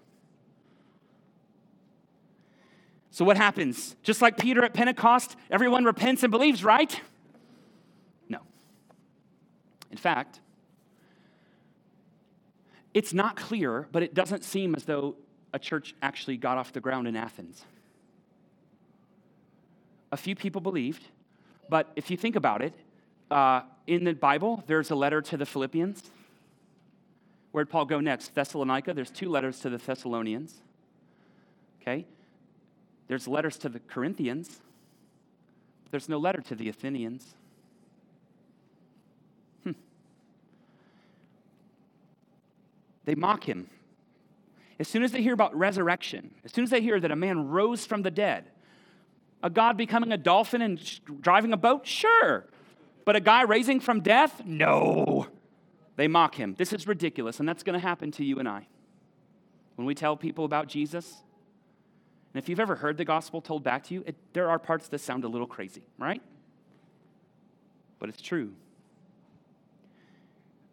So, 3.11 3.25
what 3.25 3.37
happens? 3.37 3.95
Just 4.03 4.21
like 4.21 4.37
Peter 4.37 4.63
at 4.63 4.73
Pentecost, 4.73 5.35
everyone 5.49 5.83
repents 5.83 6.23
and 6.23 6.31
believes, 6.31 6.63
right? 6.63 6.99
No. 8.27 8.39
In 9.91 9.97
fact, 9.97 10.39
it's 12.93 13.13
not 13.13 13.35
clear, 13.35 13.87
but 13.91 14.03
it 14.03 14.13
doesn't 14.13 14.43
seem 14.43 14.75
as 14.75 14.83
though 14.83 15.15
a 15.53 15.59
church 15.59 15.95
actually 16.01 16.37
got 16.37 16.57
off 16.57 16.71
the 16.73 16.79
ground 16.79 17.07
in 17.07 17.15
Athens. 17.15 17.63
A 20.11 20.17
few 20.17 20.35
people 20.35 20.61
believed, 20.61 21.03
but 21.69 21.91
if 21.95 22.09
you 22.11 22.17
think 22.17 22.35
about 22.35 22.61
it, 22.61 22.73
uh, 23.31 23.61
in 23.87 24.03
the 24.03 24.13
Bible, 24.13 24.63
there's 24.67 24.91
a 24.91 24.95
letter 24.95 25.21
to 25.21 25.37
the 25.37 25.45
Philippians. 25.45 26.03
Where'd 27.51 27.69
Paul 27.69 27.85
go 27.85 27.99
next? 27.99 28.35
Thessalonica. 28.35 28.93
There's 28.93 29.09
two 29.09 29.29
letters 29.29 29.59
to 29.61 29.69
the 29.69 29.77
Thessalonians. 29.77 30.55
Okay? 31.81 32.05
There's 33.09 33.27
letters 33.27 33.57
to 33.57 33.69
the 33.69 33.79
Corinthians, 33.79 34.61
there's 35.91 36.07
no 36.07 36.19
letter 36.19 36.41
to 36.41 36.55
the 36.55 36.69
Athenians. 36.69 37.33
Hmm. 39.63 39.71
They 43.05 43.15
mock 43.15 43.43
him. 43.49 43.67
As 44.79 44.87
soon 44.87 45.01
as 45.01 45.11
they 45.11 45.23
hear 45.23 45.33
about 45.33 45.57
resurrection, 45.57 46.35
as 46.45 46.53
soon 46.53 46.63
as 46.63 46.69
they 46.69 46.81
hear 46.81 46.99
that 46.99 47.09
a 47.09 47.15
man 47.15 47.49
rose 47.49 47.85
from 47.85 48.03
the 48.03 48.11
dead, 48.11 48.45
a 49.41 49.49
God 49.49 49.75
becoming 49.75 50.11
a 50.11 50.17
dolphin 50.17 50.61
and 50.61 50.79
driving 51.21 51.51
a 51.51 51.57
boat? 51.57 51.87
Sure. 51.87 52.45
But 53.05 53.15
a 53.15 53.19
guy 53.19 53.41
raising 53.41 53.79
from 53.79 54.01
death? 54.01 54.43
No. 54.45 55.27
They 55.95 56.07
mock 56.07 56.35
him. 56.35 56.53
This 56.57 56.71
is 56.73 56.87
ridiculous, 56.87 57.39
and 57.39 57.49
that's 57.49 57.63
going 57.63 57.73
to 57.73 57.85
happen 57.85 58.11
to 58.11 58.23
you 58.23 58.37
and 58.37 58.47
I. 58.47 58.67
When 59.75 59.87
we 59.87 59.95
tell 59.95 60.15
people 60.15 60.45
about 60.45 60.67
Jesus, 60.67 61.23
and 62.33 62.43
if 62.43 62.47
you've 62.47 62.59
ever 62.59 62.75
heard 62.75 62.97
the 62.97 63.05
gospel 63.05 63.41
told 63.41 63.63
back 63.63 63.83
to 63.85 63.93
you, 63.93 64.03
it, 64.05 64.15
there 64.33 64.49
are 64.49 64.59
parts 64.59 64.87
that 64.89 64.99
sound 64.99 65.23
a 65.23 65.27
little 65.27 65.47
crazy, 65.47 65.81
right? 65.97 66.21
But 67.97 68.09
it's 68.09 68.21
true. 68.21 68.53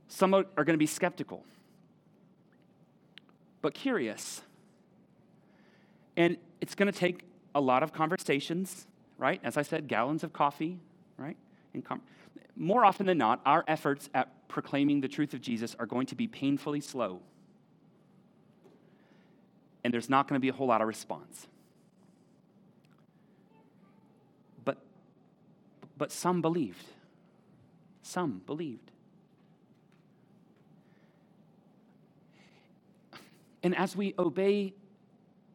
Some 0.08 0.34
are 0.34 0.44
going 0.44 0.74
to 0.74 0.78
be 0.78 0.86
skeptical, 0.86 1.44
but 3.62 3.74
curious. 3.74 4.42
And 6.16 6.36
it's 6.60 6.74
going 6.74 6.92
to 6.92 6.98
take 6.98 7.22
a 7.54 7.60
lot 7.60 7.82
of 7.82 7.92
conversations, 7.92 8.86
right? 9.18 9.40
As 9.42 9.56
I 9.56 9.62
said, 9.62 9.88
gallons 9.88 10.22
of 10.22 10.32
coffee, 10.32 10.78
right? 11.16 11.36
Com- 11.84 12.02
More 12.54 12.84
often 12.84 13.06
than 13.06 13.18
not, 13.18 13.40
our 13.44 13.64
efforts 13.66 14.08
at 14.14 14.48
proclaiming 14.48 15.00
the 15.00 15.08
truth 15.08 15.34
of 15.34 15.40
Jesus 15.40 15.74
are 15.78 15.86
going 15.86 16.06
to 16.06 16.14
be 16.14 16.26
painfully 16.26 16.80
slow 16.80 17.20
and 19.86 19.94
there's 19.94 20.10
not 20.10 20.26
going 20.26 20.34
to 20.34 20.40
be 20.40 20.48
a 20.48 20.52
whole 20.52 20.66
lot 20.66 20.80
of 20.80 20.88
response. 20.88 21.46
But, 24.64 24.78
but 25.96 26.10
some 26.10 26.42
believed. 26.42 26.84
Some 28.02 28.42
believed. 28.46 28.90
And 33.62 33.76
as 33.76 33.94
we 33.94 34.12
obey 34.18 34.74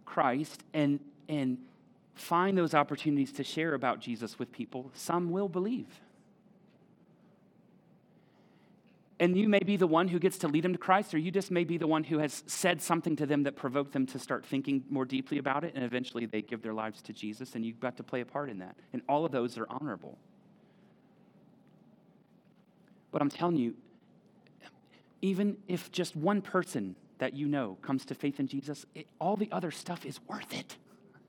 Christ 0.06 0.64
and, 0.74 1.02
and 1.28 1.58
find 2.16 2.58
those 2.58 2.74
opportunities 2.74 3.34
to 3.34 3.44
share 3.44 3.74
about 3.74 4.00
Jesus 4.00 4.40
with 4.40 4.50
people, 4.54 4.92
some 4.94 5.30
will 5.32 5.50
believe. 5.50 5.88
And 9.22 9.38
you 9.38 9.48
may 9.48 9.60
be 9.60 9.78
the 9.78 9.86
one 9.86 10.08
who 10.08 10.18
gets 10.18 10.40
to 10.40 10.48
lead 10.48 10.64
them 10.64 10.74
to 10.74 10.80
Christ, 10.80 11.14
or 11.14 11.20
you 11.20 11.30
just 11.30 11.52
may 11.52 11.64
be 11.64 11.78
the 11.78 11.86
one 11.86 12.04
who 12.04 12.18
has 12.18 12.44
said 12.48 12.82
something 12.82 13.16
to 13.18 13.28
them 13.28 13.44
that 13.44 13.56
provoked 13.56 13.94
them 13.94 14.08
to 14.08 14.18
start 14.18 14.44
thinking 14.44 14.84
more 14.90 15.06
deeply 15.06 15.38
about 15.38 15.64
it, 15.64 15.74
and 15.76 15.84
eventually 15.84 16.26
they 16.26 16.42
give 16.42 16.64
their 16.64 16.74
lives 16.74 17.04
to 17.04 17.14
Jesus, 17.14 17.54
and 17.54 17.64
you've 17.64 17.80
got 17.80 17.96
to 17.98 18.04
play 18.04 18.22
a 18.22 18.26
part 18.26 18.50
in 18.50 18.58
that. 18.58 18.76
And 18.94 19.04
all 19.08 19.24
of 19.24 19.32
those 19.32 19.60
are 19.60 19.68
honorable. 19.70 20.18
But 23.12 23.22
I'm 23.22 23.30
telling 23.30 23.58
you, 23.58 23.76
even 25.22 25.56
if 25.68 25.92
just 25.92 26.16
one 26.16 26.42
person 26.42 26.96
that 27.20 27.36
you 27.36 27.48
know 27.48 27.78
comes 27.84 28.06
to 28.06 28.16
faith 28.16 28.40
in 28.40 28.48
Jesus, 28.48 28.88
it, 28.96 29.06
all 29.20 29.38
the 29.38 29.50
other 29.52 29.70
stuff 29.70 30.04
is 30.04 30.20
worth 30.28 30.52
it. 30.52 30.78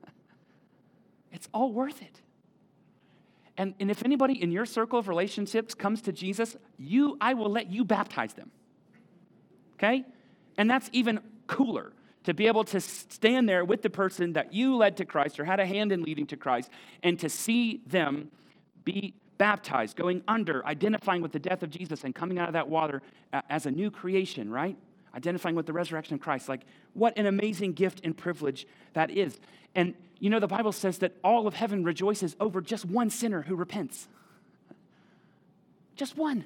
it's 1.31 1.47
all 1.53 1.71
worth 1.71 2.01
it. 2.01 2.23
And, 3.63 3.75
and 3.79 3.93
if 3.93 4.05
anybody 4.05 4.43
in 4.43 4.51
your 4.51 4.67
circle 4.67 4.99
of 4.99 5.07
relationships 5.07 5.73
comes 5.73 6.03
to 6.03 6.13
Jesus, 6.13 6.57
you, 6.79 7.17
I 7.21 7.35
will 7.35 7.49
let 7.49 7.71
you 7.71 7.85
baptize 7.85 8.35
them. 8.35 8.51
Okay? 9.75 10.05
And 10.59 10.69
that's 10.69 10.91
even 10.93 11.21
cooler 11.47 11.93
to 12.25 12.35
be 12.35 12.49
able 12.49 12.65
to 12.65 12.81
stand 12.81 13.49
there 13.49 13.65
with 13.65 13.83
the 13.83 13.91
person 13.91 14.33
that 14.33 14.53
you 14.53 14.75
led 14.77 14.97
to 14.97 15.05
Christ 15.05 15.39
or 15.39 15.45
had 15.45 15.61
a 15.61 15.67
hand 15.67 15.93
in 15.93 16.03
leading 16.03 16.27
to 16.27 16.37
Christ 16.37 16.71
and 17.05 17.21
to 17.21 17.29
see 17.29 17.83
them 17.87 18.33
be 18.85 19.15
baptized, 19.39 19.97
going 19.97 20.25
under, 20.27 20.67
identifying 20.67 21.23
with 21.23 21.31
the 21.31 21.39
death 21.39 21.63
of 21.63 21.71
Jesus 21.71 22.03
and 22.03 22.13
coming 22.13 22.41
out 22.41 22.49
of 22.49 22.55
that 22.55 22.69
water 22.69 23.01
as 23.49 23.67
a 23.67 23.71
new 23.71 23.93
creation, 23.93 24.51
right? 24.51 24.77
Identifying 25.15 25.55
with 25.55 25.67
the 25.67 25.73
resurrection 25.73 26.15
of 26.15 26.21
Christ. 26.21 26.49
Like, 26.49 26.63
what 26.95 27.17
an 27.19 27.27
amazing 27.27 27.75
gift 27.75 28.01
and 28.05 28.17
privilege 28.17 28.67
that 28.95 29.11
is. 29.11 29.39
And 29.75 29.95
you 30.23 30.31
know, 30.31 30.39
the 30.39 30.47
Bible 30.47 30.71
says 30.71 30.99
that 30.99 31.17
all 31.25 31.49
of 31.49 31.55
heaven 31.55 31.83
rejoices 31.83 32.37
over 32.39 32.61
just 32.61 32.85
one 32.85 33.11
sinner 33.11 33.43
who 33.43 33.57
repents. 33.57 34.07
Just 35.97 36.17
one. 36.17 36.45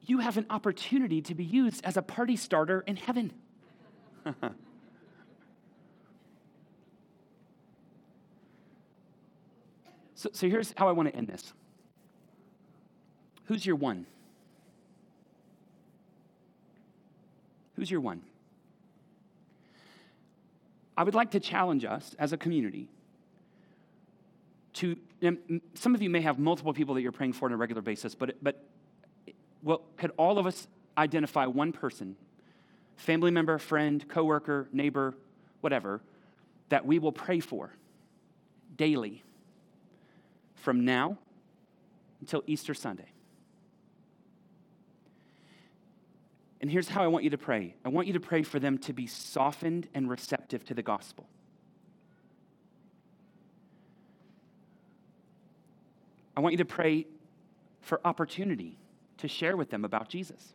You 0.00 0.18
have 0.18 0.36
an 0.36 0.46
opportunity 0.48 1.20
to 1.22 1.34
be 1.34 1.42
used 1.42 1.84
as 1.84 1.96
a 1.96 2.02
party 2.02 2.36
starter 2.36 2.84
in 2.86 2.94
heaven. 2.94 3.32
so, 10.14 10.30
so 10.32 10.48
here's 10.48 10.72
how 10.76 10.88
I 10.88 10.92
want 10.92 11.08
to 11.08 11.16
end 11.16 11.26
this. 11.26 11.52
Who's 13.46 13.64
your 13.64 13.76
one? 13.76 14.06
Who's 17.76 17.90
your 17.90 18.00
one? 18.00 18.22
I 20.96 21.04
would 21.04 21.14
like 21.14 21.32
to 21.32 21.40
challenge 21.40 21.84
us 21.84 22.14
as 22.18 22.32
a 22.32 22.36
community 22.36 22.88
to, 24.74 24.96
some 25.74 25.94
of 25.94 26.02
you 26.02 26.10
may 26.10 26.20
have 26.20 26.38
multiple 26.38 26.72
people 26.72 26.94
that 26.94 27.02
you're 27.02 27.12
praying 27.12 27.32
for 27.34 27.46
on 27.46 27.52
a 27.52 27.56
regular 27.56 27.82
basis, 27.82 28.14
but, 28.14 28.36
but 28.42 28.62
well, 29.62 29.82
could 29.96 30.12
all 30.16 30.38
of 30.38 30.46
us 30.46 30.66
identify 30.98 31.46
one 31.46 31.72
person, 31.72 32.16
family 32.96 33.30
member, 33.30 33.58
friend, 33.58 34.06
coworker, 34.08 34.68
neighbor, 34.72 35.14
whatever, 35.60 36.00
that 36.68 36.84
we 36.84 36.98
will 36.98 37.12
pray 37.12 37.40
for 37.40 37.72
daily 38.76 39.22
from 40.54 40.84
now 40.84 41.16
until 42.20 42.42
Easter 42.46 42.74
Sunday. 42.74 43.08
And 46.66 46.72
here's 46.72 46.88
how 46.88 47.04
I 47.04 47.06
want 47.06 47.22
you 47.22 47.30
to 47.30 47.38
pray 47.38 47.76
I 47.84 47.90
want 47.90 48.08
you 48.08 48.12
to 48.14 48.18
pray 48.18 48.42
for 48.42 48.58
them 48.58 48.76
to 48.78 48.92
be 48.92 49.06
softened 49.06 49.86
and 49.94 50.10
receptive 50.10 50.64
to 50.64 50.74
the 50.74 50.82
gospel. 50.82 51.28
I 56.36 56.40
want 56.40 56.54
you 56.54 56.58
to 56.58 56.64
pray 56.64 57.06
for 57.82 58.00
opportunity 58.04 58.78
to 59.18 59.28
share 59.28 59.56
with 59.56 59.70
them 59.70 59.84
about 59.84 60.08
Jesus. 60.08 60.54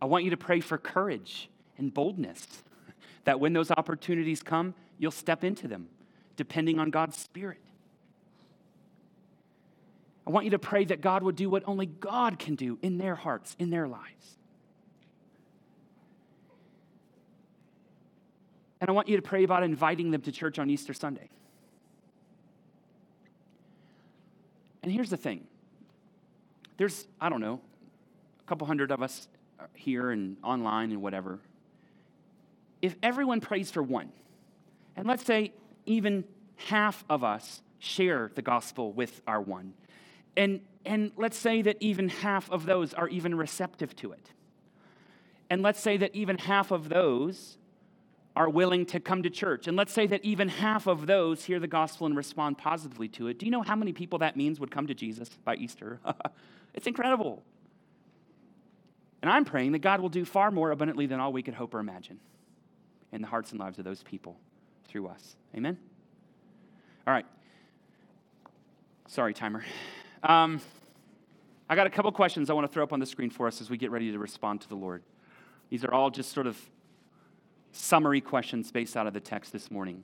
I 0.00 0.06
want 0.06 0.24
you 0.24 0.30
to 0.30 0.36
pray 0.38 0.60
for 0.60 0.78
courage 0.78 1.50
and 1.76 1.92
boldness 1.92 2.46
that 3.24 3.38
when 3.38 3.52
those 3.52 3.70
opportunities 3.70 4.42
come, 4.42 4.72
you'll 4.96 5.10
step 5.10 5.44
into 5.44 5.68
them, 5.68 5.90
depending 6.36 6.78
on 6.78 6.88
God's 6.88 7.18
Spirit. 7.18 7.60
I 10.30 10.32
want 10.32 10.44
you 10.44 10.52
to 10.52 10.60
pray 10.60 10.84
that 10.84 11.00
God 11.00 11.24
would 11.24 11.34
do 11.34 11.50
what 11.50 11.64
only 11.66 11.86
God 11.86 12.38
can 12.38 12.54
do 12.54 12.78
in 12.82 12.98
their 12.98 13.16
hearts, 13.16 13.56
in 13.58 13.70
their 13.70 13.88
lives. 13.88 14.36
And 18.80 18.88
I 18.88 18.92
want 18.92 19.08
you 19.08 19.16
to 19.16 19.22
pray 19.22 19.42
about 19.42 19.64
inviting 19.64 20.12
them 20.12 20.20
to 20.20 20.30
church 20.30 20.60
on 20.60 20.70
Easter 20.70 20.94
Sunday. 20.94 21.30
And 24.84 24.92
here's 24.92 25.10
the 25.10 25.16
thing 25.16 25.48
there's, 26.76 27.08
I 27.20 27.28
don't 27.28 27.40
know, 27.40 27.60
a 28.38 28.48
couple 28.48 28.68
hundred 28.68 28.92
of 28.92 29.02
us 29.02 29.26
here 29.74 30.12
and 30.12 30.36
online 30.44 30.92
and 30.92 31.02
whatever. 31.02 31.40
If 32.80 32.94
everyone 33.02 33.40
prays 33.40 33.68
for 33.72 33.82
one, 33.82 34.12
and 34.94 35.08
let's 35.08 35.24
say 35.24 35.54
even 35.86 36.22
half 36.68 37.04
of 37.10 37.24
us 37.24 37.62
share 37.80 38.30
the 38.36 38.42
gospel 38.42 38.92
with 38.92 39.22
our 39.26 39.40
one, 39.40 39.74
and, 40.36 40.60
and 40.84 41.12
let's 41.16 41.36
say 41.36 41.62
that 41.62 41.76
even 41.80 42.08
half 42.08 42.50
of 42.50 42.66
those 42.66 42.94
are 42.94 43.08
even 43.08 43.34
receptive 43.34 43.94
to 43.96 44.12
it, 44.12 44.32
and 45.48 45.62
let's 45.62 45.80
say 45.80 45.96
that 45.96 46.14
even 46.14 46.38
half 46.38 46.70
of 46.70 46.88
those 46.88 47.58
are 48.36 48.48
willing 48.48 48.86
to 48.86 49.00
come 49.00 49.22
to 49.22 49.30
church. 49.30 49.66
And 49.66 49.76
let's 49.76 49.92
say 49.92 50.06
that 50.06 50.24
even 50.24 50.48
half 50.48 50.86
of 50.86 51.06
those 51.06 51.44
hear 51.44 51.58
the 51.58 51.66
gospel 51.66 52.06
and 52.06 52.16
respond 52.16 52.58
positively 52.58 53.08
to 53.08 53.26
it. 53.26 53.38
Do 53.38 53.46
you 53.46 53.52
know 53.52 53.62
how 53.62 53.74
many 53.74 53.92
people 53.92 54.20
that 54.20 54.36
means 54.36 54.60
would 54.60 54.70
come 54.70 54.86
to 54.86 54.94
Jesus 54.94 55.28
by 55.44 55.56
Easter? 55.56 56.00
it's 56.74 56.86
incredible. 56.86 57.42
And 59.22 59.30
I'm 59.30 59.44
praying 59.44 59.72
that 59.72 59.80
God 59.80 60.00
will 60.00 60.08
do 60.08 60.24
far 60.24 60.50
more 60.50 60.70
abundantly 60.70 61.06
than 61.06 61.20
all 61.20 61.32
we 61.32 61.42
could 61.42 61.54
hope 61.54 61.74
or 61.74 61.80
imagine 61.80 62.20
in 63.12 63.20
the 63.20 63.28
hearts 63.28 63.50
and 63.50 63.60
lives 63.60 63.78
of 63.78 63.84
those 63.84 64.02
people 64.02 64.36
through 64.86 65.08
us. 65.08 65.36
Amen? 65.54 65.76
All 67.06 67.12
right. 67.12 67.26
Sorry, 69.08 69.34
timer. 69.34 69.64
Um, 70.22 70.60
I 71.68 71.76
got 71.76 71.86
a 71.86 71.90
couple 71.90 72.12
questions 72.12 72.50
I 72.50 72.52
want 72.52 72.66
to 72.66 72.72
throw 72.72 72.82
up 72.82 72.92
on 72.92 73.00
the 73.00 73.06
screen 73.06 73.30
for 73.30 73.46
us 73.46 73.60
as 73.60 73.70
we 73.70 73.76
get 73.76 73.90
ready 73.90 74.12
to 74.12 74.18
respond 74.18 74.60
to 74.62 74.68
the 74.68 74.74
Lord. 74.74 75.02
These 75.70 75.84
are 75.84 75.94
all 75.94 76.10
just 76.10 76.32
sort 76.32 76.46
of 76.46 76.58
summary 77.72 78.20
questions 78.20 78.70
based 78.70 78.96
out 78.96 79.06
of 79.06 79.14
the 79.14 79.20
text 79.20 79.52
this 79.52 79.70
morning. 79.70 80.02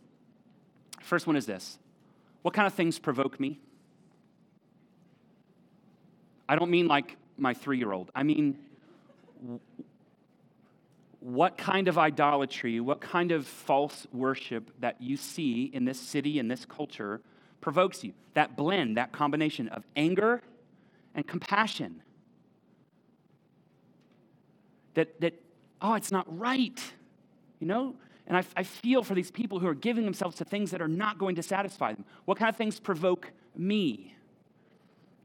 First 1.03 1.27
one 1.27 1.37
is 1.37 1.45
this 1.45 1.79
What 2.43 2.55
kind 2.55 2.67
of 2.67 2.75
things 2.75 2.99
provoke 2.99 3.39
me? 3.39 3.61
I 6.49 6.57
don't 6.57 6.71
mean 6.71 6.87
like 6.87 7.17
my 7.37 7.53
three 7.53 7.79
year 7.79 7.93
old. 7.93 8.11
I 8.15 8.23
mean, 8.23 8.59
what 11.21 11.59
kind 11.59 11.89
of 11.89 11.99
idolatry, 11.99 12.81
what 12.81 13.01
kind 13.01 13.33
of 13.33 13.47
false 13.47 14.07
worship 14.13 14.71
that 14.81 15.03
you 15.03 15.17
see 15.17 15.65
in 15.65 15.85
this 15.85 16.01
city, 16.01 16.39
in 16.39 16.49
this 16.49 16.65
culture, 16.65 17.21
provokes 17.67 18.05
you? 18.05 18.13
That 18.35 18.57
blend, 18.57 18.97
that 18.97 19.11
combination 19.11 19.67
of 19.69 19.83
anger 19.97 20.41
and 21.15 21.27
compassion. 21.27 22.03
That, 24.95 25.21
that 25.21 25.35
oh, 25.83 25.95
it's 25.95 26.13
not 26.13 26.27
right 26.39 26.81
you 27.61 27.67
know? 27.67 27.95
And 28.27 28.37
I, 28.37 28.45
I 28.57 28.63
feel 28.63 29.03
for 29.03 29.15
these 29.15 29.31
people 29.31 29.61
who 29.61 29.67
are 29.67 29.75
giving 29.75 30.05
themselves 30.05 30.37
to 30.37 30.45
things 30.45 30.71
that 30.73 30.83
are 30.83 30.89
not 30.89 31.19
going 31.19 31.37
to 31.37 31.43
satisfy 31.43 31.93
them. 31.93 32.05
What 32.25 32.39
kind 32.39 32.49
of 32.49 32.57
things 32.57 32.81
provoke 32.81 33.31
me? 33.57 34.15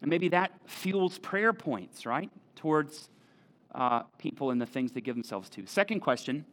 And 0.01 0.09
maybe 0.09 0.29
that 0.29 0.51
fuels 0.65 1.17
prayer 1.19 1.53
points, 1.53 2.05
right? 2.05 2.29
Towards 2.55 3.09
uh, 3.73 4.03
people 4.17 4.51
and 4.51 4.61
the 4.61 4.65
things 4.65 4.91
they 4.91 5.01
give 5.01 5.15
themselves 5.15 5.49
to. 5.51 5.65
Second 5.65 6.01
question 6.01 6.45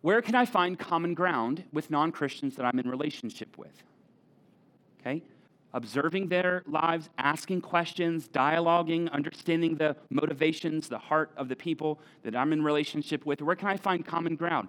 Where 0.00 0.22
can 0.22 0.34
I 0.34 0.46
find 0.46 0.78
common 0.78 1.14
ground 1.14 1.64
with 1.72 1.90
non 1.90 2.10
Christians 2.10 2.56
that 2.56 2.64
I'm 2.64 2.78
in 2.78 2.88
relationship 2.88 3.58
with? 3.58 3.82
Okay? 5.08 5.22
Observing 5.74 6.28
their 6.28 6.62
lives, 6.66 7.10
asking 7.18 7.60
questions, 7.60 8.28
dialoguing, 8.28 9.10
understanding 9.10 9.76
the 9.76 9.96
motivations, 10.10 10.88
the 10.88 10.98
heart 10.98 11.30
of 11.36 11.48
the 11.48 11.56
people 11.56 12.00
that 12.22 12.34
I'm 12.34 12.52
in 12.52 12.62
relationship 12.62 13.26
with. 13.26 13.42
Where 13.42 13.56
can 13.56 13.68
I 13.68 13.76
find 13.76 14.04
common 14.04 14.34
ground? 14.34 14.68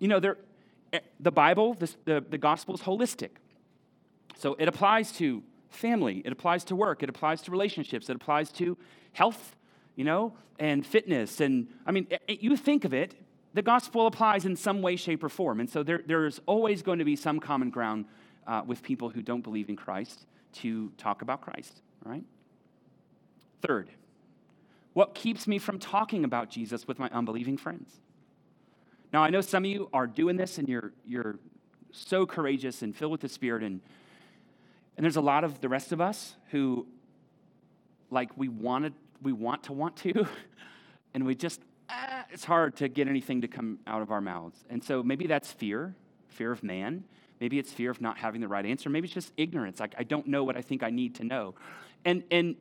You 0.00 0.08
know, 0.08 0.18
there, 0.18 0.38
eh, 0.92 1.00
the 1.20 1.30
Bible, 1.30 1.74
the, 1.74 1.94
the, 2.04 2.24
the 2.28 2.38
gospel 2.38 2.74
is 2.74 2.80
holistic. 2.80 3.30
So 4.36 4.56
it 4.58 4.66
applies 4.66 5.12
to 5.12 5.42
family, 5.70 6.20
it 6.24 6.32
applies 6.32 6.64
to 6.64 6.76
work, 6.76 7.04
it 7.04 7.08
applies 7.08 7.40
to 7.42 7.52
relationships, 7.52 8.10
it 8.10 8.16
applies 8.16 8.50
to 8.52 8.76
health, 9.12 9.54
you 9.94 10.04
know, 10.04 10.34
and 10.58 10.84
fitness. 10.84 11.40
And 11.40 11.68
I 11.86 11.92
mean, 11.92 12.08
eh, 12.10 12.18
eh, 12.28 12.36
you 12.40 12.56
think 12.56 12.84
of 12.84 12.92
it, 12.92 13.14
the 13.54 13.62
gospel 13.62 14.08
applies 14.08 14.44
in 14.44 14.56
some 14.56 14.82
way, 14.82 14.96
shape, 14.96 15.22
or 15.22 15.28
form. 15.28 15.60
And 15.60 15.70
so 15.70 15.84
there, 15.84 16.02
there's 16.04 16.40
always 16.46 16.82
going 16.82 16.98
to 16.98 17.04
be 17.04 17.14
some 17.14 17.38
common 17.38 17.70
ground 17.70 18.06
uh, 18.46 18.62
with 18.66 18.82
people 18.82 19.08
who 19.08 19.22
don't 19.22 19.42
believe 19.42 19.68
in 19.68 19.76
Christ 19.76 20.26
to 20.54 20.90
talk 20.96 21.22
about 21.22 21.40
Christ, 21.40 21.82
right? 22.04 22.24
Third, 23.62 23.88
what 24.92 25.14
keeps 25.14 25.46
me 25.46 25.58
from 25.58 25.78
talking 25.78 26.24
about 26.24 26.50
Jesus 26.50 26.86
with 26.86 26.98
my 26.98 27.08
unbelieving 27.10 27.56
friends? 27.56 28.00
Now, 29.12 29.22
I 29.22 29.30
know 29.30 29.40
some 29.40 29.64
of 29.64 29.70
you 29.70 29.88
are 29.92 30.06
doing 30.06 30.36
this 30.36 30.58
and 30.58 30.68
you're, 30.68 30.92
you're 31.06 31.36
so 31.92 32.26
courageous 32.26 32.82
and 32.82 32.94
filled 32.94 33.12
with 33.12 33.20
the 33.20 33.28
Spirit, 33.28 33.62
and, 33.62 33.80
and 34.96 35.04
there's 35.04 35.16
a 35.16 35.20
lot 35.20 35.44
of 35.44 35.60
the 35.60 35.68
rest 35.68 35.92
of 35.92 36.00
us 36.00 36.34
who, 36.50 36.86
like, 38.10 38.36
we, 38.36 38.48
wanted, 38.48 38.92
we 39.22 39.32
want 39.32 39.64
to 39.64 39.72
want 39.72 39.96
to, 39.98 40.26
and 41.14 41.24
we 41.24 41.34
just, 41.34 41.60
ah, 41.88 42.24
it's 42.30 42.44
hard 42.44 42.76
to 42.76 42.88
get 42.88 43.08
anything 43.08 43.40
to 43.40 43.48
come 43.48 43.78
out 43.86 44.02
of 44.02 44.10
our 44.10 44.20
mouths. 44.20 44.64
And 44.68 44.82
so 44.82 45.02
maybe 45.02 45.26
that's 45.26 45.50
fear, 45.50 45.94
fear 46.28 46.52
of 46.52 46.62
man. 46.62 47.04
Maybe 47.40 47.58
it's 47.58 47.72
fear 47.72 47.90
of 47.90 48.00
not 48.00 48.18
having 48.18 48.40
the 48.40 48.48
right 48.48 48.64
answer. 48.64 48.88
Maybe 48.88 49.06
it's 49.06 49.14
just 49.14 49.32
ignorance. 49.36 49.80
Like, 49.80 49.94
I 49.98 50.04
don't 50.04 50.26
know 50.26 50.44
what 50.44 50.56
I 50.56 50.62
think 50.62 50.82
I 50.82 50.90
need 50.90 51.16
to 51.16 51.24
know. 51.24 51.54
And, 52.04 52.22
and 52.30 52.56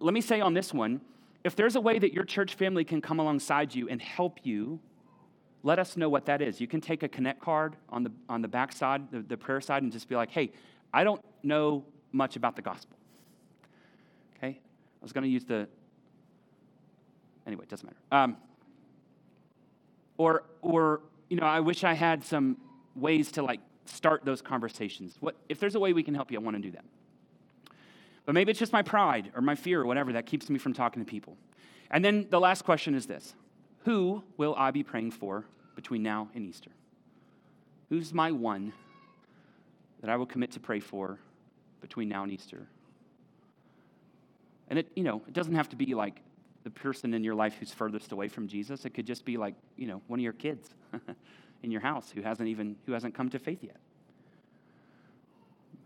let 0.00 0.14
me 0.14 0.20
say 0.20 0.40
on 0.40 0.54
this 0.54 0.72
one 0.72 1.00
if 1.44 1.54
there's 1.54 1.76
a 1.76 1.80
way 1.80 1.98
that 1.98 2.14
your 2.14 2.24
church 2.24 2.54
family 2.54 2.84
can 2.84 3.02
come 3.02 3.20
alongside 3.20 3.74
you 3.74 3.88
and 3.90 4.00
help 4.00 4.40
you, 4.44 4.80
let 5.62 5.78
us 5.78 5.96
know 5.96 6.08
what 6.08 6.24
that 6.26 6.40
is. 6.40 6.58
You 6.58 6.66
can 6.66 6.80
take 6.80 7.02
a 7.02 7.08
connect 7.08 7.40
card 7.40 7.76
on 7.90 8.02
the, 8.02 8.10
on 8.30 8.40
the 8.40 8.48
back 8.48 8.72
side, 8.72 9.10
the, 9.10 9.20
the 9.20 9.36
prayer 9.36 9.60
side, 9.60 9.82
and 9.82 9.92
just 9.92 10.08
be 10.08 10.16
like, 10.16 10.30
hey, 10.30 10.52
I 10.92 11.04
don't 11.04 11.22
know 11.42 11.84
much 12.12 12.36
about 12.36 12.56
the 12.56 12.62
gospel. 12.62 12.96
Okay? 14.36 14.58
I 14.58 15.02
was 15.02 15.12
going 15.12 15.24
to 15.24 15.30
use 15.30 15.44
the, 15.44 15.68
anyway, 17.46 17.64
it 17.64 17.68
doesn't 17.68 17.86
matter. 17.86 17.98
Um, 18.10 18.36
or, 20.16 20.44
or, 20.62 21.02
you 21.28 21.36
know, 21.36 21.46
I 21.46 21.60
wish 21.60 21.84
I 21.84 21.92
had 21.92 22.24
some 22.24 22.56
ways 22.94 23.32
to 23.32 23.42
like 23.42 23.60
start 23.84 24.24
those 24.24 24.42
conversations. 24.42 25.16
What, 25.20 25.36
if 25.48 25.60
there's 25.60 25.74
a 25.74 25.80
way 25.80 25.92
we 25.92 26.02
can 26.02 26.14
help 26.14 26.30
you, 26.30 26.38
I 26.38 26.42
want 26.42 26.56
to 26.56 26.62
do 26.62 26.70
that. 26.72 26.84
But 28.26 28.34
maybe 28.34 28.50
it's 28.50 28.60
just 28.60 28.72
my 28.72 28.82
pride 28.82 29.30
or 29.34 29.42
my 29.42 29.54
fear 29.54 29.82
or 29.82 29.86
whatever 29.86 30.12
that 30.14 30.26
keeps 30.26 30.48
me 30.48 30.58
from 30.58 30.72
talking 30.72 31.04
to 31.04 31.10
people. 31.10 31.36
And 31.90 32.04
then 32.04 32.26
the 32.30 32.40
last 32.40 32.64
question 32.64 32.94
is 32.94 33.06
this 33.06 33.34
Who 33.84 34.22
will 34.36 34.54
I 34.56 34.70
be 34.70 34.82
praying 34.82 35.12
for 35.12 35.44
between 35.74 36.02
now 36.02 36.28
and 36.34 36.44
Easter? 36.44 36.70
Who's 37.90 38.14
my 38.14 38.32
one 38.32 38.72
that 40.00 40.10
I 40.10 40.16
will 40.16 40.26
commit 40.26 40.52
to 40.52 40.60
pray 40.60 40.80
for 40.80 41.18
between 41.80 42.08
now 42.08 42.22
and 42.22 42.32
Easter? 42.32 42.66
And 44.68 44.78
it, 44.78 44.90
you 44.96 45.04
know, 45.04 45.22
it 45.28 45.34
doesn't 45.34 45.54
have 45.54 45.68
to 45.70 45.76
be 45.76 45.94
like 45.94 46.20
the 46.64 46.70
person 46.70 47.12
in 47.12 47.22
your 47.22 47.34
life 47.34 47.56
who's 47.60 47.72
furthest 47.72 48.12
away 48.12 48.28
from 48.28 48.48
Jesus. 48.48 48.86
It 48.86 48.94
could 48.94 49.06
just 49.06 49.26
be 49.26 49.36
like, 49.36 49.54
you 49.76 49.86
know, 49.86 50.00
one 50.06 50.18
of 50.18 50.24
your 50.24 50.32
kids. 50.32 50.70
in 51.64 51.70
your 51.70 51.80
house 51.80 52.10
who 52.14 52.22
hasn't 52.22 52.48
even 52.48 52.76
who 52.86 52.92
hasn't 52.92 53.14
come 53.14 53.30
to 53.30 53.38
faith 53.38 53.62
yet? 53.62 53.76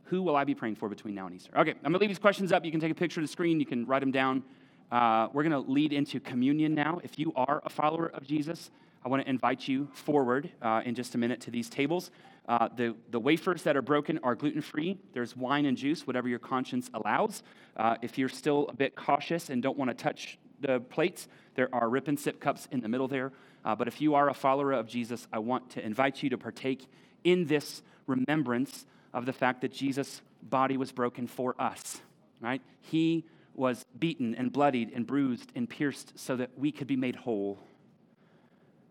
Who 0.04 0.22
will 0.22 0.36
I 0.36 0.44
be 0.44 0.54
praying 0.54 0.76
for 0.76 0.88
between 0.88 1.14
now 1.14 1.26
and 1.26 1.36
Easter? 1.36 1.52
Okay, 1.56 1.70
I'm 1.70 1.82
gonna 1.82 1.98
leave 1.98 2.10
these 2.10 2.18
questions 2.18 2.52
up. 2.52 2.64
You 2.64 2.70
can 2.70 2.80
take 2.80 2.92
a 2.92 2.94
picture 2.94 3.20
of 3.20 3.26
the 3.26 3.32
screen. 3.32 3.60
You 3.60 3.66
can 3.66 3.86
write 3.86 4.00
them 4.00 4.10
down. 4.10 4.42
Uh, 4.90 5.28
we're 5.32 5.42
gonna 5.42 5.60
lead 5.60 5.92
into 5.92 6.20
communion 6.20 6.74
now. 6.74 7.00
If 7.02 7.18
you 7.18 7.32
are 7.36 7.62
a 7.64 7.70
follower 7.70 8.06
of 8.06 8.26
Jesus, 8.26 8.70
I 9.04 9.08
want 9.08 9.22
to 9.22 9.30
invite 9.30 9.68
you 9.68 9.88
forward 9.92 10.50
uh, 10.60 10.82
in 10.84 10.94
just 10.94 11.14
a 11.14 11.18
minute 11.18 11.40
to 11.42 11.50
these 11.50 11.68
tables. 11.68 12.10
Uh, 12.48 12.68
the, 12.76 12.96
the 13.10 13.20
wafers 13.20 13.62
that 13.62 13.76
are 13.76 13.82
broken 13.82 14.18
are 14.22 14.34
gluten 14.34 14.62
free. 14.62 14.98
There's 15.12 15.36
wine 15.36 15.66
and 15.66 15.76
juice, 15.76 16.06
whatever 16.06 16.28
your 16.28 16.38
conscience 16.38 16.90
allows. 16.94 17.42
Uh, 17.76 17.96
if 18.02 18.18
you're 18.18 18.28
still 18.28 18.66
a 18.68 18.74
bit 18.74 18.96
cautious 18.96 19.50
and 19.50 19.62
don't 19.62 19.76
want 19.76 19.90
to 19.90 19.94
touch 19.94 20.38
the 20.60 20.80
plates, 20.80 21.28
there 21.54 21.68
are 21.72 21.88
rip 21.88 22.08
and 22.08 22.18
sip 22.18 22.40
cups 22.40 22.68
in 22.70 22.80
the 22.80 22.88
middle 22.88 23.08
there. 23.08 23.32
Uh, 23.64 23.74
but 23.74 23.88
if 23.88 24.00
you 24.00 24.14
are 24.14 24.28
a 24.28 24.34
follower 24.34 24.72
of 24.72 24.88
Jesus, 24.88 25.26
I 25.32 25.38
want 25.38 25.70
to 25.70 25.84
invite 25.84 26.22
you 26.22 26.30
to 26.30 26.38
partake 26.38 26.86
in 27.24 27.46
this 27.46 27.82
remembrance 28.06 28.86
of 29.12 29.26
the 29.26 29.32
fact 29.32 29.60
that 29.62 29.72
Jesus' 29.72 30.22
body 30.42 30.76
was 30.76 30.92
broken 30.92 31.26
for 31.26 31.54
us, 31.60 32.00
right? 32.40 32.62
He 32.80 33.24
was 33.54 33.84
beaten 33.98 34.34
and 34.34 34.52
bloodied 34.52 34.92
and 34.94 35.06
bruised 35.06 35.50
and 35.54 35.68
pierced 35.68 36.18
so 36.18 36.36
that 36.36 36.50
we 36.56 36.70
could 36.70 36.86
be 36.86 36.96
made 36.96 37.16
whole. 37.16 37.58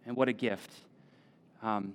And 0.06 0.16
what 0.16 0.28
a 0.28 0.34
gift. 0.34 0.72
Um, 1.64 1.94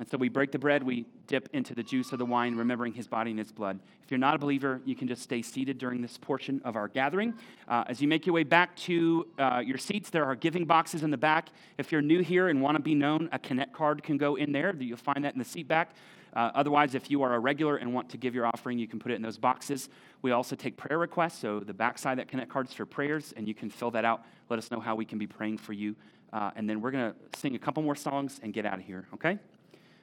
and 0.00 0.08
so 0.08 0.16
we 0.16 0.30
break 0.30 0.50
the 0.50 0.58
bread, 0.58 0.82
we 0.82 1.04
dip 1.26 1.50
into 1.52 1.74
the 1.74 1.82
juice 1.82 2.10
of 2.12 2.18
the 2.18 2.24
wine, 2.24 2.56
remembering 2.56 2.94
his 2.94 3.06
body 3.06 3.30
and 3.30 3.38
his 3.38 3.52
blood. 3.52 3.78
If 4.02 4.10
you're 4.10 4.16
not 4.16 4.34
a 4.34 4.38
believer, 4.38 4.80
you 4.86 4.96
can 4.96 5.06
just 5.06 5.20
stay 5.20 5.42
seated 5.42 5.76
during 5.76 6.00
this 6.00 6.16
portion 6.16 6.62
of 6.64 6.74
our 6.74 6.88
gathering. 6.88 7.34
Uh, 7.68 7.84
as 7.86 8.00
you 8.00 8.08
make 8.08 8.24
your 8.24 8.34
way 8.34 8.42
back 8.42 8.74
to 8.76 9.28
uh, 9.38 9.62
your 9.64 9.76
seats, 9.76 10.08
there 10.08 10.24
are 10.24 10.34
giving 10.34 10.64
boxes 10.64 11.02
in 11.02 11.10
the 11.10 11.18
back. 11.18 11.50
If 11.76 11.92
you're 11.92 12.00
new 12.00 12.20
here 12.20 12.48
and 12.48 12.62
want 12.62 12.78
to 12.78 12.82
be 12.82 12.94
known, 12.94 13.28
a 13.30 13.38
Connect 13.38 13.74
card 13.74 14.02
can 14.02 14.16
go 14.16 14.36
in 14.36 14.52
there. 14.52 14.74
You'll 14.74 14.96
find 14.96 15.22
that 15.26 15.34
in 15.34 15.38
the 15.38 15.44
seat 15.44 15.68
back. 15.68 15.94
Uh, 16.32 16.50
otherwise, 16.54 16.94
if 16.94 17.10
you 17.10 17.22
are 17.22 17.34
a 17.34 17.38
regular 17.38 17.76
and 17.76 17.92
want 17.92 18.08
to 18.08 18.16
give 18.16 18.34
your 18.34 18.46
offering, 18.46 18.78
you 18.78 18.88
can 18.88 19.00
put 19.00 19.12
it 19.12 19.16
in 19.16 19.22
those 19.22 19.36
boxes. 19.36 19.90
We 20.22 20.30
also 20.30 20.56
take 20.56 20.78
prayer 20.78 20.98
requests, 20.98 21.38
so 21.38 21.60
the 21.60 21.74
backside 21.74 22.18
that 22.20 22.28
Connect 22.28 22.50
cards 22.50 22.72
for 22.72 22.86
prayers, 22.86 23.34
and 23.36 23.46
you 23.46 23.54
can 23.54 23.68
fill 23.68 23.90
that 23.90 24.06
out. 24.06 24.24
Let 24.48 24.58
us 24.58 24.70
know 24.70 24.80
how 24.80 24.94
we 24.94 25.04
can 25.04 25.18
be 25.18 25.26
praying 25.26 25.58
for 25.58 25.74
you. 25.74 25.94
Uh, 26.32 26.52
and 26.56 26.70
then 26.70 26.80
we're 26.80 26.92
going 26.92 27.12
to 27.12 27.38
sing 27.38 27.54
a 27.54 27.58
couple 27.58 27.82
more 27.82 27.96
songs 27.96 28.40
and 28.42 28.54
get 28.54 28.64
out 28.64 28.78
of 28.78 28.84
here, 28.84 29.06
okay? 29.12 29.38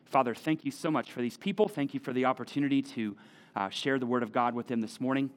Father, 0.07 0.33
thank 0.33 0.63
you 0.63 0.71
so 0.71 0.89
much 0.89 1.11
for 1.11 1.21
these 1.21 1.35
people. 1.35 1.67
Thank 1.67 1.93
you 1.93 1.99
for 1.99 2.13
the 2.13 2.23
opportunity 2.23 2.81
to 2.81 3.17
uh, 3.57 3.67
share 3.67 3.99
the 3.99 4.05
word 4.05 4.23
of 4.23 4.31
God 4.31 4.55
with 4.55 4.67
them 4.67 4.79
this 4.79 5.01
morning. 5.01 5.29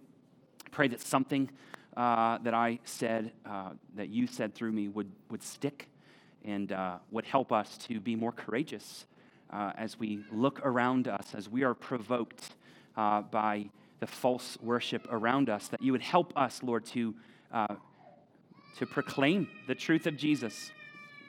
Pray 0.70 0.86
that 0.86 1.00
something 1.00 1.50
uh, 1.96 2.38
that 2.38 2.54
I 2.54 2.78
said, 2.84 3.32
uh, 3.44 3.70
that 3.96 4.10
you 4.10 4.28
said 4.28 4.54
through 4.54 4.70
me, 4.70 4.86
would, 4.86 5.10
would 5.28 5.42
stick 5.42 5.88
and 6.44 6.70
uh, 6.70 6.98
would 7.10 7.24
help 7.24 7.50
us 7.50 7.78
to 7.88 7.98
be 7.98 8.14
more 8.14 8.30
courageous 8.30 9.06
uh, 9.52 9.72
as 9.76 9.98
we 9.98 10.20
look 10.30 10.60
around 10.64 11.08
us, 11.08 11.34
as 11.34 11.48
we 11.48 11.64
are 11.64 11.74
provoked 11.74 12.54
uh, 12.96 13.22
by 13.22 13.68
the 13.98 14.06
false 14.06 14.56
worship 14.62 15.04
around 15.10 15.50
us, 15.50 15.66
that 15.66 15.82
you 15.82 15.90
would 15.90 16.00
help 16.00 16.32
us, 16.36 16.62
Lord, 16.62 16.86
to, 16.86 17.12
to 18.78 18.86
proclaim 18.86 19.48
the 19.66 19.74
truth 19.74 20.06
of 20.06 20.16
Jesus 20.16 20.70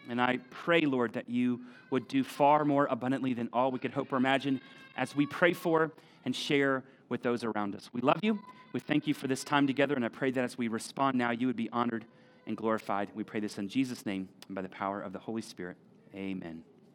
and 0.10 0.22
I 0.22 0.40
pray, 0.50 0.82
Lord, 0.82 1.14
that 1.14 1.30
you 1.30 1.62
would 1.90 2.08
do 2.08 2.24
far 2.24 2.66
more 2.66 2.88
abundantly 2.90 3.34
than 3.34 3.50
all 3.54 3.72
we 3.72 3.80
could 3.80 3.92
hope 3.92 4.12
or 4.12 4.18
imagine 4.18 4.62
as 4.98 5.16
we 5.16 5.26
pray 5.26 5.54
for 5.54 5.92
and 6.26 6.36
share 6.36 6.84
with 7.10 7.24
those 7.24 7.44
around 7.44 7.76
us. 7.76 7.90
We 7.94 8.02
love 8.02 8.20
you. 8.22 8.40
We 8.74 8.80
thank 8.80 9.06
you 9.06 9.14
for 9.14 9.28
this 9.28 9.44
time 9.44 9.68
together, 9.68 9.96
and 9.96 10.06
I 10.06 10.10
pray 10.10 10.32
that 10.32 10.44
as 10.44 10.58
we 10.58 10.68
respond 10.70 11.18
now, 11.18 11.32
you 11.32 11.48
would 11.48 11.58
be 11.58 11.70
honored 11.72 12.06
and 12.48 12.56
glorified. 12.56 13.10
We 13.14 13.24
pray 13.24 13.40
this 13.40 13.58
in 13.58 13.68
Jesus' 13.68 14.06
name 14.06 14.30
and 14.48 14.56
by 14.56 14.62
the 14.62 14.70
power 14.70 15.02
of 15.02 15.14
the 15.14 15.20
Holy 15.20 15.42
Spirit. 15.42 15.78
Amen. 16.16 16.64